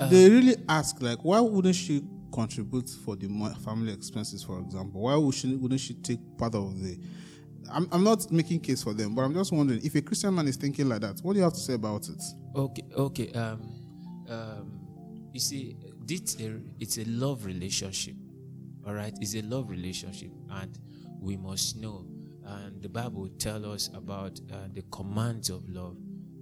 they 0.10 0.30
really 0.30 0.56
ask, 0.68 1.02
like, 1.02 1.20
why 1.24 1.40
wouldn't 1.40 1.76
she 1.76 2.02
contribute 2.34 2.90
for 3.06 3.16
the 3.16 3.28
family 3.64 3.94
expenses, 3.94 4.44
for 4.44 4.60
example? 4.60 5.02
Why 5.02 5.16
would 5.16 5.36
she, 5.36 5.56
wouldn't 5.56 5.82
she 5.82 5.94
take 5.94 6.20
part 6.38 6.56
of 6.56 6.82
the? 6.82 6.98
I'm, 7.72 7.88
I'm 7.92 8.04
not 8.04 8.32
making 8.32 8.62
case 8.62 8.84
for 8.84 8.94
them, 8.94 9.16
but 9.16 9.22
I'm 9.22 9.34
just 9.34 9.52
wondering 9.52 9.82
if 9.84 9.94
a 9.96 10.02
Christian 10.02 10.34
man 10.34 10.48
is 10.48 10.56
thinking 10.56 10.90
like 10.90 11.02
that, 11.02 11.20
what 11.22 11.34
do 11.34 11.40
you 11.40 11.44
have 11.44 11.54
to 11.54 11.60
say 11.60 11.74
about 11.74 12.10
it? 12.10 12.22
Okay, 12.56 12.84
okay. 12.96 13.32
Um, 13.34 13.62
um, 14.30 14.80
you 15.32 15.40
see, 15.40 15.78
this 16.06 16.38
it's 16.80 16.98
a 16.98 17.06
love 17.06 17.46
relationship. 17.46 18.16
All 18.86 18.94
right, 18.94 19.14
it's 19.22 19.36
a 19.36 19.42
love 19.42 19.70
relationship, 19.70 20.32
and 20.50 20.78
we 21.20 21.38
must 21.38 21.78
know. 21.78 22.06
And 22.46 22.82
the 22.82 22.90
Bible 22.90 23.30
tells 23.40 23.66
us 23.66 23.90
about 23.96 24.40
uh, 24.52 24.68
the 24.74 24.84
commands 24.92 25.50
of 25.50 25.68
love 25.70 25.98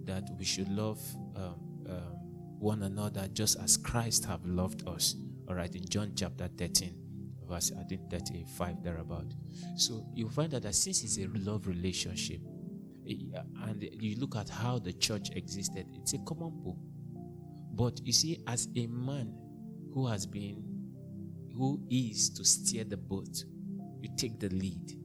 that 0.06 0.24
we 0.38 0.46
should 0.46 0.68
love 0.70 1.00
um, 1.36 1.56
um, 1.88 2.18
one 2.60 2.84
another 2.84 3.28
just 3.34 3.60
as 3.60 3.78
Christ 3.78 4.26
have 4.26 4.44
loved 4.46 4.88
us. 4.88 5.16
All 5.48 5.56
right, 5.56 5.74
in 5.76 5.88
John 5.88 6.14
chapter 6.16 6.48
13, 6.58 6.96
verse 7.48 7.72
I 7.80 7.84
think 7.84 8.10
35 8.10 8.84
thereabout. 8.84 9.34
So 9.76 10.06
you 10.16 10.30
find 10.30 10.52
that, 10.52 10.64
that 10.64 10.74
since 10.76 11.04
it's 11.04 11.18
a 11.18 11.28
love 11.40 11.68
relationship, 11.68 12.42
eh, 13.08 13.16
and 13.64 13.88
you 14.00 14.16
look 14.20 14.36
at 14.36 14.50
how 14.50 14.80
the 14.80 14.94
church 14.94 15.30
existed, 15.36 15.86
it's 15.94 16.14
a 16.14 16.20
common 16.20 16.52
pool. 16.64 16.80
But 17.74 18.00
you 18.04 18.14
see, 18.14 18.44
as 18.48 18.68
a 18.76 18.88
man 18.88 19.34
who 19.94 20.08
has 20.08 20.26
been, 20.26 20.64
who 21.56 21.82
is 21.90 22.30
to 22.32 22.46
steer 22.46 22.84
the 22.84 22.98
boat, 22.98 23.44
you 24.02 24.10
take 24.18 24.40
the 24.40 24.50
lead. 24.50 24.98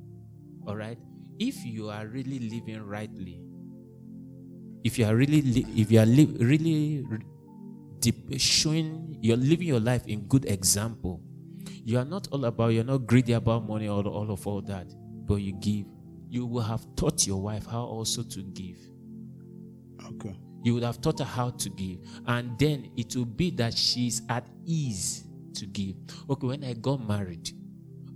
All 0.67 0.77
right? 0.77 0.99
If 1.39 1.65
you 1.65 1.91
are 1.91 2.07
really 2.07 2.39
living 2.39 2.83
rightly, 2.87 3.43
if 4.85 4.99
you 4.99 5.05
are 5.07 5.15
really, 5.17 5.39
if 5.77 5.91
you 5.91 6.01
are 6.01 6.07
li- 6.07 6.37
really 6.39 7.05
re- 7.09 7.19
deep, 7.99 8.39
showing, 8.39 9.19
you're 9.21 9.37
living 9.37 9.67
your 9.67 9.81
life 9.81 10.07
in 10.07 10.27
good 10.29 10.45
example, 10.47 11.21
you 11.85 11.99
are 11.99 12.05
not 12.05 12.29
all 12.31 12.45
about, 12.45 12.69
you're 12.69 12.85
not 12.85 13.07
greedy 13.07 13.33
about 13.33 13.67
money 13.67 13.89
or 13.89 14.05
all 14.07 14.31
of 14.31 14.47
all 14.47 14.63
that, 14.63 14.87
but 15.27 15.37
you 15.37 15.53
give. 15.53 15.87
You 16.29 16.47
will 16.47 16.63
have 16.63 16.85
taught 16.97 17.27
your 17.27 17.41
wife 17.41 17.67
how 17.67 17.85
also 17.85 18.23
to 18.23 18.43
give. 18.43 18.79
Okay. 20.05 20.37
You 20.63 20.75
would 20.75 20.83
have 20.83 21.01
taught 21.01 21.19
her 21.21 21.25
how 21.25 21.51
to 21.51 21.71
give. 21.71 21.99
And 22.27 22.59
then 22.59 22.91
it 22.97 23.15
will 23.15 23.25
be 23.25 23.51
that 23.53 23.75
she's 23.75 24.23
at 24.29 24.49
ease 24.65 25.25
to 25.55 25.67
give. 25.67 25.95
Okay, 26.29 26.47
when 26.47 26.65
I 26.65 26.73
got 26.75 27.07
married, 27.07 27.51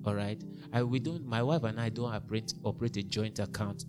all 0.05 0.15
right, 0.15 0.43
I 0.73 0.83
we 0.83 0.99
don't 0.99 1.27
my 1.27 1.43
wife 1.43 1.65
and 1.65 1.81
I 1.81 1.89
don't 1.91 2.13
operate 2.13 2.55
operate 2.65 2.97
a 2.97 3.03
joint 3.03 3.39
account. 3.39 3.85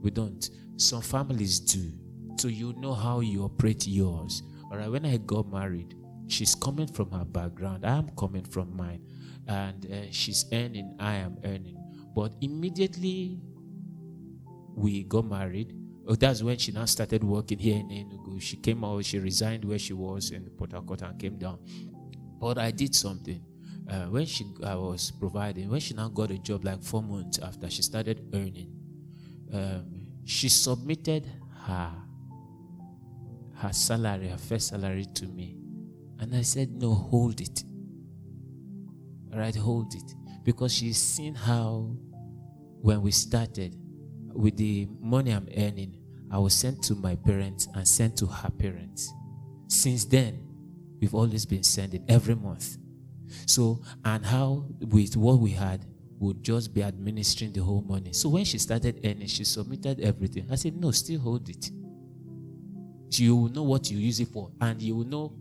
We 0.00 0.10
don't. 0.10 0.48
Some 0.76 1.02
families 1.02 1.60
do. 1.60 1.92
So 2.38 2.48
you 2.48 2.72
know 2.74 2.94
how 2.94 3.20
you 3.20 3.42
operate 3.44 3.86
yours. 3.86 4.42
All 4.70 4.78
right, 4.78 4.90
when 4.90 5.04
I 5.04 5.16
got 5.16 5.50
married, 5.50 5.94
she's 6.28 6.54
coming 6.54 6.86
from 6.86 7.10
her 7.10 7.24
background. 7.24 7.84
I 7.84 7.96
am 7.96 8.10
coming 8.10 8.44
from 8.44 8.76
mine. 8.76 9.02
And 9.46 9.86
uh, 9.90 10.10
she's 10.10 10.44
earning, 10.52 10.94
I 11.00 11.14
am 11.14 11.38
earning. 11.44 11.76
But 12.14 12.32
immediately 12.40 13.40
we 14.76 15.04
got 15.04 15.24
married. 15.24 15.74
That's 16.08 16.42
when 16.42 16.56
she 16.56 16.72
now 16.72 16.86
started 16.86 17.22
working 17.22 17.58
here 17.58 17.76
in 17.76 17.88
Enugu. 17.88 18.40
She 18.40 18.56
came 18.56 18.82
out, 18.82 19.04
she 19.04 19.18
resigned 19.18 19.64
where 19.64 19.78
she 19.78 19.92
was 19.92 20.30
in 20.30 20.48
Port 20.56 20.72
Harcourt 20.72 21.02
and 21.02 21.18
came 21.18 21.36
down. 21.36 21.58
But 22.40 22.56
I 22.58 22.70
did 22.70 22.94
something. 22.94 23.42
Uh, 23.90 24.04
when 24.04 24.24
she 24.26 24.46
I 24.64 24.74
was 24.74 25.10
providing, 25.10 25.70
when 25.70 25.80
she 25.80 25.94
now 25.94 26.08
got 26.08 26.30
a 26.30 26.38
job 26.38 26.64
like 26.64 26.82
four 26.82 27.02
months 27.02 27.38
after 27.38 27.68
she 27.70 27.82
started 27.82 28.22
earning, 28.34 28.72
um, 29.52 30.06
she 30.24 30.48
submitted 30.48 31.26
her 31.64 31.92
her 33.56 33.72
salary, 33.72 34.28
her 34.28 34.38
first 34.38 34.68
salary 34.68 35.04
to 35.14 35.26
me. 35.26 35.56
And 36.18 36.34
I 36.34 36.42
said, 36.42 36.70
No, 36.70 36.94
hold 36.94 37.40
it. 37.40 37.64
All 39.32 39.38
right, 39.38 39.54
hold 39.54 39.94
it. 39.94 40.14
Because 40.44 40.72
she's 40.74 40.98
seen 40.98 41.34
how 41.34 41.96
when 42.80 43.02
we 43.02 43.10
started 43.10 43.76
with 44.38 44.56
the 44.56 44.86
money 45.00 45.32
I'm 45.32 45.48
earning, 45.56 45.98
I 46.30 46.38
was 46.38 46.54
sent 46.54 46.82
to 46.84 46.94
my 46.94 47.16
parents 47.16 47.66
and 47.74 47.86
sent 47.86 48.16
to 48.18 48.26
her 48.26 48.50
parents. 48.50 49.12
Since 49.66 50.04
then, 50.04 50.38
we've 51.00 51.14
always 51.14 51.44
been 51.44 51.64
sending 51.64 52.04
every 52.08 52.36
month. 52.36 52.76
So, 53.46 53.82
and 54.04 54.24
how 54.24 54.66
with 54.80 55.16
what 55.16 55.40
we 55.40 55.50
had, 55.50 55.84
would 56.20 56.42
just 56.42 56.74
be 56.74 56.82
administering 56.82 57.52
the 57.52 57.62
whole 57.62 57.82
money. 57.82 58.12
So 58.12 58.28
when 58.28 58.44
she 58.44 58.58
started 58.58 59.00
earning, 59.04 59.28
she 59.28 59.44
submitted 59.44 60.00
everything. 60.00 60.48
I 60.50 60.56
said, 60.56 60.76
No, 60.76 60.90
still 60.90 61.20
hold 61.20 61.48
it. 61.48 61.70
You 63.12 63.36
will 63.36 63.48
know 63.48 63.62
what 63.62 63.90
you 63.90 63.98
use 63.98 64.20
it 64.20 64.28
for, 64.28 64.50
and 64.60 64.80
you 64.82 64.96
will 64.96 65.04
know 65.04 65.32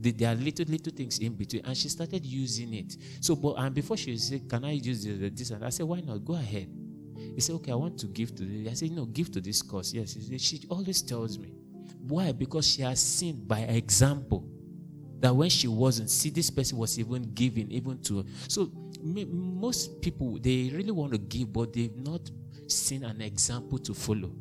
that 0.00 0.16
there 0.16 0.30
are 0.30 0.34
little 0.34 0.66
little 0.66 0.92
things 0.92 1.18
in 1.18 1.34
between. 1.34 1.64
And 1.64 1.76
she 1.76 1.88
started 1.88 2.24
using 2.24 2.72
it. 2.74 2.96
So, 3.20 3.34
but 3.34 3.54
and 3.54 3.74
before 3.74 3.96
she 3.96 4.16
said, 4.16 4.48
"Can 4.48 4.64
I 4.64 4.72
use 4.72 5.04
this?" 5.04 5.30
this 5.34 5.50
and 5.50 5.64
I 5.64 5.70
said, 5.70 5.86
"Why 5.86 6.00
not? 6.00 6.24
Go 6.24 6.34
ahead." 6.34 6.68
He 7.34 7.40
said, 7.40 7.54
"Okay, 7.56 7.72
I 7.72 7.74
want 7.76 7.98
to 8.00 8.06
give 8.06 8.34
to 8.36 8.44
this." 8.44 8.68
I 8.70 8.74
said, 8.74 8.90
"No, 8.92 9.06
give 9.06 9.30
to 9.32 9.40
this 9.40 9.62
cause." 9.62 9.92
Yes, 9.94 10.14
he 10.14 10.20
said, 10.22 10.40
she 10.40 10.66
always 10.68 11.02
tells 11.02 11.38
me. 11.38 11.52
Why? 12.06 12.32
Because 12.32 12.66
she 12.66 12.82
has 12.82 12.98
seen 13.00 13.44
by 13.46 13.60
example 13.60 14.48
that 15.20 15.34
when 15.34 15.50
she 15.50 15.68
wasn't, 15.68 16.08
see, 16.10 16.30
this 16.30 16.50
person 16.50 16.78
was 16.78 16.98
even 16.98 17.22
giving, 17.34 17.70
even 17.70 17.98
to. 18.02 18.24
So 18.48 18.70
m- 19.04 19.58
most 19.60 20.00
people 20.00 20.38
they 20.40 20.70
really 20.74 20.90
want 20.92 21.12
to 21.12 21.18
give, 21.18 21.52
but 21.52 21.72
they've 21.72 21.94
not 21.96 22.30
seen 22.68 23.04
an 23.04 23.20
example 23.20 23.78
to 23.78 23.94
follow. 23.94 24.32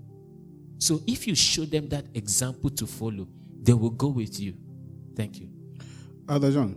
So 0.78 1.02
if 1.06 1.28
you 1.28 1.36
show 1.36 1.66
them 1.66 1.90
that 1.90 2.06
example 2.14 2.70
to 2.72 2.88
follow, 2.88 3.28
they 3.62 3.74
will 3.74 3.90
go 3.90 4.08
with 4.08 4.40
you. 4.40 4.54
Thank 5.16 5.40
you. 5.42 5.50
Elder 6.30 6.52
John, 6.52 6.76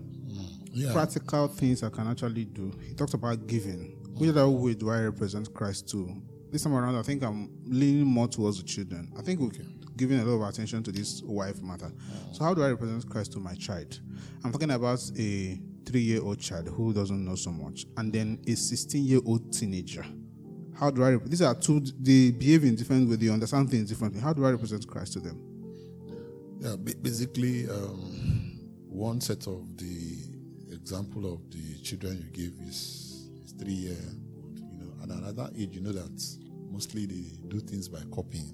Yeah. 0.73 0.93
practical 0.93 1.47
things 1.49 1.83
I 1.85 1.91
can 1.91 2.09
actually 2.09 2.45
do. 2.47 2.73
He 2.87 2.95
talked 2.95 3.15
about 3.15 3.47
giving. 3.47 3.97
Which 4.15 4.31
other 4.31 4.49
way 4.49 4.75
do 4.75 4.91
I 4.91 5.01
represent 5.03 5.53
Christ 5.55 5.89
to? 5.91 6.15
This 6.51 6.63
time 6.65 6.75
around, 6.75 6.97
I 6.97 7.03
think 7.03 7.23
I'm 7.23 7.51
leaning 7.65 8.05
more 8.05 8.29
towards 8.29 8.59
the 8.59 8.65
children. 8.65 9.11
I 9.19 9.23
think 9.23 9.41
we're 9.41 9.51
giving 9.97 10.21
a 10.21 10.25
lot 10.25 10.43
of 10.49 10.55
attention 10.55 10.83
to 10.83 10.93
this 10.93 11.23
wife 11.25 11.63
matter. 11.63 11.91
So, 12.33 12.45
how 12.45 12.53
do 12.55 12.63
I 12.63 12.71
represent 12.71 13.09
Christ 13.09 13.33
to 13.33 13.39
my 13.41 13.55
child? 13.55 13.99
I'm 14.45 14.53
talking 14.53 14.71
about 14.71 15.01
a 15.19 15.61
three 15.87 16.01
year 16.01 16.23
old 16.23 16.39
child 16.41 16.69
who 16.69 16.93
doesn't 16.93 17.25
know 17.25 17.35
so 17.37 17.51
much, 17.51 17.87
and 17.97 18.13
then 18.13 18.39
a 18.47 18.55
16 18.55 19.03
year 19.05 19.21
old 19.25 19.51
teenager. 19.53 20.05
How 20.75 20.91
do 20.91 21.03
I? 21.05 21.13
Rep- 21.13 21.25
These 21.25 21.43
are 21.43 21.55
two. 21.55 21.81
They 21.99 22.31
behave 22.33 22.65
in 22.65 22.75
different 22.77 23.09
ways. 23.09 23.19
They 23.19 23.29
understand 23.31 23.71
things 23.71 23.89
differently. 23.89 24.21
How 24.21 24.33
do 24.35 24.45
I 24.45 24.51
represent 24.51 24.87
Christ 24.87 25.15
to 25.15 25.21
them? 25.21 25.41
Yeah, 26.61 26.77
basically, 26.77 27.69
um, 27.69 28.59
one 28.89 29.21
set 29.21 29.47
of 29.47 29.77
the 29.77 30.17
example 30.71 31.33
of 31.33 31.51
the 31.51 31.79
children 31.83 32.19
you 32.19 32.31
gave 32.31 32.61
is, 32.69 33.12
three 33.59 33.73
year 33.73 33.97
old, 34.37 34.59
you 34.59 34.79
know, 34.79 34.93
and 35.03 35.13
another 35.13 35.51
age, 35.57 35.75
you 35.75 35.81
know 35.81 35.93
that 35.93 36.39
mostly 36.71 37.07
they 37.07 37.37
do 37.49 37.61
things 37.61 37.89
by 37.89 38.01
copying, 38.15 38.53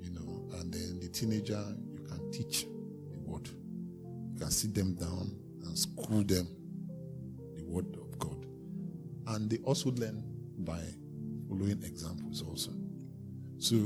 you 0.00 0.10
know, 0.10 0.48
and 0.58 0.72
then 0.72 0.98
the 1.00 1.08
teenager, 1.08 1.62
you 1.92 2.00
can 2.00 2.30
teach 2.30 2.66
the 3.10 3.18
word, 3.20 3.48
you 4.32 4.38
can 4.38 4.50
sit 4.50 4.74
them 4.74 4.94
down 4.94 5.36
and 5.64 5.78
school 5.78 6.22
them 6.24 6.48
the 7.54 7.62
word 7.64 7.96
of 7.96 8.18
God, 8.18 8.46
and 9.28 9.50
they 9.50 9.58
also 9.58 9.90
learn 9.92 10.22
by 10.58 10.80
following 11.48 11.82
examples 11.84 12.42
also. 12.42 12.72
So 13.58 13.76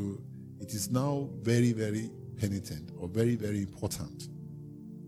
it 0.60 0.74
is 0.74 0.90
now 0.90 1.28
very, 1.40 1.72
very 1.72 2.10
penitent 2.36 2.90
or 2.98 3.08
very, 3.08 3.36
very 3.36 3.60
important 3.62 4.28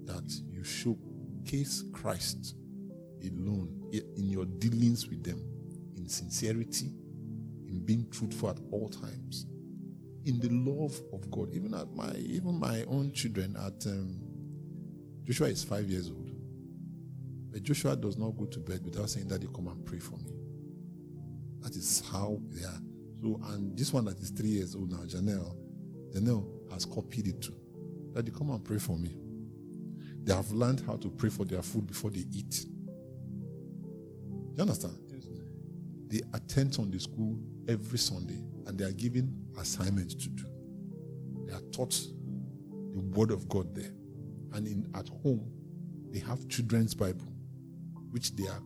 that 0.07 0.25
you 0.51 0.65
showcase 0.65 1.85
Christ 1.93 2.57
alone 3.29 3.91
in 3.93 4.29
your 4.31 4.45
dealings 4.45 5.07
with 5.09 5.23
them, 5.23 5.43
in 5.97 6.09
sincerity, 6.09 6.93
in 7.67 7.85
being 7.85 8.09
truthful 8.11 8.51
at 8.51 8.59
all 8.71 8.89
times, 8.89 9.47
in 10.25 10.39
the 10.41 10.49
love 10.51 11.01
of 11.13 11.31
God. 11.31 11.53
Even 11.53 11.75
at 11.75 11.93
my, 11.95 12.13
even 12.17 12.59
my 12.59 12.83
own 12.85 13.13
children, 13.13 13.57
at 13.57 13.87
um, 13.87 14.19
Joshua 15.25 15.49
is 15.49 15.65
five 15.65 15.89
years 15.89 16.09
old. 16.11 16.31
But 17.51 17.63
Joshua 17.63 17.97
does 17.97 18.19
not 18.19 18.37
go 18.37 18.47
to 18.47 18.59
bed 18.59 18.85
without 18.85 19.09
saying, 19.11 19.29
Daddy, 19.29 19.49
come 19.55 19.69
and 19.69 19.85
pray 19.85 20.01
for 20.01 20.17
me. 20.17 20.33
That 21.61 21.77
is 21.77 22.03
how 22.11 22.41
they 22.51 22.65
are. 22.65 22.81
So, 23.23 23.41
and 23.53 23.77
this 23.79 23.93
one 23.93 24.05
that 24.07 24.19
is 24.19 24.31
three 24.31 24.51
years 24.51 24.75
old 24.75 24.91
now, 24.91 24.99
Janelle, 25.05 25.57
Janelle 26.15 26.71
has 26.73 26.85
copied 26.85 27.29
it 27.29 27.41
too. 27.41 27.55
Daddy, 28.13 28.33
come 28.33 28.51
and 28.51 28.63
pray 28.65 28.79
for 28.79 28.99
me. 28.99 29.17
They 30.25 30.35
have 30.35 30.51
learned 30.53 30.83
how 30.87 30.97
to 30.97 31.11
pray 31.11 31.31
for 31.31 31.45
their 31.45 31.63
food 31.63 31.87
before 31.87 32.11
they 32.11 32.25
eat. 32.33 32.67
You 34.57 34.63
understand? 34.63 34.97
They 36.09 36.21
attend 36.33 36.75
Sunday 36.75 36.99
school 36.99 37.39
every 37.69 37.99
Sunday 37.99 38.41
and 38.67 38.79
they 38.79 38.85
are 38.85 38.93
given 38.93 39.35
assignments 39.59 40.15
to 40.15 40.29
do. 40.29 40.45
They 41.47 41.53
are 41.53 41.63
taught 41.73 41.99
the 42.93 43.01
word 43.01 43.31
of 43.31 43.49
God 43.49 43.75
there. 43.75 43.91
And 44.53 44.69
in 44.69 44.87
at 44.95 45.09
home, 45.09 45.51
they 46.11 46.21
have 46.21 46.49
children's 46.49 46.95
Bible, 46.95 47.27
which 48.11 48.37
they 48.37 48.47
are 48.47 48.63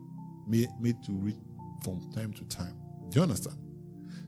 made, 0.47 0.69
made 0.79 1.03
to 1.05 1.13
read 1.13 1.39
from 1.83 2.11
time 2.13 2.35
to 2.35 2.45
time. 2.45 2.77
Do 3.09 3.21
you 3.21 3.23
understand? 3.23 3.57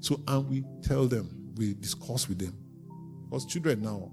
So, 0.01 0.23
and 0.27 0.49
we 0.49 0.65
tell 0.83 1.07
them, 1.07 1.53
we 1.57 1.75
discuss 1.75 2.27
with 2.27 2.39
them. 2.39 2.57
Because 3.29 3.45
children 3.45 3.83
now, 3.83 4.11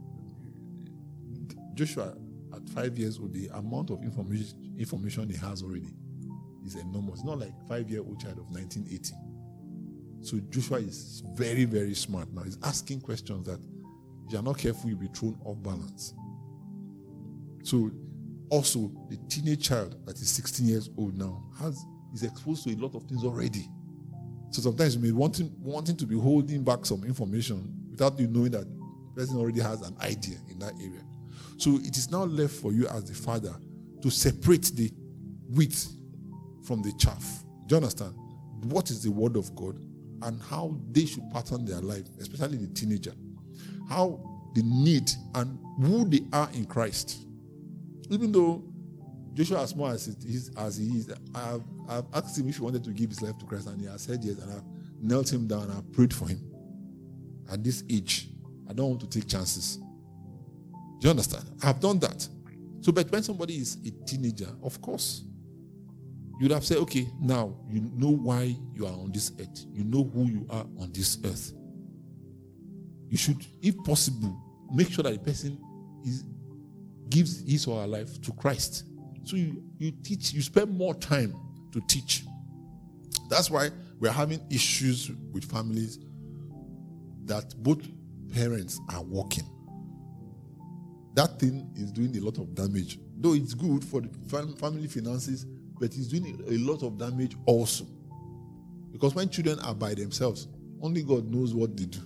Joshua 1.75 2.13
at 2.53 2.67
five 2.69 2.97
years 2.97 3.19
old, 3.19 3.33
the 3.33 3.47
amount 3.53 3.89
of 3.91 4.03
information 4.03 4.75
information 4.77 5.29
he 5.29 5.37
has 5.37 5.63
already 5.63 5.93
is 6.67 6.75
enormous. 6.75 7.15
It's 7.15 7.23
not 7.23 7.39
like 7.39 7.53
five 7.67 7.89
year 7.89 8.01
old 8.01 8.19
child 8.19 8.37
of 8.37 8.49
1980. 8.49 9.13
So 10.21 10.39
Joshua 10.49 10.79
is 10.79 11.23
very, 11.33 11.65
very 11.65 11.93
smart 11.93 12.31
now. 12.33 12.43
He's 12.43 12.57
asking 12.63 13.01
questions 13.01 13.47
that 13.47 13.59
if 14.25 14.33
you 14.33 14.39
are 14.39 14.43
not 14.43 14.57
careful, 14.57 14.89
you'll 14.89 14.99
be 14.99 15.07
thrown 15.07 15.37
off 15.45 15.61
balance. 15.63 16.13
So 17.63 17.91
also 18.49 18.91
the 19.09 19.17
teenage 19.29 19.67
child 19.67 19.95
that 20.05 20.15
is 20.17 20.29
16 20.29 20.67
years 20.67 20.89
old 20.97 21.17
now 21.17 21.43
has 21.59 21.83
is 22.13 22.23
exposed 22.23 22.63
to 22.63 22.73
a 22.73 22.77
lot 22.77 22.95
of 22.95 23.03
things 23.03 23.23
already. 23.23 23.67
So 24.51 24.61
sometimes 24.61 24.95
you 24.95 25.01
may 25.01 25.11
wanting 25.11 25.53
wanting 25.59 25.97
to 25.97 26.05
be 26.05 26.17
holding 26.17 26.63
back 26.63 26.85
some 26.85 27.03
information 27.03 27.73
without 27.91 28.19
you 28.19 28.27
knowing 28.27 28.51
that 28.51 28.65
the 28.65 29.21
person 29.21 29.37
already 29.37 29.61
has 29.61 29.81
an 29.81 29.95
idea 30.01 30.37
in 30.49 30.59
that 30.59 30.73
area. 30.79 31.03
So 31.57 31.75
it 31.75 31.97
is 31.97 32.11
now 32.11 32.23
left 32.23 32.53
for 32.53 32.71
you 32.71 32.87
as 32.87 33.05
the 33.05 33.13
father 33.13 33.55
to 34.01 34.09
separate 34.09 34.71
the 34.75 34.91
wheat 35.49 35.87
from 36.67 36.81
the 36.81 36.91
chaff. 36.93 37.43
Do 37.65 37.75
you 37.75 37.77
understand? 37.77 38.13
What 38.65 38.91
is 38.91 39.01
the 39.03 39.11
word 39.11 39.37
of 39.37 39.55
God 39.55 39.79
and 40.23 40.41
how 40.41 40.75
they 40.91 41.05
should 41.05 41.29
pattern 41.31 41.65
their 41.65 41.79
life, 41.79 42.05
especially 42.19 42.57
the 42.57 42.67
teenager. 42.67 43.13
How 43.89 44.19
they 44.55 44.61
need 44.63 45.09
and 45.35 45.59
who 45.81 46.07
they 46.07 46.21
are 46.33 46.49
in 46.53 46.65
Christ. 46.65 47.25
Even 48.09 48.31
though 48.31 48.63
Joshua, 49.33 49.61
as 49.61 49.69
small 49.69 49.87
as, 49.87 50.07
as 50.57 50.77
he 50.77 50.87
is, 50.87 51.13
I've, 51.35 51.61
I've 51.87 52.05
asked 52.13 52.37
him 52.39 52.49
if 52.49 52.57
he 52.57 52.63
wanted 52.63 52.83
to 52.85 52.91
give 52.91 53.09
his 53.09 53.21
life 53.21 53.37
to 53.37 53.45
Christ, 53.45 53.67
and 53.67 53.79
he 53.79 53.87
has 53.87 54.01
said 54.01 54.23
yes, 54.23 54.39
and 54.39 54.51
I've 54.51 54.63
knelt 54.99 55.31
him 55.31 55.47
down 55.47 55.63
and 55.63 55.73
I've 55.73 55.91
prayed 55.91 56.13
for 56.13 56.27
him. 56.27 56.41
At 57.51 57.63
this 57.63 57.83
age, 57.89 58.29
I 58.67 58.73
don't 58.73 58.89
want 58.89 59.01
to 59.01 59.07
take 59.07 59.27
chances. 59.29 59.77
Do 59.77 61.01
you 61.01 61.09
understand? 61.11 61.45
I've 61.63 61.79
done 61.79 61.99
that. 61.99 62.27
So, 62.81 62.91
but 62.91 63.11
when 63.11 63.21
somebody 63.21 63.57
is 63.57 63.77
a 63.85 63.91
teenager, 64.05 64.49
of 64.63 64.81
course, 64.81 65.23
you'd 66.39 66.51
have 66.51 66.65
said, 66.65 66.77
okay, 66.77 67.07
now 67.19 67.55
you 67.69 67.81
know 67.95 68.11
why 68.11 68.55
you 68.73 68.85
are 68.85 68.93
on 68.93 69.11
this 69.11 69.31
earth. 69.39 69.65
You 69.71 69.83
know 69.83 70.03
who 70.03 70.25
you 70.25 70.45
are 70.49 70.65
on 70.79 70.91
this 70.93 71.17
earth. 71.25 71.53
You 73.09 73.17
should, 73.17 73.45
if 73.61 73.75
possible, 73.83 74.37
make 74.73 74.91
sure 74.91 75.03
that 75.03 75.13
the 75.13 75.19
person 75.19 75.59
is 76.05 76.23
gives 77.09 77.49
his 77.49 77.65
or 77.67 77.81
her 77.81 77.87
life 77.87 78.21
to 78.21 78.31
Christ. 78.33 78.83
So 79.23 79.35
you, 79.35 79.63
you 79.77 79.91
teach, 80.03 80.33
you 80.33 80.41
spend 80.41 80.77
more 80.77 80.93
time 80.93 81.33
to 81.71 81.81
teach. 81.87 82.23
That's 83.29 83.49
why 83.49 83.69
we're 83.99 84.11
having 84.11 84.41
issues 84.49 85.11
with 85.31 85.45
families 85.45 85.99
that 87.25 87.55
both 87.63 87.79
parents 88.33 88.79
are 88.93 89.03
working. 89.03 89.45
That 91.13 91.39
thing 91.39 91.71
is 91.75 91.91
doing 91.91 92.15
a 92.17 92.19
lot 92.19 92.37
of 92.37 92.53
damage. 92.53 92.99
Though 93.17 93.33
it's 93.33 93.53
good 93.53 93.83
for 93.83 94.01
the 94.01 94.09
family 94.29 94.87
finances, 94.87 95.45
but 95.79 95.95
it's 95.95 96.07
doing 96.07 96.41
a 96.47 96.57
lot 96.57 96.83
of 96.83 96.97
damage 96.97 97.35
also. 97.45 97.85
Because 98.91 99.13
when 99.15 99.29
children 99.29 99.59
are 99.59 99.75
by 99.75 99.93
themselves, 99.93 100.47
only 100.81 101.03
God 101.03 101.31
knows 101.31 101.53
what 101.53 101.75
they 101.75 101.85
do. 101.85 101.99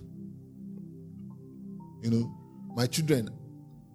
You 2.02 2.10
know, 2.10 2.38
my 2.74 2.86
children, 2.86 3.30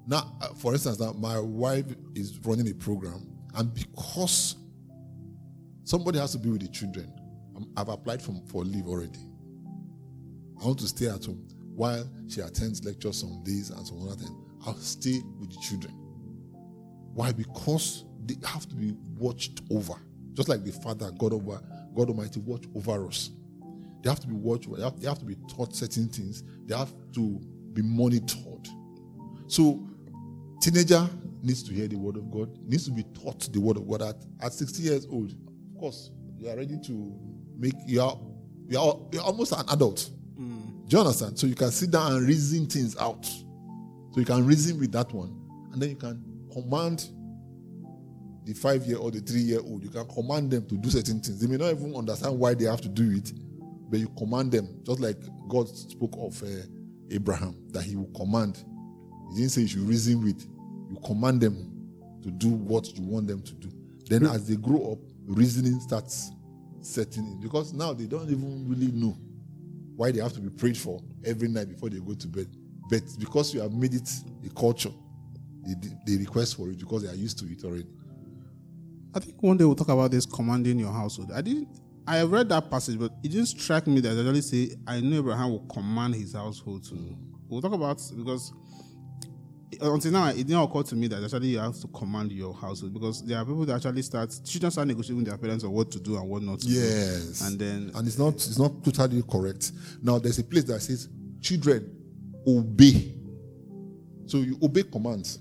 now, 0.08 0.36
uh, 0.42 0.50
for 0.54 0.74
instance, 0.74 1.00
now 1.00 1.14
my 1.14 1.40
wife 1.40 1.86
is 2.16 2.40
running 2.46 2.70
a 2.70 2.74
program, 2.74 3.28
and 3.56 3.74
because 3.74 4.56
somebody 5.84 6.20
has 6.20 6.32
to 6.32 6.38
be 6.38 6.50
with 6.50 6.62
the 6.62 6.70
children, 6.70 7.12
I've 7.76 7.90
applied 7.90 8.22
for, 8.22 8.34
for 8.48 8.64
leave 8.64 8.88
already. 8.88 9.20
I 10.62 10.66
want 10.66 10.80
to 10.80 10.88
stay 10.88 11.08
at 11.08 11.26
home 11.26 11.48
while 11.76 12.10
she 12.28 12.42
attends 12.42 12.84
lectures 12.84 13.20
some 13.20 13.44
days 13.44 13.70
and 13.70 13.86
some 13.86 14.02
other 14.02 14.16
things. 14.16 14.32
I'll 14.66 14.76
stay 14.76 15.22
with 15.40 15.52
the 15.52 15.60
children. 15.62 15.94
Why? 17.14 17.32
Because 17.32 18.06
they 18.28 18.36
have 18.48 18.68
to 18.70 18.76
be 18.76 18.94
watched 19.18 19.62
over. 19.72 19.94
Just 20.34 20.50
like 20.50 20.64
the 20.64 20.72
Father, 20.72 21.12
God 21.18 21.34
over, 21.34 21.62
God 21.96 22.10
Almighty, 22.10 22.40
watch 22.42 22.66
over 22.76 23.08
us. 23.08 23.32
They 24.04 24.10
have 24.10 24.20
to 24.20 24.28
be 24.28 24.36
watched 24.36 24.68
over. 24.68 24.78
They 24.78 24.84
have, 24.84 25.00
they 25.00 25.08
have 25.08 25.20
to 25.20 25.26
be 25.26 25.36
taught 25.48 25.76
certain 25.76 26.08
things. 26.08 26.44
They 26.66 26.76
have 26.76 26.94
to 27.14 27.40
be 27.74 27.82
monitored. 27.82 28.68
So, 29.48 29.88
teenager 30.62 31.10
needs 31.42 31.64
to 31.64 31.74
hear 31.74 31.88
the 31.88 31.96
word 31.96 32.18
of 32.18 32.30
God, 32.30 32.56
needs 32.68 32.86
to 32.86 32.92
be 32.92 33.04
taught 33.04 33.52
the 33.52 33.60
word 33.60 33.78
of 33.78 33.88
God 33.88 34.02
at, 34.02 34.16
at 34.42 34.54
60 34.54 34.84
years 34.84 35.08
old. 35.10 35.32
Of 35.32 35.80
course, 35.80 36.12
you 36.38 36.50
are 36.50 36.56
ready 36.56 36.78
to 36.86 37.14
make 37.58 37.74
you 37.86 38.02
are 38.02 38.18
you 38.68 38.80
are 38.80 38.98
you're 39.12 39.24
almost 39.24 39.54
an 39.54 39.66
adult. 39.70 40.10
Mm. 40.40 40.88
Do 40.88 40.98
you 40.98 41.00
understand? 41.00 41.40
So 41.40 41.48
you 41.48 41.56
can 41.56 41.72
sit 41.72 41.92
down 41.92 42.14
and 42.14 42.28
reason 42.28 42.68
things 42.68 42.98
out. 42.98 43.26
So 43.26 44.20
you 44.20 44.26
can 44.26 44.46
reason 44.46 44.80
with 44.80 44.92
that 44.92 45.12
one, 45.14 45.36
and 45.72 45.82
then 45.82 45.90
you 45.90 45.96
can 45.96 46.24
command 46.52 47.10
the 48.48 48.54
five 48.54 48.86
year 48.86 48.98
or 48.98 49.12
the 49.12 49.20
three 49.20 49.42
year 49.42 49.60
old, 49.60 49.84
you 49.84 49.90
can 49.90 50.08
command 50.08 50.50
them 50.50 50.66
to 50.68 50.78
do 50.78 50.90
certain 50.90 51.20
things. 51.20 51.40
They 51.40 51.48
may 51.48 51.58
not 51.58 51.70
even 51.70 51.94
understand 51.94 52.40
why 52.40 52.54
they 52.54 52.64
have 52.64 52.80
to 52.80 52.88
do 52.88 53.18
it, 53.18 53.34
but 53.90 54.00
you 54.00 54.08
command 54.18 54.54
them, 54.54 54.70
just 54.86 55.02
like 55.02 55.18
God 55.50 55.68
spoke 55.68 56.16
of 56.18 56.42
uh, 56.42 56.64
Abraham, 57.12 57.58
that 57.72 57.84
he 57.84 57.98
will 57.98 58.12
command. 58.16 58.64
He 59.32 59.40
didn't 59.40 59.52
say 59.52 59.62
you 59.62 59.68
should 59.68 59.82
reason 59.82 60.24
with, 60.24 60.48
you 60.90 60.98
command 61.06 61.42
them 61.42 61.74
to 62.24 62.32
do 62.32 62.48
what 62.48 62.98
you 62.98 63.04
want 63.04 63.28
them 63.28 63.42
to 63.42 63.54
do. 63.56 63.70
Then, 64.10 64.26
as 64.26 64.48
they 64.48 64.56
grow 64.56 64.94
up, 64.94 65.00
reasoning 65.26 65.82
starts 65.82 66.32
setting 66.80 67.28
in 67.28 67.42
because 67.42 67.74
now 67.74 67.92
they 67.92 68.06
don't 68.06 68.30
even 68.30 68.66
really 68.70 68.94
know 68.94 69.18
why 69.98 70.12
they 70.12 70.22
have 70.22 70.32
to 70.34 70.40
be 70.40 70.50
prayed 70.50 70.78
for 70.78 71.02
every 71.26 71.50
night 71.50 71.68
before 71.68 71.90
they 71.90 72.00
go 72.00 72.14
to 72.14 72.28
bed. 72.30 72.48
But 72.90 73.04
because 73.20 73.54
you 73.54 73.60
have 73.60 73.74
made 73.74 73.94
it 73.94 74.10
a 74.46 74.50
culture, 74.54 74.92
they, 75.66 75.74
they 76.06 76.18
request 76.18 76.56
for 76.56 76.70
it 76.70 76.80
because 76.80 77.04
they 77.04 77.10
are 77.10 77.16
used 77.16 77.38
to 77.40 77.46
it 77.52 77.62
already. 77.66 77.88
I 79.14 79.20
think 79.20 79.42
one 79.42 79.58
day 79.58 79.66
we'll 79.66 79.76
talk 79.76 79.90
about 79.90 80.12
this 80.12 80.26
commanding 80.26 80.80
your 80.80 80.92
household. 80.92 81.32
I 81.34 81.42
didn't. 81.42 81.68
I 82.06 82.18
have 82.18 82.32
read 82.32 82.48
that 82.50 82.70
passage, 82.70 82.98
but 82.98 83.12
it 83.24 83.30
didn't 83.30 83.48
strike 83.48 83.86
me 83.88 84.00
that 84.02 84.18
actually 84.18 84.42
say, 84.42 84.76
"I 84.86 85.02
know 85.02 85.18
Abraham 85.18 85.52
will 85.52 85.66
command 85.68 86.16
his 86.16 86.34
household 86.34 86.84
to." 86.86 87.18
We'll 87.50 87.62
talk 87.62 87.74
about 87.74 88.02
because 88.16 88.54
until 89.82 90.12
now 90.12 90.28
it 90.30 90.38
didn't 90.38 90.62
occur 90.62 90.84
to 90.84 90.96
me 90.96 91.08
that 91.08 91.24
actually 91.24 91.50
you 91.50 91.60
have 91.60 91.78
to 91.80 91.88
command 91.88 92.32
your 92.32 92.54
household 92.54 92.94
because 92.94 93.24
there 93.26 93.38
are 93.38 93.46
people 93.46 93.66
that 93.66 93.76
actually 93.76 94.02
start 94.02 94.34
children 94.46 94.72
start 94.72 94.88
negotiating 94.88 95.18
with 95.18 95.28
their 95.28 95.38
parents 95.38 95.64
on 95.64 95.72
what 95.72 95.92
to 95.92 96.00
do 96.00 96.16
and 96.16 96.28
what 96.28 96.42
not 96.42 96.60
to 96.60 96.68
yes. 96.68 97.40
do. 97.40 97.46
And 97.46 97.60
then 97.60 97.92
and 97.96 98.08
it's 98.08 98.18
not 98.18 98.36
it's 98.36 98.60
not 98.60 98.84
totally 98.84 99.24
correct. 99.24 99.72
Now 100.02 100.20
there's 100.20 100.40
a 100.40 100.44
place 100.44 100.64
that 100.66 100.82
says 100.82 101.10
children 101.42 101.94
obey. 102.48 103.14
So 104.26 104.38
you 104.38 104.58
obey 104.62 104.84
commands. 104.84 105.40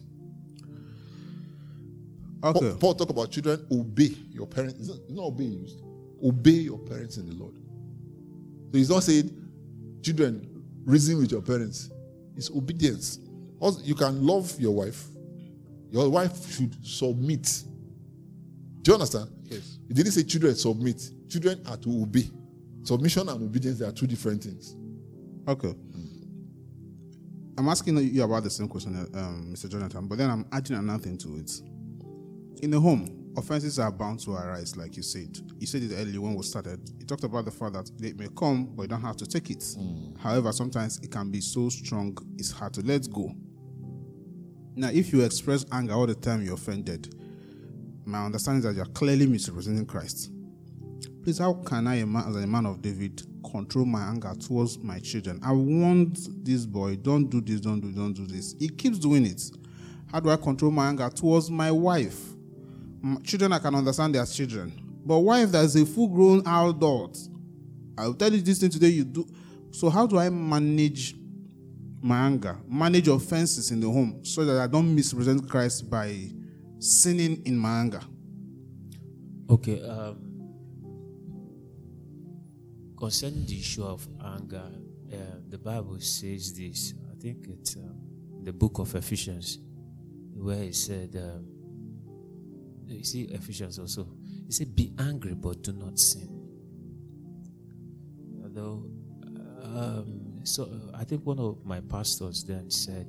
Okay. 2.47 2.61
Paul, 2.61 2.77
Paul 2.79 2.95
talk 2.95 3.11
about 3.11 3.31
children 3.31 3.67
obey 3.73 4.15
your 4.31 4.47
parents. 4.47 4.79
It's 4.79 4.89
not, 4.89 4.99
it's 4.99 5.13
not 5.13 5.25
obey 5.25 5.45
used. 5.45 5.83
Obey 6.25 6.51
your 6.51 6.79
parents 6.79 7.17
in 7.17 7.27
the 7.29 7.35
Lord. 7.35 7.55
So 8.73 8.79
he's 8.79 8.91
not 8.91 9.03
saying 9.03 9.31
children 10.03 10.65
reason 10.85 11.19
with 11.19 11.33
your 11.33 11.43
parents. 11.43 11.91
It's 12.37 12.51
obedience. 12.51 13.19
Also, 13.59 13.83
you 13.83 13.95
can 13.95 14.25
love 14.27 14.55
your 14.61 14.75
wife. 14.75 15.07
Your 15.91 16.09
wife 16.09 16.55
should 16.55 16.75
submit. 16.87 17.63
Do 18.83 18.91
you 18.91 18.95
understand? 18.95 19.31
Yes. 19.45 19.79
He 19.89 19.95
didn't 19.95 20.13
say 20.13 20.23
children 20.23 20.55
submit. 20.55 21.11
Children 21.29 21.63
are 21.67 21.77
to 21.79 22.03
obey. 22.03 22.31
Submission 22.85 23.29
and 23.29 23.43
obedience 23.43 23.79
they 23.79 23.87
are 23.87 23.93
two 23.93 24.07
different 24.07 24.45
things. 24.45 24.77
Okay. 25.49 25.75
I'm 27.59 27.69
asking 27.69 27.97
you 27.99 28.23
about 28.23 28.45
the 28.45 28.51
same 28.51 28.69
question, 28.69 28.95
um, 29.15 29.53
Mr. 29.53 29.71
Jonathan, 29.71 30.07
but 30.07 30.19
then 30.19 30.29
I'm 30.29 30.47
adding 30.53 30.77
another 30.77 31.03
thing 31.03 31.17
to 31.19 31.37
it. 31.37 31.51
In 32.63 32.71
the 32.71 32.81
home, 32.81 33.33
offenses 33.37 33.79
are 33.79 33.93
bound 33.93 34.21
to 34.21 34.33
arise, 34.33 34.77
like 34.77 34.97
you 34.97 35.03
said. 35.03 35.39
You 35.59 35.67
said 35.67 35.83
it 35.83 35.93
earlier 35.95 36.21
when 36.21 36.35
we 36.35 36.43
started. 36.43 36.81
You 36.99 37.05
talked 37.05 37.25
about 37.25 37.45
the 37.45 37.51
fact 37.51 37.75
that 37.75 37.91
they 37.99 38.15
may 38.15 38.29
come, 38.37 38.67
but 38.75 38.83
you 38.85 38.89
don't 38.89 39.03
have 39.03 39.17
to 39.19 39.27
take 39.27 39.51
it. 39.51 39.61
Mm. 39.61 40.19
However, 40.19 40.53
sometimes 40.53 40.99
it 41.03 41.11
can 41.11 41.31
be 41.31 41.41
so 41.41 41.69
strong, 41.69 42.17
it's 42.39 42.51
hard 42.51 42.73
to 42.75 42.81
let 42.81 43.11
go. 43.13 43.35
Now, 44.75 44.89
if 44.89 45.13
you 45.13 45.23
express 45.23 45.67
anger 45.71 45.95
all 45.95 46.07
the 46.07 46.15
time, 46.15 46.43
you're 46.43 46.55
offended. 46.55 47.15
my 48.05 48.25
understanding 48.25 48.59
is 48.59 48.65
that 48.65 48.75
you 48.75 48.83
are 48.83 48.93
clearly 48.93 49.27
misrepresenting 49.27 49.87
Christ. 49.87 50.31
Please, 51.23 51.39
how 51.39 51.55
can 51.55 51.87
I, 51.87 51.97
as 51.99 52.37
a 52.37 52.47
man 52.47 52.67
of 52.67 52.81
David, 52.81 53.23
control 53.51 53.85
my 53.85 54.03
anger 54.03 54.33
towards 54.35 54.79
my 54.79 54.99
children? 54.99 55.41
I 55.43 55.53
want 55.53 56.45
this 56.45 56.65
boy, 56.65 56.97
don't 56.97 57.29
do 57.29 57.41
this, 57.41 57.61
don't 57.61 57.81
do, 57.81 57.93
don't 57.93 58.13
do 58.13 58.27
this. 58.27 58.55
He 58.59 58.69
keeps 58.69 58.99
doing 58.99 59.27
it. 59.27 59.43
How 60.11 60.21
do 60.21 60.31
I 60.31 60.37
control 60.37 60.71
my 60.71 60.89
anger 60.89 61.11
towards 61.11 61.51
my 61.51 61.71
wife? 61.71 62.36
Children, 63.25 63.53
I 63.53 63.59
can 63.59 63.75
understand 63.75 64.15
their 64.15 64.27
children. 64.27 64.73
But 65.05 65.19
why 65.21 65.43
if 65.43 65.53
there's 65.53 65.77
a 65.77 65.87
full 65.87 66.09
grown 66.09 66.41
adult, 66.47 67.17
I'll 67.97 68.15
tell 68.15 68.33
you 68.33 68.43
this 68.43 68.59
thing 68.59 68.71
today, 68.71 68.89
you 68.89 69.05
do. 69.05 69.27
So, 69.71 69.89
how 69.89 70.07
do 70.07 70.19
I 70.19 70.29
manage 70.31 71.15
my 72.01 72.27
anger, 72.27 72.57
manage 72.69 73.09
offenses 73.09 73.71
in 73.71 73.81
the 73.81 73.91
home 73.91 74.25
so 74.25 74.45
that 74.45 74.61
I 74.61 74.67
don't 74.67 74.95
misrepresent 74.95 75.49
Christ 75.49 75.89
by 75.89 76.31
sinning 76.79 77.43
in 77.45 77.57
my 77.57 77.81
anger? 77.81 78.01
Okay. 79.49 79.83
Um, 79.83 80.27
concerning 82.99 83.47
the 83.47 83.59
issue 83.59 83.85
of 83.85 84.07
anger, 84.25 84.65
uh, 85.13 85.17
the 85.49 85.59
Bible 85.59 86.01
says 86.01 86.53
this. 86.53 86.95
I 87.11 87.21
think 87.21 87.47
it's 87.49 87.77
um, 87.77 88.01
the 88.43 88.53
book 88.53 88.79
of 88.79 88.95
Ephesians, 88.95 89.59
where 90.35 90.63
it 90.65 90.75
said, 90.75 91.15
um, 91.17 91.56
you 92.87 93.05
see 93.05 93.23
Ephesians 93.23 93.79
also. 93.79 94.09
It 94.47 94.55
said, 94.55 94.75
"Be 94.75 94.93
angry, 94.99 95.35
but 95.35 95.63
do 95.63 95.73
not 95.73 95.99
sin." 95.99 96.29
Although, 98.43 98.91
um, 99.63 100.41
so 100.45 100.71
I 100.95 101.05
think 101.05 101.27
one 101.27 101.39
of 101.39 101.65
my 101.65 101.81
pastors 101.81 102.45
then 102.45 102.71
said, 102.71 103.07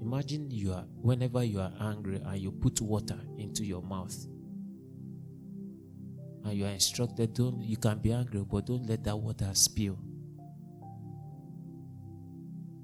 "Imagine 0.00 0.50
you 0.50 0.72
are 0.72 0.84
whenever 1.00 1.42
you 1.44 1.60
are 1.60 1.72
angry 1.80 2.20
and 2.24 2.38
you 2.38 2.52
put 2.52 2.80
water 2.80 3.18
into 3.38 3.64
your 3.64 3.82
mouth." 3.82 4.26
and 6.48 6.56
you 6.56 6.64
are 6.64 6.70
instructed 6.70 7.34
don't 7.34 7.60
you 7.60 7.76
can 7.76 7.98
be 7.98 8.12
angry 8.12 8.42
but 8.48 8.66
don't 8.66 8.86
let 8.88 9.04
that 9.04 9.16
water 9.16 9.50
spill 9.52 9.98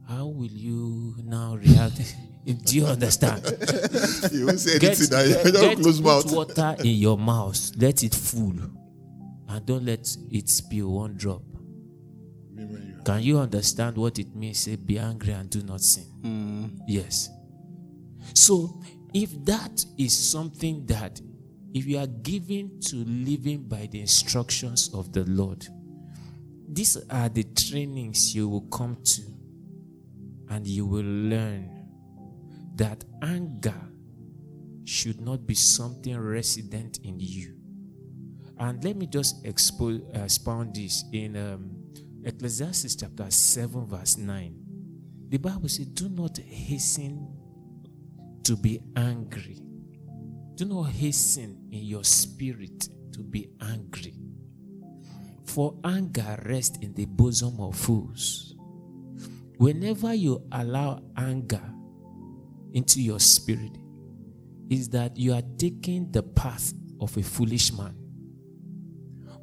how 0.09 0.27
will 0.27 0.51
you 0.51 1.14
now 1.25 1.57
react 1.57 2.16
do 2.45 2.76
you 2.76 2.86
understand? 2.86 3.42
You 4.32 4.47
won't 4.47 4.61
say 4.61 4.78
get, 4.78 4.99
anything 4.99 5.11
get, 5.42 5.53
get- 5.61 5.78
close 5.78 6.01
mouth. 6.01 6.30
water 6.32 6.76
in 6.80 6.95
your 6.97 7.16
mouth. 7.18 7.59
Let 7.76 8.03
it 8.03 8.14
full. 8.14 8.55
And 9.49 9.66
don't 9.66 9.84
let 9.84 10.07
it 10.30 10.49
spill 10.49 10.92
one 10.92 11.14
drop. 11.16 11.42
You- 12.57 13.01
can 13.05 13.22
you 13.22 13.38
understand 13.38 13.97
what 13.97 14.18
it 14.18 14.34
means? 14.34 14.61
Say 14.61 14.76
be 14.76 14.99
angry 14.99 15.32
and 15.32 15.49
do 15.51 15.62
not 15.62 15.80
sin. 15.80 16.05
Mm. 16.22 16.78
Yes. 16.86 17.28
So 18.34 18.80
if 19.12 19.30
that 19.45 19.84
is 19.99 20.16
something 20.30 20.84
that 20.86 21.20
if 21.74 21.86
you 21.86 21.99
are 21.99 22.07
given 22.07 22.78
to 22.80 22.97
living 22.97 23.62
by 23.68 23.86
the 23.90 24.01
instructions 24.01 24.90
of 24.95 25.12
the 25.12 25.24
lord 25.24 25.66
these 26.68 26.97
are 27.11 27.28
the 27.28 27.42
trainings 27.45 28.34
you 28.34 28.49
will 28.49 28.62
come 28.72 28.97
to 29.05 29.22
and 30.51 30.66
you 30.66 30.86
will 30.86 31.03
learn 31.05 31.74
that 32.75 33.05
anger 33.22 33.81
should 34.85 35.20
not 35.20 35.47
be 35.47 35.55
something 35.55 36.18
resident 36.18 36.99
in 37.03 37.18
you 37.18 37.55
and 38.59 38.83
let 38.85 38.97
me 38.97 39.07
just 39.07 39.45
uh, 39.45 39.49
expound 39.51 40.75
this 40.75 41.05
in 41.12 41.37
um, 41.37 41.70
Ecclesiastes 42.25 42.97
chapter 42.97 43.31
7, 43.31 43.87
verse 43.87 44.16
9. 44.16 44.55
The 45.29 45.39
Bible 45.39 45.68
says, 45.68 45.87
Do 45.87 46.09
not 46.09 46.39
hasten 46.39 47.37
to 48.45 48.57
be 48.57 48.81
angry. 48.97 49.59
Do 50.55 50.66
not 50.66 50.85
hasten 50.85 51.68
in 51.72 51.83
your 51.83 52.05
spirit 52.05 52.89
to 53.12 53.22
be 53.22 53.51
angry. 53.61 54.14
For 55.47 55.77
anger 55.85 56.41
rests 56.47 56.79
in 56.81 56.95
the 56.95 57.07
bosom 57.07 57.61
of 57.61 57.77
fools. 57.77 58.55
Whenever 59.57 60.14
you 60.14 60.47
allow 60.53 61.03
anger 61.16 61.62
into 62.75 63.01
your 63.01 63.20
spirit, 63.20 63.79
is 64.68 64.89
that 64.91 65.16
you 65.16 65.33
are 65.33 65.43
taking 65.59 66.11
the 66.11 66.22
path 66.22 66.72
of 67.01 67.16
a 67.16 67.22
foolish 67.22 67.72
man. 67.72 67.97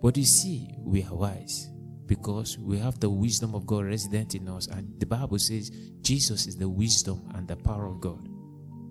But 0.02 0.18
you 0.18 0.26
see, 0.26 0.76
we 0.80 1.04
are 1.04 1.14
wise 1.14 1.70
because 2.08 2.58
we 2.58 2.78
have 2.78 3.00
the 3.00 3.10
wisdom 3.10 3.56
of 3.56 3.66
God 3.66 3.86
resident 3.86 4.36
in 4.36 4.50
us. 4.50 4.68
And 4.68 5.00
the 5.00 5.06
Bible 5.06 5.40
says 5.40 5.70
Jesus 6.02 6.48
is 6.48 6.58
the 6.58 6.68
wisdom 6.68 7.30
and 7.36 7.48
the 7.48 7.56
power 7.56 7.86
of 7.86 8.02
God 8.02 8.28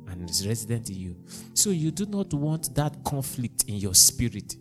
and 0.09 0.29
is 0.29 0.47
resident 0.47 0.89
in 0.89 0.97
you. 0.97 1.17
So 1.55 1.71
you 1.71 1.91
do 1.91 2.07
not 2.07 2.33
want 2.33 2.75
that 2.77 3.05
conflict 3.05 3.65
in 3.69 3.75
your 3.77 3.95
spirit. 3.95 4.55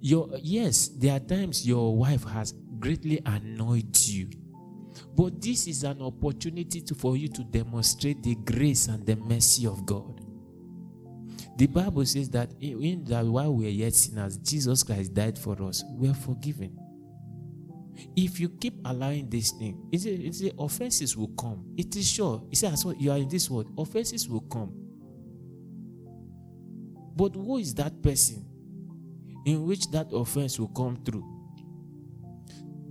Your 0.00 0.30
yes, 0.40 0.88
there 0.88 1.16
are 1.16 1.20
times 1.20 1.66
your 1.66 1.94
wife 1.94 2.24
has 2.24 2.54
greatly 2.78 3.20
annoyed 3.26 3.94
you. 4.06 4.30
But 5.16 5.40
this 5.40 5.66
is 5.66 5.84
an 5.84 6.00
opportunity 6.02 6.80
to, 6.82 6.94
for 6.94 7.16
you 7.16 7.28
to 7.28 7.44
demonstrate 7.44 8.22
the 8.22 8.36
grace 8.36 8.86
and 8.88 9.04
the 9.04 9.16
mercy 9.16 9.66
of 9.66 9.84
God. 9.84 10.20
The 11.56 11.66
Bible 11.66 12.06
says 12.06 12.30
that 12.30 12.50
in 12.60 13.04
that 13.04 13.26
while 13.26 13.52
we 13.52 13.66
are 13.66 13.70
yet 13.70 13.94
sinners, 13.94 14.38
Jesus 14.38 14.82
Christ 14.82 15.12
died 15.12 15.38
for 15.38 15.60
us. 15.62 15.84
We 15.92 16.08
are 16.08 16.14
forgiven. 16.14 16.78
If 18.16 18.40
you 18.40 18.48
keep 18.48 18.74
allowing 18.84 19.28
this 19.28 19.50
thing, 19.50 19.88
it's 19.92 20.06
a, 20.06 20.10
it's 20.10 20.42
offenses 20.58 21.16
will 21.16 21.28
come. 21.28 21.66
It 21.76 21.94
is 21.96 22.10
sure. 22.10 22.42
As 22.50 22.84
well, 22.84 22.94
you 22.94 23.10
are 23.10 23.18
in 23.18 23.28
this 23.28 23.50
world, 23.50 23.70
offenses 23.76 24.28
will 24.28 24.40
come. 24.40 24.72
But 27.14 27.34
who 27.34 27.58
is 27.58 27.74
that 27.74 28.00
person 28.02 28.46
in 29.44 29.66
which 29.66 29.90
that 29.90 30.08
offense 30.12 30.58
will 30.58 30.68
come 30.68 30.96
through? 31.04 31.26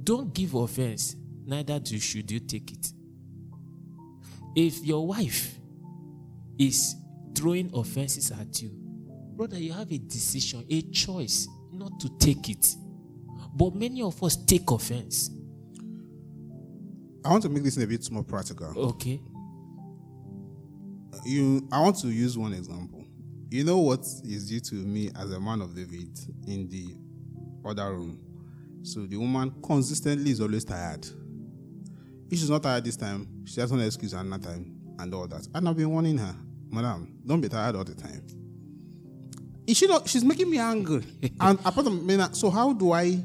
Don't 0.03 0.34
give 0.34 0.53
offense, 0.53 1.15
neither 1.50 1.80
do 1.80 2.00
should 2.00 2.30
you 2.30 2.39
take 2.39 2.72
it. 2.72 2.93
If 4.56 4.86
your 4.86 5.06
wife 5.06 5.60
is 6.58 6.95
throwing 7.36 7.72
offenses 7.74 8.32
at 8.32 8.62
you, 8.62 8.72
brother, 9.36 9.58
you 9.58 9.74
have 9.74 9.91
a 9.91 9.97
decision, 9.97 10.66
a 10.70 10.82
choice 10.84 11.47
not 11.72 12.00
to 12.00 12.10
take 12.20 12.50
it. 12.50 12.76
But 13.56 13.76
many 13.76 14.02
of 14.02 14.22
us 14.24 14.36
take 14.36 14.70
offense. 14.70 15.32
I 17.26 17.30
want 17.30 17.43
to 17.43 17.50
make 17.50 17.64
this 17.64 17.78
a 17.78 17.88
bit 17.88 18.10
more 18.12 18.24
practical. 18.24 18.74
Okay. 18.89 19.20
You, 21.26 21.68
I 21.72 21.82
want 21.82 21.97
to 22.00 22.10
use 22.10 22.38
one 22.38 22.54
example. 22.54 23.06
You 23.50 23.64
know 23.64 23.80
what 23.80 24.02
is 24.24 24.47
due 24.47 24.60
to 24.60 24.76
me 24.76 25.10
as 25.20 25.32
a 25.32 25.39
man 25.39 25.62
of 25.62 25.76
David 25.76 26.18
in 26.47 26.70
the 26.70 26.95
other 27.68 27.93
room. 27.93 28.20
So 28.84 29.06
the 29.06 29.18
woman 29.18 29.54
consistently 29.62 30.32
is 30.32 30.39
always 30.39 30.64
tired. 30.64 31.08
If 32.30 32.38
she's 32.38 32.50
not 32.50 32.64
tired 32.64 32.84
this 32.84 32.96
time, 32.96 33.28
she 33.46 33.60
has 33.60 33.72
an 33.72 33.82
excuse 33.82 34.14
another 34.14 34.44
time 34.44 34.80
and 35.00 35.14
all 35.14 35.28
that. 35.28 35.48
And 35.56 35.68
I've 35.68 35.76
been 35.78 35.90
warning 35.90 36.18
her, 36.18 36.36
Madam, 36.70 37.20
don't 37.26 37.42
be 37.42 37.50
tired 37.50 37.76
all 37.76 37.84
the 37.84 37.96
time. 37.96 38.22
Is 39.66 39.78
she 39.78 39.88
not? 39.88 40.08
She's 40.08 40.24
making 40.24 40.50
me 40.50 40.60
angry. 40.60 41.04
and 41.40 41.60
apart 41.60 41.86
from 41.86 42.06
me, 42.06 42.18
so 42.34 42.50
how 42.50 42.74
do 42.74 42.92
I? 42.92 43.20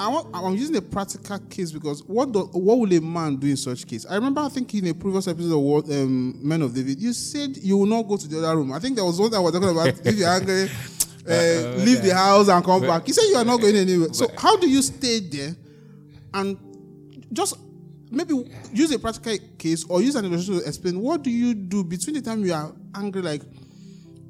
I 0.00 0.08
want, 0.08 0.28
I'm 0.32 0.54
using 0.54 0.76
a 0.76 0.80
practical 0.82 1.38
case 1.50 1.72
because 1.72 2.04
what 2.04 2.30
do, 2.30 2.44
what 2.52 2.78
will 2.78 2.92
a 2.92 3.00
man 3.00 3.34
do 3.34 3.48
in 3.48 3.56
such 3.56 3.84
case? 3.84 4.06
I 4.08 4.14
remember 4.14 4.40
I 4.42 4.48
think 4.48 4.72
in 4.74 4.86
a 4.86 4.94
previous 4.94 5.26
episode 5.26 5.54
of 5.54 5.60
what, 5.60 5.90
um, 5.90 6.38
Men 6.40 6.62
of 6.62 6.72
David, 6.72 7.00
you 7.00 7.12
said 7.12 7.56
you 7.56 7.78
will 7.78 7.86
not 7.86 8.02
go 8.02 8.16
to 8.16 8.28
the 8.28 8.38
other 8.38 8.58
room. 8.58 8.72
I 8.72 8.78
think 8.78 8.94
there 8.94 9.04
was 9.04 9.18
one 9.18 9.30
that 9.32 9.42
was 9.42 9.52
talking 9.52 9.68
about 9.68 9.88
if 9.88 10.14
you're 10.14 10.28
angry, 10.28 10.62
uh, 11.28 11.82
leave 11.84 12.00
the 12.02 12.12
house 12.14 12.48
and 12.48 12.64
come 12.64 12.82
back. 12.82 13.08
You 13.08 13.14
said 13.14 13.24
you 13.24 13.36
are 13.38 13.44
not 13.44 13.60
going 13.60 13.74
anywhere. 13.74 14.12
So 14.12 14.28
how 14.38 14.56
do 14.56 14.68
you 14.68 14.82
stay 14.82 15.18
there 15.18 15.56
and 16.32 16.67
just 17.32 17.56
maybe 18.10 18.34
use 18.72 18.90
a 18.92 18.98
practical 18.98 19.36
case 19.58 19.84
or 19.88 20.00
use 20.02 20.14
an 20.14 20.24
illustration 20.24 20.60
to 20.60 20.66
explain 20.66 21.00
what 21.00 21.22
do 21.22 21.30
you 21.30 21.54
do 21.54 21.84
between 21.84 22.14
the 22.14 22.22
time 22.22 22.44
you 22.44 22.52
are 22.52 22.72
angry, 22.94 23.22
like 23.22 23.42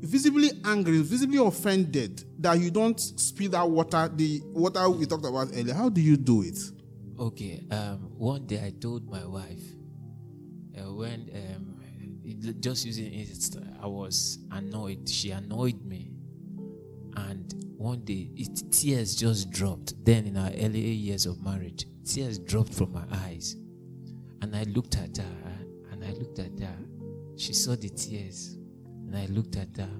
visibly 0.01 0.51
angry, 0.65 1.01
visibly 1.03 1.39
offended, 1.39 2.25
that 2.39 2.59
you 2.59 2.71
don't 2.71 2.99
spill 2.99 3.51
that 3.51 3.69
water, 3.69 4.09
the 4.15 4.41
water 4.47 4.89
we 4.91 5.07
talked 5.07 5.25
about 5.25 5.49
earlier. 5.55 5.75
How 5.75 5.89
do 5.89 6.01
you 6.01 6.17
do 6.17 6.43
it? 6.43 6.59
Okay. 7.19 7.65
Um, 7.71 8.11
one 8.17 8.47
day 8.47 8.65
I 8.65 8.71
told 8.81 9.11
my 9.11 9.25
wife 9.25 9.63
uh, 10.79 10.93
when 10.93 11.31
um, 11.35 11.75
just 12.61 12.85
using 12.85 13.13
it, 13.13 13.57
I 13.83 13.87
was 13.87 14.39
annoyed. 14.53 15.09
She 15.09 15.31
annoyed 15.31 15.85
me, 15.85 16.11
and 17.27 17.55
one 17.77 18.01
day 18.05 18.31
it, 18.37 18.71
tears 18.71 19.15
just 19.15 19.51
dropped. 19.51 19.95
Then 20.05 20.27
in 20.27 20.37
our 20.37 20.51
early 20.51 20.81
years 20.81 21.27
of 21.27 21.43
marriage, 21.43 21.87
tears 22.05 22.39
dropped 22.39 22.73
from 22.75 22.93
my 22.93 23.05
eyes, 23.13 23.57
and 24.43 24.55
I 24.55 24.63
looked 24.65 24.97
at 24.97 25.17
her, 25.17 25.37
and 25.91 26.05
I 26.05 26.13
looked 26.13 26.39
at 26.39 26.59
her. 26.61 26.79
She 27.37 27.53
saw 27.53 27.77
the 27.77 27.89
tears, 27.89 28.57
and 29.07 29.17
I 29.17 29.27
looked 29.27 29.57
at 29.57 29.77
her. 29.77 29.91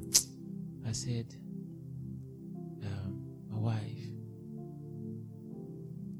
I 0.87 0.93
said, 0.93 1.35
um, 2.85 3.23
"My 3.51 3.59
wife." 3.59 4.05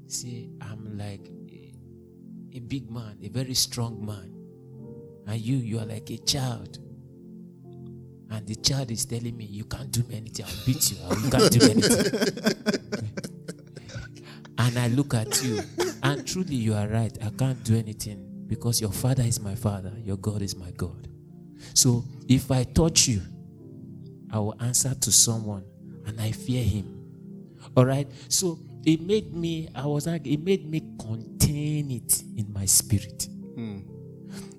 See, 0.07 0.51
I'm 0.61 0.97
like 0.97 1.31
a, 1.51 1.75
a 2.55 2.61
big 2.61 2.91
man, 2.91 3.19
a 3.23 3.29
very 3.29 3.55
strong 3.55 4.05
man. 4.05 4.35
And 5.27 5.39
you, 5.39 5.57
you 5.57 5.79
are 5.79 5.85
like 5.85 6.11
a 6.11 6.17
child. 6.17 6.79
And 8.31 8.47
the 8.47 8.55
child 8.57 8.91
is 8.91 9.05
telling 9.05 9.37
me, 9.37 9.45
You 9.45 9.65
can't 9.65 9.91
do 9.91 10.05
anything, 10.11 10.47
I'll 10.47 10.67
beat 10.67 10.91
you, 10.91 10.99
you 11.23 11.31
can't 11.31 11.53
do 11.53 11.71
anything. 11.71 12.73
and 14.59 14.79
I 14.79 14.89
look 14.89 15.15
at 15.15 15.43
you, 15.43 15.61
and 16.03 16.27
truly 16.27 16.57
you 16.57 16.75
are 16.75 16.89
right, 16.89 17.17
I 17.23 17.31
can't 17.31 17.63
do 17.65 17.77
anything 17.77 18.47
because 18.47 18.81
your 18.81 18.93
father 18.93 19.23
is 19.23 19.41
my 19.41 19.55
father, 19.55 19.93
your 20.03 20.17
God 20.17 20.43
is 20.43 20.57
my 20.57 20.71
God. 20.73 21.09
So 21.75 22.05
if 22.29 22.51
I 22.51 22.65
touch 22.65 23.09
you, 23.09 23.21
I 24.33 24.39
will 24.39 24.55
answer 24.61 24.95
to 24.95 25.13
someone 25.13 25.65
and 26.07 26.21
I 26.21 26.33
fear 26.33 26.63
him. 26.63 26.99
All 27.77 27.85
right. 27.85 28.11
So 28.29 28.59
it 28.85 29.01
made 29.03 29.35
me, 29.35 29.69
I 29.75 29.87
was 29.87 30.07
like, 30.07 30.27
it 30.27 30.41
made 30.41 30.69
me 30.69 30.83
contain 30.99 31.91
it 31.91 32.23
in 32.37 32.53
my 32.53 32.65
spirit. 32.65 33.29
Hmm. 33.55 33.81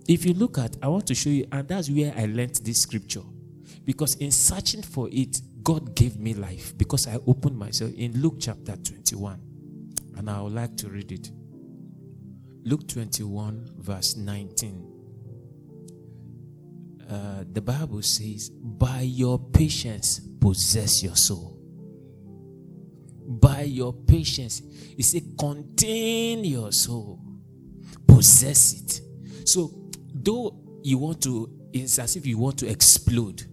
If 0.08 0.26
you 0.26 0.34
look 0.34 0.58
at, 0.58 0.78
I 0.82 0.88
want 0.88 1.08
to 1.08 1.16
show 1.16 1.30
you, 1.30 1.46
and 1.52 1.68
that's 1.68 1.90
where 1.90 2.14
I 2.16 2.26
learned 2.26 2.56
this 2.64 2.82
scripture. 2.82 3.22
Because 3.90 4.14
in 4.18 4.30
searching 4.30 4.84
for 4.84 5.10
it, 5.12 5.42
God 5.64 5.96
gave 5.96 6.20
me 6.20 6.36
life 6.36 6.78
because 6.78 7.08
I 7.08 7.18
opened 7.26 7.58
myself 7.58 7.92
in 7.96 8.22
Luke 8.22 8.36
chapter 8.40 8.76
21. 8.76 9.42
And 10.16 10.30
I 10.30 10.40
would 10.44 10.54
like 10.54 10.78
to 10.78 10.90
read 10.90 11.12
it. 11.12 11.32
Luke 12.66 12.88
21, 12.88 13.68
verse 13.80 14.16
19. 14.16 14.94
Uh, 17.10 17.44
the 17.52 17.62
Bible 17.62 18.04
says, 18.04 18.52
By 18.52 19.02
your 19.02 19.40
patience, 19.40 20.20
possess 20.40 21.02
your 21.02 21.16
soul. 21.16 21.58
By 23.28 23.64
your 23.64 23.92
patience, 23.92 24.62
it 25.00 25.04
says, 25.04 25.24
contain 25.40 26.46
your 26.46 26.72
soul, 26.72 27.20
possess 28.08 28.74
it. 28.74 29.02
So, 29.50 29.90
though 30.14 30.60
you 30.84 31.00
want 31.00 31.24
to, 31.24 31.50
it's 31.74 31.98
as 31.98 32.16
if 32.18 32.28
you 32.28 32.38
want 32.38 32.60
to 32.60 32.68
explode, 32.68 33.48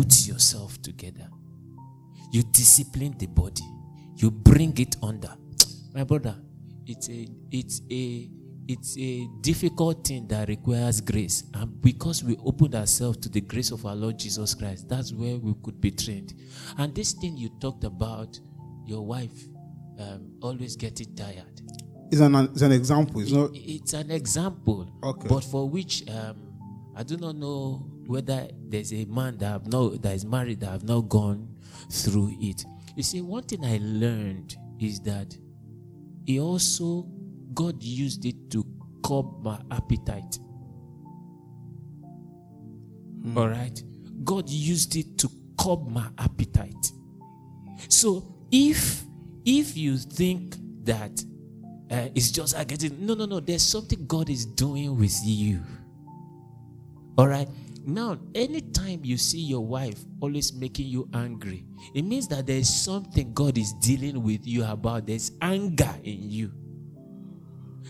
put 0.00 0.26
yourself 0.26 0.80
together, 0.80 1.28
you 2.32 2.42
discipline 2.52 3.14
the 3.18 3.26
body, 3.26 3.64
you 4.16 4.30
bring 4.30 4.76
it 4.78 4.96
under. 5.02 5.30
My 5.94 6.04
brother, 6.04 6.36
it's 6.86 7.10
a, 7.10 7.28
it's 7.50 7.82
a, 7.90 8.30
it's 8.66 8.96
a 8.96 9.28
difficult 9.42 10.06
thing 10.06 10.26
that 10.28 10.48
requires 10.48 11.02
grace. 11.02 11.44
And 11.52 11.80
because 11.82 12.24
we 12.24 12.36
opened 12.46 12.76
ourselves 12.76 13.18
to 13.18 13.28
the 13.28 13.42
grace 13.42 13.72
of 13.72 13.84
our 13.84 13.94
Lord 13.94 14.18
Jesus 14.18 14.54
Christ, 14.54 14.88
that's 14.88 15.12
where 15.12 15.36
we 15.36 15.54
could 15.62 15.80
be 15.82 15.90
trained. 15.90 16.32
And 16.78 16.94
this 16.94 17.12
thing 17.12 17.36
you 17.36 17.50
talked 17.60 17.84
about, 17.84 18.40
your 18.86 19.04
wife 19.04 19.48
um, 19.98 20.30
always 20.40 20.76
getting 20.76 21.14
tired. 21.14 21.60
It's 22.10 22.20
an, 22.22 22.34
it's 22.36 22.62
an 22.62 22.72
example. 22.72 23.20
It's 23.20 23.32
not. 23.32 23.50
It's 23.52 23.92
an 23.92 24.10
example, 24.10 24.90
Okay. 25.02 25.28
but 25.28 25.44
for 25.44 25.68
which 25.68 26.08
um, 26.08 26.49
I 27.00 27.02
do 27.02 27.16
not 27.16 27.36
know 27.36 27.82
whether 28.06 28.46
there's 28.68 28.92
a 28.92 29.06
man 29.06 29.38
that 29.38 29.46
have 29.46 29.66
not 29.66 30.02
that 30.02 30.14
is 30.14 30.26
married 30.26 30.60
that 30.60 30.66
have 30.68 30.84
not 30.84 31.08
gone 31.08 31.48
through 31.90 32.36
it. 32.38 32.62
You 32.94 33.02
see, 33.02 33.22
one 33.22 33.42
thing 33.44 33.64
I 33.64 33.78
learned 33.80 34.54
is 34.78 35.00
that 35.00 35.34
he 36.26 36.38
also 36.40 37.08
God 37.54 37.82
used 37.82 38.26
it 38.26 38.50
to 38.50 38.66
curb 39.02 39.42
my 39.42 39.58
appetite. 39.70 40.38
All 43.34 43.48
right, 43.48 43.82
God 44.22 44.50
used 44.50 44.94
it 44.94 45.16
to 45.20 45.30
curb 45.58 45.88
my 45.88 46.06
appetite. 46.18 46.92
So 47.88 48.30
if 48.52 49.04
if 49.46 49.74
you 49.74 49.96
think 49.96 50.54
that 50.84 51.24
uh, 51.90 52.10
it's 52.14 52.30
just 52.30 52.54
I 52.58 52.64
getting 52.64 53.06
no 53.06 53.14
no 53.14 53.24
no, 53.24 53.40
there's 53.40 53.62
something 53.62 54.04
God 54.06 54.28
is 54.28 54.44
doing 54.44 54.98
with 54.98 55.18
you. 55.24 55.62
All 57.20 57.28
right. 57.28 57.50
Now, 57.84 58.18
anytime 58.34 59.00
you 59.04 59.18
see 59.18 59.40
your 59.40 59.60
wife 59.60 59.98
always 60.22 60.54
making 60.54 60.86
you 60.86 61.06
angry, 61.12 61.66
it 61.94 62.02
means 62.02 62.26
that 62.28 62.46
there's 62.46 62.70
something 62.70 63.34
God 63.34 63.58
is 63.58 63.74
dealing 63.74 64.22
with 64.22 64.46
you 64.46 64.64
about. 64.64 65.06
There's 65.06 65.30
anger 65.42 65.94
in 66.02 66.30
you. 66.30 66.50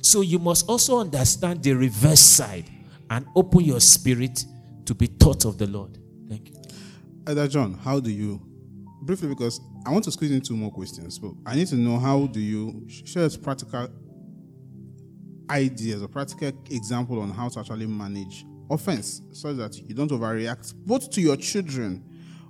So 0.02 0.22
you 0.22 0.40
must 0.40 0.68
also 0.68 0.98
understand 0.98 1.62
the 1.62 1.74
reverse 1.74 2.18
side 2.18 2.68
and 3.08 3.24
open 3.36 3.60
your 3.60 3.78
spirit 3.78 4.44
to 4.86 4.96
be 4.96 5.06
taught 5.06 5.44
of 5.44 5.58
the 5.58 5.68
Lord. 5.68 5.96
Thank 6.28 6.48
you. 6.48 6.56
Elder 7.28 7.46
John, 7.46 7.74
how 7.74 8.00
do 8.00 8.10
you, 8.10 8.42
briefly, 9.02 9.28
because 9.28 9.60
I 9.86 9.92
want 9.92 10.02
to 10.06 10.10
squeeze 10.10 10.32
in 10.32 10.40
two 10.40 10.56
more 10.56 10.72
questions, 10.72 11.20
but 11.20 11.34
I 11.46 11.54
need 11.54 11.68
to 11.68 11.76
know 11.76 12.00
how 12.00 12.26
do 12.26 12.40
you 12.40 12.84
share 12.88 13.30
practical 13.40 13.90
ideas 15.48 16.02
or 16.02 16.08
practical 16.08 16.48
example 16.68 17.20
on 17.20 17.30
how 17.30 17.48
to 17.48 17.60
actually 17.60 17.86
manage 17.86 18.44
offense 18.70 19.22
so 19.32 19.52
that 19.54 19.76
you 19.76 19.94
don't 19.94 20.10
overreact 20.10 20.74
both 20.86 21.10
to 21.10 21.20
your 21.20 21.36
children, 21.36 22.04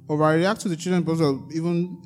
overreact 0.08 0.58
to 0.58 0.68
the 0.68 0.76
children 0.76 1.08
of 1.08 1.52
even 1.52 2.00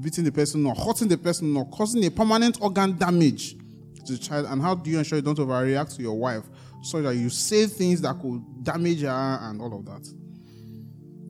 beating 0.00 0.24
the 0.24 0.32
person 0.32 0.64
or 0.66 0.74
hurting 0.74 1.08
the 1.08 1.18
person 1.18 1.56
or 1.56 1.66
causing 1.70 2.04
a 2.04 2.10
permanent 2.10 2.60
organ 2.60 2.96
damage 2.96 3.56
to 4.04 4.12
the 4.12 4.18
child, 4.18 4.46
and 4.48 4.62
how 4.62 4.74
do 4.74 4.90
you 4.90 4.98
ensure 4.98 5.16
you 5.16 5.22
don't 5.22 5.38
overreact 5.38 5.96
to 5.96 6.02
your 6.02 6.14
wife 6.14 6.44
so 6.82 7.02
that 7.02 7.16
you 7.16 7.28
say 7.28 7.66
things 7.66 8.00
that 8.00 8.18
could 8.20 8.42
damage 8.62 9.02
her 9.02 9.38
and 9.42 9.60
all 9.60 9.76
of 9.76 9.84
that? 9.86 10.06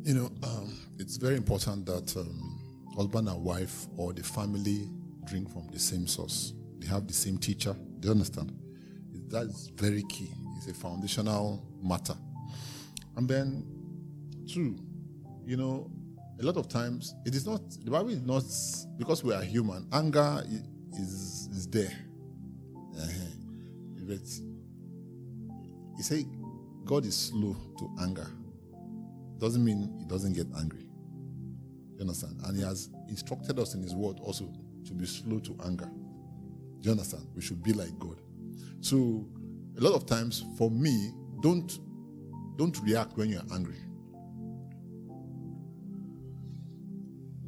You 0.05 0.15
know, 0.15 0.31
um, 0.43 0.73
it's 0.99 1.17
very 1.17 1.37
important 1.37 1.87
that 1.87 2.17
um, 2.17 2.61
husband 2.97 3.29
and 3.29 3.43
wife 3.43 3.87
or 3.97 4.13
the 4.13 4.23
family 4.23 4.89
drink 5.25 5.51
from 5.51 5.69
the 5.73 5.79
same 5.79 6.07
source. 6.07 6.53
They 6.79 6.87
have 6.89 7.07
the 7.07 7.15
same 7.15 7.39
teacher. 7.39 7.75
Do 8.01 8.09
you 8.09 8.13
understand? 8.13 8.53
That's 9.29 9.69
very 9.69 10.03
key. 10.05 10.33
It's 10.57 10.69
a 10.69 10.75
foundational 10.75 11.67
matter. 11.83 12.15
And 13.17 13.29
then, 13.29 13.65
two, 14.47 14.77
you 15.45 15.57
know, 15.57 15.91
a 16.41 16.45
lot 16.45 16.57
of 16.57 16.69
times 16.69 17.15
it 17.25 17.35
is 17.35 17.47
not 17.47 17.63
the 17.85 17.91
Bible 17.91 18.11
is 18.11 18.23
not 18.23 18.45
because 18.99 19.25
we 19.25 19.33
are 19.35 19.43
human. 19.43 19.87
Anger 19.93 20.43
is 20.93 21.49
is 21.53 21.67
there. 21.69 21.93
Uh-huh. 22.97 23.09
But 24.07 24.29
he 25.97 26.03
say 26.03 26.27
God 26.85 27.05
is 27.05 27.17
slow 27.17 27.57
to 27.79 27.91
anger 28.01 28.29
doesn't 29.39 29.65
mean 29.65 29.95
he 29.99 30.05
doesn't 30.05 30.33
get 30.33 30.47
angry. 30.59 30.87
You 31.95 32.01
understand? 32.01 32.41
And 32.45 32.57
he 32.57 32.63
has 32.63 32.91
instructed 33.09 33.59
us 33.59 33.75
in 33.75 33.83
his 33.83 33.95
word 33.95 34.19
also 34.21 34.51
to 34.87 34.95
be 34.95 35.07
slow 35.07 35.39
to 35.41 35.57
anger. 35.65 35.91
Do 36.81 36.83
you 36.83 36.91
understand? 36.93 37.27
We 37.35 37.43
should 37.43 37.63
be 37.63 37.73
like 37.73 37.99
God. 37.99 38.21
So 38.81 39.27
a 39.79 39.81
lot 39.81 39.95
of 39.95 40.07
times 40.07 40.45
for 40.57 40.71
me, 40.71 41.13
don't 41.41 41.79
don't 42.57 42.79
react 42.83 43.17
when 43.17 43.31
you're 43.31 43.43
angry. 43.53 43.79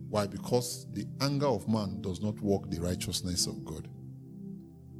Why? 0.09 0.27
Because 0.27 0.87
the 0.93 1.07
anger 1.21 1.47
of 1.47 1.69
man 1.69 2.01
does 2.01 2.21
not 2.23 2.41
work 2.41 2.71
the 2.71 2.81
righteousness 2.81 3.47
of 3.47 3.65
God. 3.65 3.89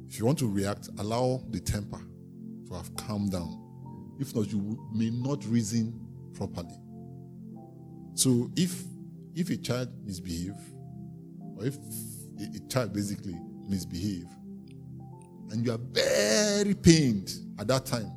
If 0.07 0.19
you 0.19 0.25
want 0.25 0.39
to 0.39 0.47
react, 0.47 0.89
allow 0.99 1.43
the 1.49 1.59
temper 1.59 2.01
to 2.67 2.73
have 2.75 2.95
calmed 2.95 3.31
down. 3.31 3.59
If 4.19 4.35
not, 4.35 4.51
you 4.51 4.79
may 4.93 5.09
not 5.09 5.45
reason 5.45 5.99
properly. 6.33 6.75
So 8.13 8.51
if 8.55 8.83
if 9.35 9.49
a 9.49 9.57
child 9.57 9.89
misbehave, 10.03 10.59
or 11.57 11.65
if 11.65 11.77
a, 12.39 12.59
child 12.67 12.93
basically 12.93 13.35
misbehave, 13.67 14.27
and 15.51 15.65
you 15.65 15.71
are 15.71 15.79
very 15.91 16.73
pained 16.73 17.31
at 17.57 17.67
that 17.67 17.85
time, 17.85 18.11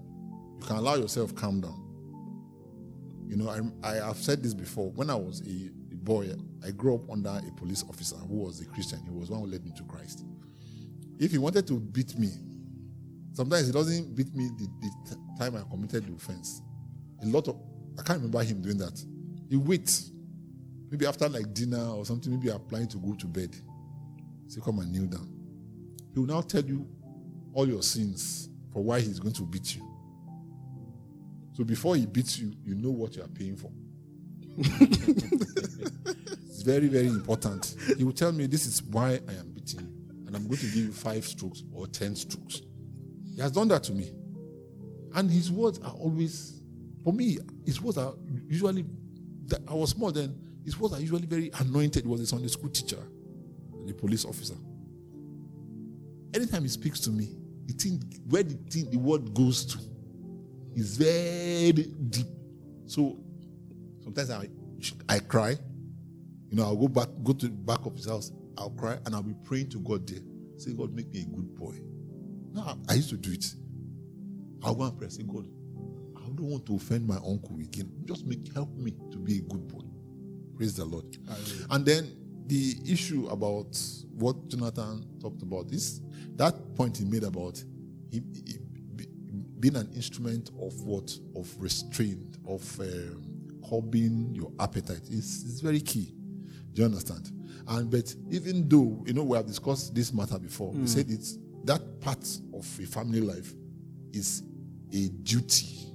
you 0.59 0.67
can 0.67 0.77
allow 0.77 0.97
yourself 0.97 1.35
calm 1.35 1.61
down. 1.61 1.82
You 3.33 3.39
know, 3.39 3.49
I, 3.49 3.63
I 3.83 3.95
have 4.07 4.19
said 4.19 4.43
this 4.43 4.53
before. 4.53 4.91
When 4.91 5.09
I 5.09 5.15
was 5.15 5.41
a, 5.41 5.71
a 5.91 5.97
boy, 5.97 6.29
I 6.63 6.71
grew 6.71 6.97
up 6.97 7.11
under 7.11 7.31
a 7.31 7.51
police 7.53 7.83
officer 7.89 8.17
who 8.17 8.35
was 8.35 8.61
a 8.61 8.67
Christian. 8.67 9.01
He 9.05 9.11
was 9.11 9.31
one 9.31 9.41
who 9.41 9.47
led 9.47 9.65
me 9.65 9.73
to 9.75 9.83
Christ. 9.85 10.27
If 11.19 11.31
he 11.31 11.39
wanted 11.39 11.67
to 11.69 11.81
beat 11.81 12.19
me, 12.19 12.29
sometimes 13.33 13.69
he 13.69 13.73
doesn't 13.73 14.15
beat 14.15 14.35
me 14.35 14.51
the, 14.59 14.69
the 15.09 15.17
time 15.39 15.57
I 15.57 15.63
committed 15.71 16.07
the 16.07 16.13
offense. 16.15 16.61
A 17.23 17.27
lot 17.27 17.49
of 17.49 17.57
I 17.99 18.03
can't 18.03 18.19
remember 18.19 18.43
him 18.43 18.61
doing 18.61 18.77
that. 18.77 19.03
He 19.49 19.57
waits. 19.57 20.11
Maybe 20.91 21.07
after 21.07 21.27
like 21.27 21.55
dinner 21.55 21.89
or 21.89 22.05
something, 22.05 22.39
maybe 22.39 22.55
planning 22.69 22.89
to 22.89 22.99
go 22.99 23.15
to 23.15 23.27
bed. 23.27 23.57
Say, 24.47 24.61
come 24.63 24.81
and 24.81 24.93
kneel 24.93 25.07
down. 25.07 25.27
He 26.13 26.21
will 26.21 26.27
now 26.27 26.43
tell 26.43 26.63
you 26.65 26.87
all 27.55 27.67
your 27.67 27.83
sins 27.83 28.51
for 28.75 28.85
why 28.85 29.01
he's 29.01 29.19
going 29.19 29.33
to 29.33 29.45
beat 29.45 29.75
you. 29.75 29.92
So 31.53 31.65
before 31.65 31.97
he 31.97 32.07
beats 32.07 32.39
you, 32.39 32.53
you 32.65 32.75
know 32.75 32.91
what 32.91 33.17
you 33.17 33.23
are 33.23 33.29
paying 33.29 33.57
for. 33.57 33.71
it's 34.59 36.63
very, 36.63 36.89
very 36.89 37.09
important. 37.09 37.75
He 37.97 38.05
will 38.05 38.13
tell 38.13 38.33
me 38.33 38.47
this 38.47 38.67
is 38.67 38.83
why 38.83 39.21
I 39.29 39.33
am 39.35 39.51
beating 39.53 39.81
you. 39.81 39.87
And 40.27 40.37
I'm 40.37 40.47
going 40.47 40.59
to 40.59 40.67
give 40.67 40.77
you 40.77 40.93
five 40.93 41.27
strokes 41.27 41.63
or 41.73 41.87
ten 41.87 42.15
strokes. 42.17 42.63
He 43.35 43.41
has 43.41 43.53
done 43.53 43.69
that 43.69 43.83
to 43.85 43.93
me. 43.93 44.13
And 45.15 45.31
his 45.31 45.51
words 45.53 45.79
are 45.81 45.93
always, 45.93 46.63
for 47.05 47.13
me, 47.13 47.39
his 47.67 47.81
words 47.83 47.99
are 47.99 48.15
usually, 48.49 48.87
I 49.69 49.75
was 49.75 49.91
small 49.91 50.11
then, 50.11 50.35
his 50.65 50.79
words 50.79 50.95
are 50.95 51.01
usually 51.01 51.27
very 51.27 51.51
anointed. 51.61 52.05
He 52.05 52.09
was 52.09 52.23
a 52.23 52.27
Sunday 52.27 52.49
school 52.49 52.71
teacher 52.71 53.03
and 53.75 53.91
a 53.91 53.95
police 53.95 54.25
officer. 54.25 54.55
Anytime 56.35 56.63
he 56.63 56.69
speaks 56.69 56.99
to 57.01 57.11
me, 57.11 57.37
the 57.67 57.75
thing, 57.75 58.03
where 58.29 58.43
the 58.43 58.55
thing, 58.71 58.91
the 58.91 58.97
word 58.97 59.35
goes 59.35 59.67
to 59.67 59.79
is 60.77 60.97
very 60.97 61.73
deep. 61.73 62.27
So 62.87 63.19
Sometimes 64.03 64.31
I, 64.31 64.49
I 65.09 65.19
cry. 65.21 65.57
You 66.51 66.57
know, 66.59 66.65
I'll 66.65 66.77
go 66.77 66.89
back, 66.89 67.09
go 67.25 67.33
to 67.33 67.47
the 67.47 67.53
back 67.53 67.87
of 67.87 67.95
his 67.97 68.07
house. 68.09 68.33
I'll 68.59 68.71
cry 68.71 68.99
and 69.07 69.15
I'll 69.15 69.23
be 69.23 69.35
praying 69.45 69.71
to 69.71 69.79
God 69.81 70.07
there. 70.07 70.21
Say, 70.59 70.73
God, 70.73 70.95
make 70.95 71.13
me 71.13 71.23
a 71.23 71.25
good 71.25 71.55
boy. 71.57 71.75
No, 72.53 72.63
I, 72.63 72.75
I 72.91 72.95
used 72.95 73.11
to 73.11 73.17
do 73.17 73.33
it. 73.33 73.47
I'll 74.63 74.75
go 74.75 74.85
and 74.85 74.99
pray. 74.99 75.09
Say, 75.09 75.23
God, 75.25 75.49
I 76.17 76.23
don't 76.35 76.51
want 76.51 76.67
to 76.67 76.77
offend 76.77 77.07
my 77.07 77.17
uncle 77.17 77.59
again. 77.61 77.91
Just 78.05 78.27
make 78.27 78.53
help 78.55 78.75
me 78.77 78.95
to 79.13 79.19
be 79.19 79.39
a 79.39 79.43
good 79.43 79.67
boy. 79.69 79.85
Praise 80.57 80.77
the 80.77 80.85
Lord. 80.85 81.07
And 81.71 81.85
then 81.87 82.13
the 82.47 82.77
issue 82.87 83.29
about 83.29 83.79
what 84.17 84.49
Jonathan 84.49 85.07
talked 85.21 85.43
about 85.43 85.73
is 85.73 86.01
that 86.37 86.55
point 86.77 86.99
he 86.99 87.05
made 87.05 87.25
about 87.25 87.63
he, 88.11 88.23
he 88.35 88.43
be- 88.43 88.62
being 89.63 89.77
an 89.77 89.89
instrument 89.95 90.51
of 90.61 90.75
what 90.83 91.17
of 91.37 91.49
restraint 91.61 92.37
of 92.49 92.81
um, 92.81 93.23
curbing 93.71 94.35
your 94.35 94.51
appetite 94.59 95.03
is, 95.09 95.45
is 95.45 95.61
very 95.61 95.81
key. 95.81 96.13
Do 96.73 96.83
you 96.83 96.87
understand? 96.87 97.31
And 97.69 97.89
but 97.89 98.13
even 98.29 98.69
though 98.69 99.05
you 99.07 99.13
know 99.13 99.23
we 99.23 99.37
have 99.37 99.47
discussed 99.47 99.95
this 99.95 100.13
matter 100.13 100.37
before, 100.39 100.73
we 100.73 100.87
said 100.89 101.07
it's 101.09 101.39
that 101.65 102.01
part 102.01 102.27
of 102.53 102.67
a 102.83 102.87
family 102.87 103.21
life 103.21 103.55
is 104.13 104.43
a 104.93 105.09
duty. 105.23 105.95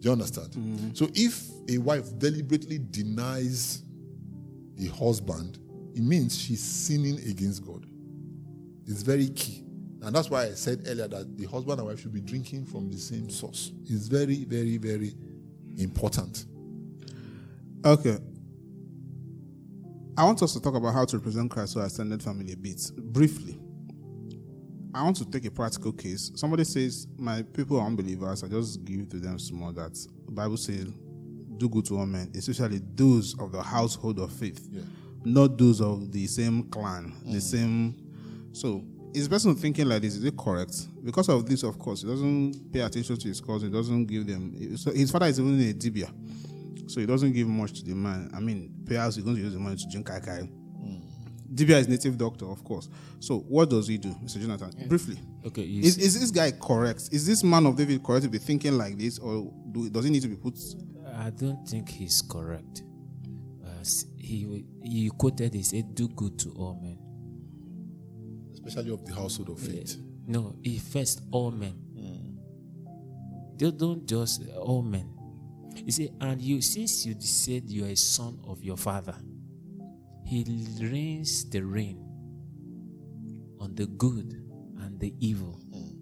Do 0.00 0.08
you 0.08 0.12
understand? 0.12 0.56
So 0.94 1.08
if 1.14 1.48
a 1.68 1.78
wife 1.78 2.18
deliberately 2.18 2.80
denies 2.90 3.84
the 4.74 4.88
husband, 4.88 5.58
it 5.94 6.02
means 6.02 6.36
she's 6.36 6.60
sinning 6.62 7.18
against 7.30 7.64
God. 7.64 7.86
It's 8.86 9.02
very 9.02 9.28
key. 9.28 9.59
And 10.02 10.14
that's 10.14 10.30
why 10.30 10.44
I 10.44 10.50
said 10.50 10.82
earlier 10.86 11.08
that 11.08 11.36
the 11.36 11.46
husband 11.46 11.78
and 11.78 11.88
wife 11.88 12.00
should 12.00 12.12
be 12.12 12.20
drinking 12.20 12.66
from 12.66 12.90
the 12.90 12.96
same 12.98 13.28
source. 13.28 13.72
It's 13.84 14.06
very, 14.06 14.44
very, 14.44 14.78
very 14.78 15.14
important. 15.76 16.46
Okay. 17.84 18.18
I 20.16 20.24
want 20.24 20.42
us 20.42 20.52
to 20.54 20.60
talk 20.60 20.74
about 20.74 20.92
how 20.94 21.04
to 21.04 21.18
represent 21.18 21.50
Christ 21.50 21.74
to 21.74 21.80
our 21.80 21.86
extended 21.86 22.22
family 22.22 22.52
a 22.52 22.56
bit. 22.56 22.90
Briefly. 22.96 23.58
I 24.92 25.04
want 25.04 25.16
to 25.16 25.30
take 25.30 25.44
a 25.44 25.50
practical 25.50 25.92
case. 25.92 26.32
Somebody 26.34 26.64
says, 26.64 27.06
My 27.16 27.42
people 27.42 27.78
are 27.78 27.86
unbelievers. 27.86 28.42
I 28.42 28.48
just 28.48 28.84
give 28.84 29.08
to 29.10 29.18
them 29.18 29.38
small 29.38 29.72
that 29.72 29.94
the 30.24 30.32
Bible 30.32 30.56
says, 30.56 30.88
do 31.60 31.68
good 31.68 31.84
to 31.84 31.98
all 31.98 32.06
men, 32.06 32.32
especially 32.34 32.80
those 32.94 33.38
of 33.38 33.52
the 33.52 33.62
household 33.62 34.18
of 34.18 34.32
faith, 34.32 34.66
Yeah. 34.72 34.82
not 35.24 35.58
those 35.58 35.80
of 35.80 36.10
the 36.10 36.26
same 36.26 36.64
clan, 36.64 37.12
the 37.24 37.38
mm. 37.38 37.42
same. 37.42 37.96
So, 38.52 38.82
is 39.14 39.28
the 39.28 39.30
person 39.34 39.54
thinking 39.54 39.88
like 39.88 40.02
this? 40.02 40.16
Is 40.16 40.24
it 40.24 40.36
correct? 40.36 40.86
Because 41.04 41.28
of 41.28 41.48
this, 41.48 41.62
of 41.62 41.78
course, 41.78 42.02
he 42.02 42.08
doesn't 42.08 42.72
pay 42.72 42.80
attention 42.80 43.16
to 43.16 43.28
his 43.28 43.40
cousin, 43.40 43.68
He 43.70 43.74
doesn't 43.76 44.06
give 44.06 44.26
them. 44.26 44.76
So 44.76 44.92
his 44.92 45.10
father 45.10 45.26
is 45.26 45.38
even 45.40 45.58
a 45.60 45.72
dibia. 45.72 46.10
So 46.90 47.00
he 47.00 47.06
doesn't 47.06 47.32
give 47.32 47.46
much 47.46 47.72
to 47.80 47.84
the 47.84 47.94
man. 47.94 48.30
I 48.34 48.40
mean, 48.40 48.74
perhaps 48.86 49.16
he's 49.16 49.24
going 49.24 49.36
to 49.36 49.42
use 49.42 49.52
the 49.52 49.60
money 49.60 49.76
to 49.76 49.86
drink 49.90 50.06
kai 50.06 50.20
kai. 50.20 50.48
Dibia 51.52 51.80
is 51.80 51.88
native 51.88 52.16
doctor, 52.16 52.48
of 52.48 52.62
course. 52.62 52.88
So 53.18 53.40
what 53.40 53.70
does 53.70 53.88
he 53.88 53.98
do, 53.98 54.10
Mr. 54.24 54.40
Jonathan? 54.40 54.70
Briefly. 54.86 55.18
Okay, 55.44 55.62
Is, 55.62 55.98
is 55.98 56.20
this 56.20 56.30
guy 56.30 56.52
correct? 56.52 57.08
Is 57.10 57.26
this 57.26 57.42
man 57.42 57.66
of 57.66 57.76
David 57.76 58.04
correct 58.04 58.22
to 58.24 58.30
be 58.30 58.38
thinking 58.38 58.78
like 58.78 58.96
this, 58.96 59.18
or 59.18 59.52
do, 59.72 59.90
does 59.90 60.04
he 60.04 60.10
need 60.10 60.22
to 60.22 60.28
be 60.28 60.36
put? 60.36 60.56
I 61.16 61.30
don't 61.30 61.66
think 61.66 61.88
he's 61.88 62.22
correct. 62.22 62.82
Uh, 63.64 63.68
he 64.16 64.64
he 64.84 65.10
quoted 65.18 65.52
he 65.54 65.64
said, 65.64 65.92
"Do 65.94 66.08
good 66.08 66.38
to 66.40 66.50
all 66.52 66.78
men." 66.80 66.98
Especially 68.64 68.92
of 68.92 69.04
the 69.04 69.14
household 69.14 69.50
of 69.50 69.62
eh, 69.64 69.72
faith. 69.72 69.96
No, 70.26 70.56
he 70.62 70.78
first 70.78 71.22
all 71.30 71.50
men. 71.50 71.72
Hmm. 71.96 73.56
They 73.56 73.70
don't 73.70 74.06
just 74.06 74.48
all 74.56 74.82
men. 74.82 75.16
He 75.84 75.90
said, 75.90 76.10
and 76.20 76.40
you 76.40 76.60
since 76.60 77.06
you 77.06 77.14
said 77.20 77.68
you 77.68 77.84
are 77.84 77.88
a 77.88 77.96
son 77.96 78.38
of 78.46 78.62
your 78.62 78.76
father, 78.76 79.14
he 80.24 80.44
rains 80.80 81.48
the 81.48 81.60
rain 81.62 81.98
on 83.58 83.74
the 83.74 83.86
good 83.86 84.32
and 84.80 85.00
the 85.00 85.14
evil. 85.20 85.60
Hmm. 85.72 85.96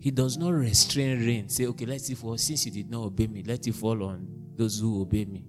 He 0.00 0.10
does 0.10 0.36
not 0.36 0.50
restrain 0.50 1.24
rain. 1.24 1.48
Say, 1.48 1.66
okay, 1.66 1.86
let's 1.86 2.06
see 2.06 2.14
for 2.14 2.36
since 2.36 2.66
you 2.66 2.72
did 2.72 2.90
not 2.90 3.04
obey 3.04 3.28
me, 3.28 3.42
let 3.46 3.66
it 3.66 3.74
fall 3.74 4.02
on 4.02 4.26
those 4.56 4.80
who 4.80 5.00
obey 5.00 5.24
me. 5.24 5.44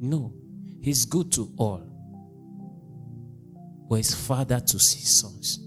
No, 0.00 0.32
he's 0.80 1.04
good 1.04 1.30
to 1.32 1.52
all. 1.56 1.93
His 3.90 4.14
father 4.14 4.58
to 4.58 4.72
his 4.72 5.20
sons. 5.20 5.60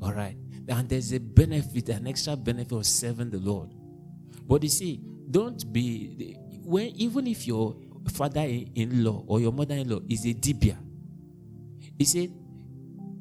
All 0.00 0.12
right. 0.12 0.36
And 0.68 0.88
there's 0.88 1.12
a 1.12 1.18
benefit, 1.18 1.88
an 1.88 2.06
extra 2.06 2.36
benefit 2.36 2.72
of 2.72 2.86
serving 2.86 3.30
the 3.30 3.38
Lord. 3.38 3.70
But 4.46 4.62
you 4.62 4.68
see, 4.68 5.00
don't 5.30 5.72
be 5.72 6.36
when 6.62 6.88
even 6.96 7.26
if 7.26 7.46
your 7.46 7.76
father-in-law 8.12 9.24
or 9.26 9.40
your 9.40 9.52
mother-in-law 9.52 10.00
is 10.08 10.26
a 10.26 10.34
dibia, 10.34 10.76
he 11.98 12.04
said, 12.04 12.30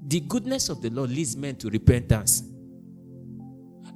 the 0.06 0.20
goodness 0.20 0.70
of 0.70 0.82
the 0.82 0.90
Lord 0.90 1.10
leads 1.10 1.36
men 1.36 1.56
to 1.56 1.70
repentance. 1.70 2.44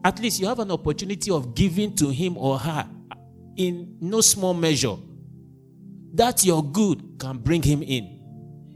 At 0.03 0.19
least 0.19 0.39
you 0.39 0.47
have 0.47 0.59
an 0.59 0.71
opportunity 0.71 1.29
of 1.29 1.53
giving 1.53 1.95
to 1.97 2.09
him 2.09 2.37
or 2.37 2.57
her 2.57 2.89
in 3.55 3.97
no 4.01 4.21
small 4.21 4.53
measure. 4.53 4.95
That 6.13 6.43
your 6.43 6.63
good 6.63 7.17
can 7.19 7.37
bring 7.37 7.61
him 7.61 7.83
in 7.83 8.20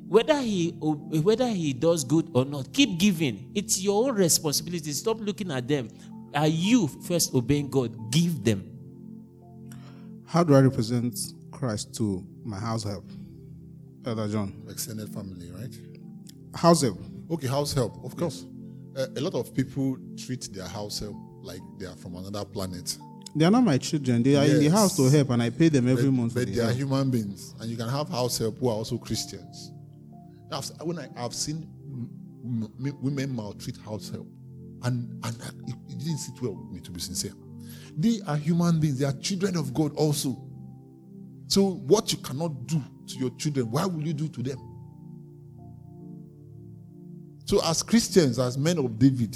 whether 0.08 0.40
he 0.40 0.70
whether 0.80 1.48
he 1.50 1.74
does 1.74 2.04
good 2.04 2.30
or 2.34 2.46
not 2.46 2.72
keep 2.74 2.98
giving 3.00 3.50
it's 3.56 3.82
your 3.82 4.08
own 4.08 4.16
responsibility 4.16 4.92
stop 4.92 5.18
looking 5.20 5.52
at 5.52 5.68
them 5.68 5.90
are 6.34 6.48
you 6.48 6.88
first 6.88 7.34
obeying 7.34 7.70
god 7.70 7.92
give 8.12 8.44
them 8.44 8.64
How 10.28 10.44
do 10.44 10.54
I 10.56 10.60
represent 10.62 11.18
Christ 11.52 11.94
to 11.96 12.26
my 12.44 12.60
house 12.60 12.84
help? 12.84 13.06
Elder 14.06 14.28
John. 14.28 14.54
Extended 14.70 15.08
family, 15.10 15.50
right? 15.52 15.74
House 16.54 16.82
help. 16.82 17.00
Okay, 17.32 17.48
house 17.48 17.74
help, 17.74 18.04
of 18.04 18.18
course. 18.18 18.46
Uh, 18.98 19.08
a 19.16 19.22
lot 19.22 19.34
of 19.36 19.54
people 19.54 19.98
treat 20.18 20.50
their 20.54 20.68
house 20.68 21.00
help 21.00 21.16
like 21.42 21.62
they 21.80 21.86
are 21.86 21.96
from 21.96 22.16
another 22.16 22.44
planet. 22.44 22.98
They 23.36 23.46
are 23.46 23.52
not 23.52 23.64
my 23.64 23.78
children. 23.78 24.24
They 24.24 24.36
are 24.36 24.46
in 24.46 24.60
the 24.60 24.70
house 24.70 24.96
to 24.98 25.10
help, 25.10 25.30
and 25.30 25.42
I 25.44 25.50
pay 25.52 25.70
them 25.70 25.88
every 25.88 26.06
but, 26.06 26.12
month 26.12 26.34
but 26.34 26.48
the 26.48 26.54
they 26.54 26.62
are 26.62 26.66
help. 26.66 26.78
human 26.78 27.10
beings, 27.12 27.54
and 27.60 27.70
you 27.70 27.78
can 27.78 27.88
have 27.90 28.10
house 28.10 28.38
help 28.38 28.58
who 28.60 28.68
are 28.68 28.76
also 28.76 28.98
Christians. 28.98 29.72
I've- 30.52 30.74
when 30.84 31.00
I, 31.00 31.10
have 31.16 31.34
seen 31.34 31.68
m- 31.92 32.70
m- 32.86 32.98
women 33.02 33.36
maltreat 33.36 33.78
house 33.78 34.10
help, 34.10 34.28
and 34.84 35.12
and 35.26 35.36
it, 35.68 35.76
it 35.90 35.98
didn't 36.00 36.18
sit 36.20 36.42
well 36.42 36.54
with 36.56 36.72
me, 36.72 36.80
to 36.82 36.92
be 36.92 37.00
sincere. 37.00 37.34
They 37.98 38.22
are 38.28 38.38
human 38.38 38.80
beings; 38.80 39.00
they 39.00 39.06
are 39.06 39.14
children 39.14 39.56
of 39.58 39.74
God 39.74 39.94
also. 39.96 40.42
So, 41.48 41.72
what 41.88 42.12
you 42.12 42.18
cannot 42.20 42.66
do 42.68 42.82
to 43.08 43.18
your 43.20 43.30
children, 43.38 43.70
why 43.72 43.86
will 43.86 44.06
you 44.06 44.14
do 44.14 44.28
to 44.28 44.42
them? 44.44 44.58
So, 47.46 47.62
as 47.64 47.84
Christians, 47.84 48.40
as 48.40 48.58
men 48.58 48.78
of 48.80 48.98
David, 48.98 49.36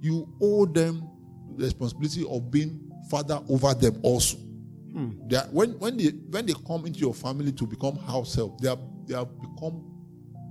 you 0.00 0.28
owe 0.40 0.66
them 0.66 1.08
the 1.56 1.64
responsibility 1.64 2.26
of 2.28 2.50
being 2.50 2.80
father 3.10 3.40
over 3.48 3.74
them 3.74 3.98
also. 4.02 4.36
Hmm. 4.38 5.10
They 5.28 5.36
are, 5.36 5.46
when 5.52 5.78
when 5.78 5.96
they 5.96 6.08
when 6.08 6.46
they 6.46 6.54
come 6.66 6.86
into 6.86 6.98
your 6.98 7.14
family 7.14 7.52
to 7.52 7.66
become 7.66 7.96
house 7.96 8.34
help, 8.34 8.60
they 8.60 8.68
are 8.68 8.78
they 9.06 9.14
have 9.14 9.28
become 9.40 9.84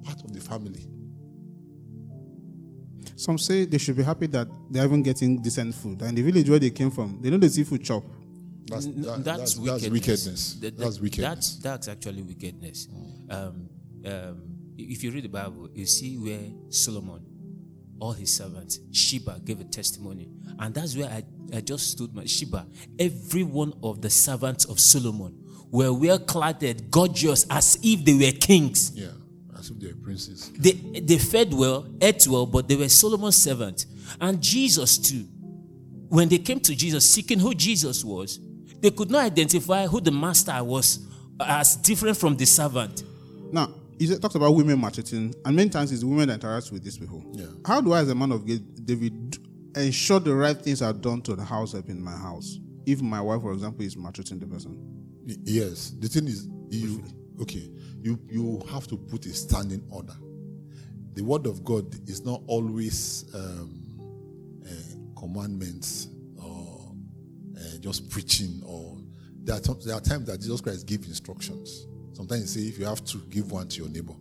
part 0.04 0.22
of 0.24 0.34
the 0.34 0.40
family. 0.40 0.86
Some 3.16 3.38
say 3.38 3.66
they 3.66 3.78
should 3.78 3.98
be 3.98 4.04
happy 4.04 4.28
that 4.28 4.48
they're 4.70 4.86
even 4.86 5.04
getting 5.04 5.42
decent 5.42 5.76
food. 5.76 6.02
And 6.02 6.18
the 6.18 6.22
village 6.22 6.50
where 6.50 6.60
they 6.60 6.70
came 6.70 6.90
from, 6.92 7.20
they 7.22 7.30
know 7.30 7.38
the 7.38 7.50
seafood 7.50 7.84
chop. 7.84 8.04
That's 8.68 8.86
that- 8.86 9.24
that's, 9.26 9.56
that's, 9.56 9.58
wickedness. 9.58 9.84
that's 9.84 9.90
wickedness. 9.92 10.54
That- 10.54 10.62
that- 10.62 10.84
That's 10.84 11.00
wickedness. 11.02 11.30
That's, 11.30 11.56
that's 11.58 11.88
actually 11.90 12.22
wickedness. 12.22 12.88
Um, 13.30 13.70
um, 14.06 14.42
if 14.78 15.04
you 15.04 15.12
read 15.12 15.26
the 15.26 15.30
Bible, 15.30 15.70
you 15.74 15.86
see 15.86 16.18
where 16.18 16.40
Solomon, 16.70 17.26
all 18.00 18.14
his 18.14 18.38
servants, 18.38 18.80
Sheba 18.94 19.42
gave 19.44 19.60
a 19.60 19.66
testimony. 19.66 20.30
And 20.58 20.74
that's 20.74 20.96
where 20.96 21.10
I, 21.10 21.24
I 21.54 21.62
just 21.62 21.92
stood 21.92 22.14
my 22.14 22.24
Sheba. 22.26 22.66
Every 22.98 23.44
one 23.44 23.74
of 23.84 24.02
the 24.02 24.10
servants 24.10 24.64
of 24.66 24.80
Solomon 24.80 25.38
were 25.72 25.92
well 25.92 26.20
clad, 26.20 26.90
gorgeous, 26.90 27.46
as 27.50 27.78
if 27.84 28.06
they 28.06 28.14
were 28.14 28.32
kings. 28.38 28.92
yeah, 28.96 29.08
as 29.60 29.70
if 29.70 29.80
they're 29.80 29.96
princes. 29.96 30.52
They, 30.58 30.72
they 30.72 31.18
fed 31.18 31.54
well, 31.54 31.86
ate 32.02 32.26
well, 32.28 32.46
but 32.46 32.68
they 32.68 32.76
were 32.76 32.90
Solomon's 32.90 33.44
servants. 33.44 33.86
And 34.20 34.42
Jesus, 34.42 34.98
too. 34.98 35.26
When 36.10 36.28
they 36.30 36.40
came 36.40 36.60
to 36.62 36.76
Jesus, 36.76 37.14
seeking 37.14 37.40
who 37.40 37.54
Jesus 37.54 38.04
was, 38.04 38.40
they 38.80 38.92
could 38.92 39.12
not 39.12 39.26
identify 39.26 39.86
who 39.86 40.02
the 40.02 40.12
master 40.12 40.64
was 40.64 41.06
as 41.40 41.76
different 41.76 42.18
from 42.18 42.36
the 42.36 42.46
servant. 42.46 43.04
Now, 43.52 43.74
he 43.98 44.08
said- 44.08 44.22
talks 44.22 44.36
about 44.36 44.56
women 44.56 44.80
maltreating, 44.80 45.36
and 45.46 45.56
many 45.56 45.70
times 45.70 45.92
it's 45.92 46.04
women 46.04 46.30
that 46.30 46.36
interact 46.36 46.72
with 46.72 46.84
these 46.84 46.98
people. 46.98 47.24
Yeah. 47.34 47.48
How 47.66 47.82
do 47.82 47.92
I, 47.94 48.00
as 48.00 48.10
a 48.10 48.16
man 48.16 48.32
of 48.32 48.48
God, 48.48 48.86
David, 48.86 49.38
ensure 49.76 50.20
the 50.20 50.34
right 50.34 50.58
things 50.58 50.82
are 50.82 50.94
done 50.94 51.22
to 51.24 51.36
the 51.36 51.44
house 51.44 51.74
help 51.74 51.90
in 51.90 52.02
my 52.02 52.16
house? 52.16 52.58
If 52.86 53.02
my 53.02 53.22
wife, 53.22 53.42
for 53.42 53.54
example, 53.54 53.86
is 53.86 53.96
maltreating 53.98 54.40
the 54.40 54.48
person. 54.48 54.78
Yes, 55.44 55.92
the 56.00 56.08
thing 56.08 56.28
is, 56.28 56.48
you 56.70 57.04
okay. 57.42 57.70
You 58.02 58.20
you 58.30 58.62
have 58.72 58.88
to 58.88 58.98
put 58.98 59.26
a 59.26 59.34
standing 59.34 59.84
order. 59.90 60.16
The 61.14 61.24
word 61.24 61.46
of 61.48 61.64
God 61.64 61.94
is 62.08 62.24
not 62.24 62.42
always 62.48 63.26
um, 63.34 63.84
uh, 64.66 65.20
commandments 65.20 66.08
or 66.42 66.94
uh, 67.58 67.78
just 67.80 68.10
preaching 68.10 68.62
or 68.66 68.98
there 69.44 69.56
are, 69.56 69.76
there 69.84 69.96
are 69.96 70.02
times 70.02 70.28
that 70.28 70.40
Jesus 70.40 70.62
Christ 70.62 70.86
gives 70.86 71.08
instructions. 71.08 71.88
Sometimes 72.14 72.56
you 72.56 72.62
say, 72.62 72.70
if 72.70 72.78
you 72.78 72.86
have 72.86 73.04
to, 73.06 73.18
give 73.30 73.52
one 73.52 73.68
to 73.70 73.82
your 73.82 73.90
neighbor. 73.90 74.14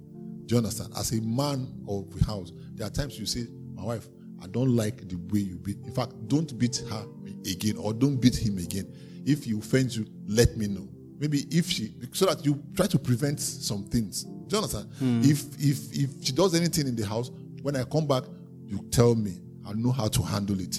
Do 0.47 0.55
you 0.55 0.57
understand? 0.57 0.93
As 0.97 1.13
a 1.13 1.21
man 1.21 1.69
of 1.89 2.11
the 2.17 2.25
house, 2.25 2.53
there 2.75 2.87
are 2.87 2.91
times 2.91 3.19
you 3.19 3.27
say, 3.27 3.47
my 3.75 3.83
wife, 3.83 4.09
I 4.43 4.47
don't 4.47 4.75
like 4.75 5.09
the 5.09 5.17
way 5.17 5.41
you 5.41 5.57
beat. 5.57 5.79
In 5.85 5.93
fact, 5.93 6.13
don't 6.29 6.57
beat 6.59 6.83
her 6.89 7.05
again 7.51 7.77
or 7.77 7.93
don't 7.93 8.17
beat 8.17 8.37
him 8.37 8.57
again. 8.59 8.91
If 9.27 9.45
he 9.45 9.59
offends 9.59 9.97
you, 9.97 10.07
let 10.27 10.57
me 10.57 10.69
know. 10.69 10.89
Maybe 11.19 11.47
if 11.51 11.69
she, 11.69 11.93
so 12.13 12.27
that 12.27 12.45
you 12.45 12.63
try 12.77 12.87
to 12.87 12.99
prevent 12.99 13.41
some 13.41 13.85
things. 13.85 14.23
Do 14.25 14.57
you 14.57 14.63
understand? 14.63 14.89
Hmm. 14.99 15.21
If 15.25 15.45
if 15.61 15.93
if 15.93 16.25
she 16.25 16.33
does 16.33 16.55
anything 16.55 16.87
in 16.87 16.95
the 16.97 17.05
house, 17.07 17.31
when 17.63 17.75
I 17.77 17.85
come 17.85 18.07
back, 18.07 18.25
you 18.67 18.79
tell 18.91 19.15
me. 19.15 19.41
I 19.67 19.73
know 19.75 19.91
how 19.91 20.09
to 20.09 20.23
handle 20.23 20.59
it, 20.61 20.79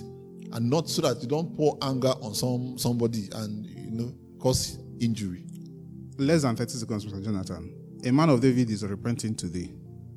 and 0.54 0.70
not 0.70 0.90
so 0.90 1.02
that 1.04 1.22
you 1.22 1.28
don't 1.28 1.56
pour 1.56 1.78
anger 1.84 2.14
on 2.22 2.34
some 2.34 2.78
somebody 2.78 3.30
and 3.36 3.66
you 3.66 3.92
know 3.92 4.14
cause 4.40 4.80
injury. 5.00 5.44
Less 6.18 6.42
than 6.42 6.56
30 6.56 6.70
seconds, 6.72 7.06
Mr. 7.06 7.24
Jonathan. 7.24 7.76
A 8.06 8.12
man 8.12 8.30
of 8.30 8.40
David 8.42 8.70
is 8.72 8.84
repenting 8.84 9.36
today 9.36 9.72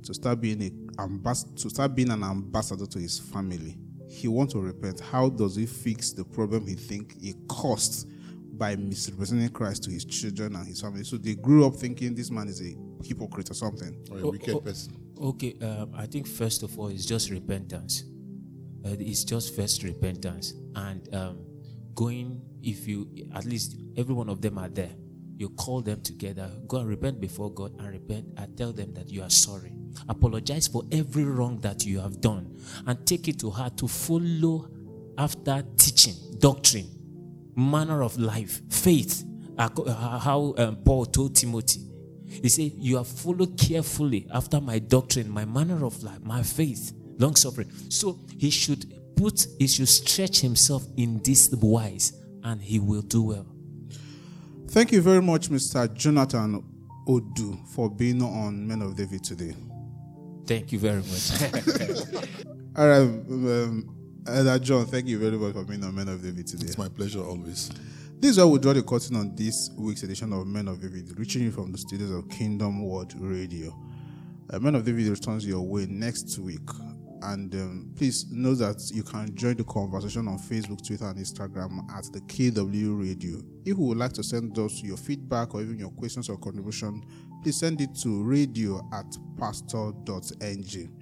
to 0.04 0.14
start 0.14 0.40
being 0.40 0.62
a 0.62 1.02
ambas- 1.02 1.44
to 1.56 1.68
start 1.68 1.94
being 1.94 2.10
an 2.10 2.22
ambassador 2.24 2.86
to 2.86 2.98
his 2.98 3.18
family. 3.18 3.76
He 4.08 4.26
wants 4.28 4.52
to 4.54 4.60
repent. 4.60 5.00
How 5.00 5.28
does 5.28 5.56
he 5.56 5.66
fix 5.66 6.12
the 6.12 6.24
problem 6.24 6.66
he 6.66 6.74
think 6.74 7.20
he 7.20 7.34
caused 7.48 8.08
by 8.52 8.76
misrepresenting 8.76 9.48
Christ 9.50 9.84
to 9.84 9.90
his 9.90 10.04
children 10.04 10.54
and 10.56 10.66
his 10.66 10.80
family? 10.80 11.04
So 11.04 11.16
they 11.16 11.34
grew 11.34 11.66
up 11.66 11.76
thinking 11.76 12.14
this 12.14 12.30
man 12.30 12.48
is 12.48 12.60
a 12.60 12.74
hypocrite 13.04 13.50
or 13.50 13.54
something. 13.54 13.96
Or 14.10 14.18
a 14.18 14.22
Oh, 14.22 14.30
wicked 14.30 14.54
oh, 14.54 14.60
person. 14.60 14.96
Okay, 15.20 15.54
um, 15.62 15.92
I 15.94 16.06
think 16.06 16.26
first 16.26 16.62
of 16.62 16.78
all, 16.78 16.88
it's 16.88 17.06
just 17.06 17.30
repentance. 17.30 18.04
Uh, 18.84 18.96
it's 18.98 19.22
just 19.24 19.54
first 19.54 19.82
repentance 19.84 20.54
and 20.74 21.14
um, 21.14 21.38
going. 21.94 22.40
If 22.64 22.86
you 22.86 23.08
at 23.34 23.44
least 23.44 23.76
every 23.96 24.14
one 24.14 24.28
of 24.28 24.40
them 24.40 24.56
are 24.58 24.68
there, 24.68 24.90
you 25.36 25.48
call 25.50 25.80
them 25.82 26.00
together. 26.00 26.48
Go 26.68 26.78
and 26.78 26.88
repent 26.88 27.20
before 27.20 27.52
God 27.52 27.72
and 27.80 27.88
repent 27.88 28.26
and 28.36 28.56
tell 28.56 28.72
them 28.72 28.92
that 28.94 29.10
you 29.10 29.22
are 29.22 29.30
sorry. 29.30 29.72
Apologize 30.08 30.68
for 30.68 30.82
every 30.92 31.24
wrong 31.24 31.58
that 31.60 31.84
you 31.84 31.98
have 32.00 32.20
done 32.20 32.56
and 32.86 33.04
take 33.06 33.26
it 33.28 33.38
to 33.40 33.50
heart 33.50 33.76
to 33.78 33.88
follow 33.88 34.68
after 35.18 35.62
teaching, 35.76 36.14
doctrine, 36.38 36.88
manner 37.56 38.02
of 38.02 38.18
life, 38.18 38.60
faith. 38.70 39.24
Uh, 39.58 39.68
How 40.18 40.54
um, 40.56 40.76
Paul 40.76 41.06
told 41.06 41.36
Timothy, 41.36 41.80
he 42.26 42.48
said, 42.48 42.72
You 42.76 42.96
have 42.96 43.08
followed 43.08 43.58
carefully 43.58 44.26
after 44.32 44.60
my 44.60 44.78
doctrine, 44.78 45.28
my 45.30 45.44
manner 45.44 45.84
of 45.84 46.02
life, 46.02 46.20
my 46.22 46.42
faith, 46.42 46.92
long 47.18 47.36
suffering. 47.36 47.70
So 47.90 48.18
he 48.38 48.50
should 48.50 48.92
put, 49.16 49.46
he 49.58 49.68
should 49.68 49.88
stretch 49.88 50.40
himself 50.40 50.84
in 50.96 51.20
this 51.22 51.50
wise, 51.52 52.12
and 52.42 52.62
he 52.62 52.78
will 52.78 53.02
do 53.02 53.22
well. 53.22 53.46
Thank 54.68 54.92
you 54.92 55.02
very 55.02 55.20
much, 55.20 55.50
Mr. 55.50 55.92
Jonathan 55.92 56.64
Odu, 57.06 57.58
for 57.74 57.90
being 57.90 58.22
on 58.22 58.66
Men 58.66 58.80
of 58.80 58.96
David 58.96 59.22
today. 59.22 59.54
Thank 60.46 60.72
you 60.72 60.78
very 60.78 61.02
much. 61.02 61.42
All 62.76 62.88
right, 62.88 63.02
um, 63.02 64.01
Elder 64.26 64.58
John, 64.60 64.86
thank 64.86 65.08
you 65.08 65.18
very 65.18 65.36
much 65.36 65.52
for 65.52 65.64
being 65.64 65.82
on 65.82 65.96
Men 65.96 66.08
of 66.08 66.22
David 66.22 66.46
today. 66.46 66.66
It's 66.66 66.78
my 66.78 66.88
pleasure 66.88 67.24
always. 67.24 67.70
This 68.20 68.32
is 68.32 68.38
where 68.38 68.46
we 68.46 68.60
draw 68.60 68.72
the 68.72 68.82
curtain 68.82 69.16
on 69.16 69.34
this 69.34 69.68
week's 69.76 70.04
edition 70.04 70.32
of 70.32 70.46
Men 70.46 70.68
of 70.68 70.80
David, 70.80 71.18
reaching 71.18 71.42
you 71.42 71.50
from 71.50 71.72
the 71.72 71.78
studios 71.78 72.12
of 72.12 72.28
Kingdom 72.28 72.84
World 72.86 73.12
Radio. 73.18 73.76
Uh, 74.48 74.60
Men 74.60 74.76
of 74.76 74.84
David 74.84 75.08
returns 75.08 75.44
your 75.44 75.62
way 75.62 75.86
next 75.86 76.38
week. 76.38 76.60
And 77.22 77.52
um, 77.56 77.92
please 77.96 78.30
know 78.30 78.54
that 78.54 78.92
you 78.94 79.02
can 79.02 79.34
join 79.34 79.56
the 79.56 79.64
conversation 79.64 80.28
on 80.28 80.38
Facebook, 80.38 80.86
Twitter, 80.86 81.06
and 81.06 81.18
Instagram 81.18 81.80
at 81.92 82.04
the 82.12 82.20
KW 82.20 83.00
Radio. 83.00 83.38
If 83.64 83.76
you 83.76 83.84
would 83.84 83.98
like 83.98 84.12
to 84.12 84.22
send 84.22 84.56
us 84.56 84.84
your 84.84 84.96
feedback 84.96 85.52
or 85.52 85.62
even 85.62 85.80
your 85.80 85.90
questions 85.90 86.28
or 86.28 86.36
contribution, 86.38 87.04
please 87.42 87.58
send 87.58 87.80
it 87.80 87.92
to 88.02 88.22
radio 88.22 88.88
at 88.92 89.16
pastor.ng. 89.36 91.01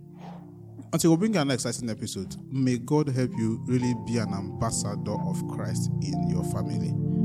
Until 0.93 1.13
we 1.13 1.17
bring 1.19 1.37
our 1.37 1.45
next 1.45 1.67
exciting 1.67 1.89
episode, 1.89 2.35
may 2.51 2.77
God 2.77 3.09
help 3.09 3.31
you 3.39 3.63
really 3.65 3.95
be 4.07 4.19
an 4.19 4.35
ambassador 4.35 5.13
of 5.13 5.47
Christ 5.47 5.89
in 6.03 6.29
your 6.29 6.43
family. 6.45 7.20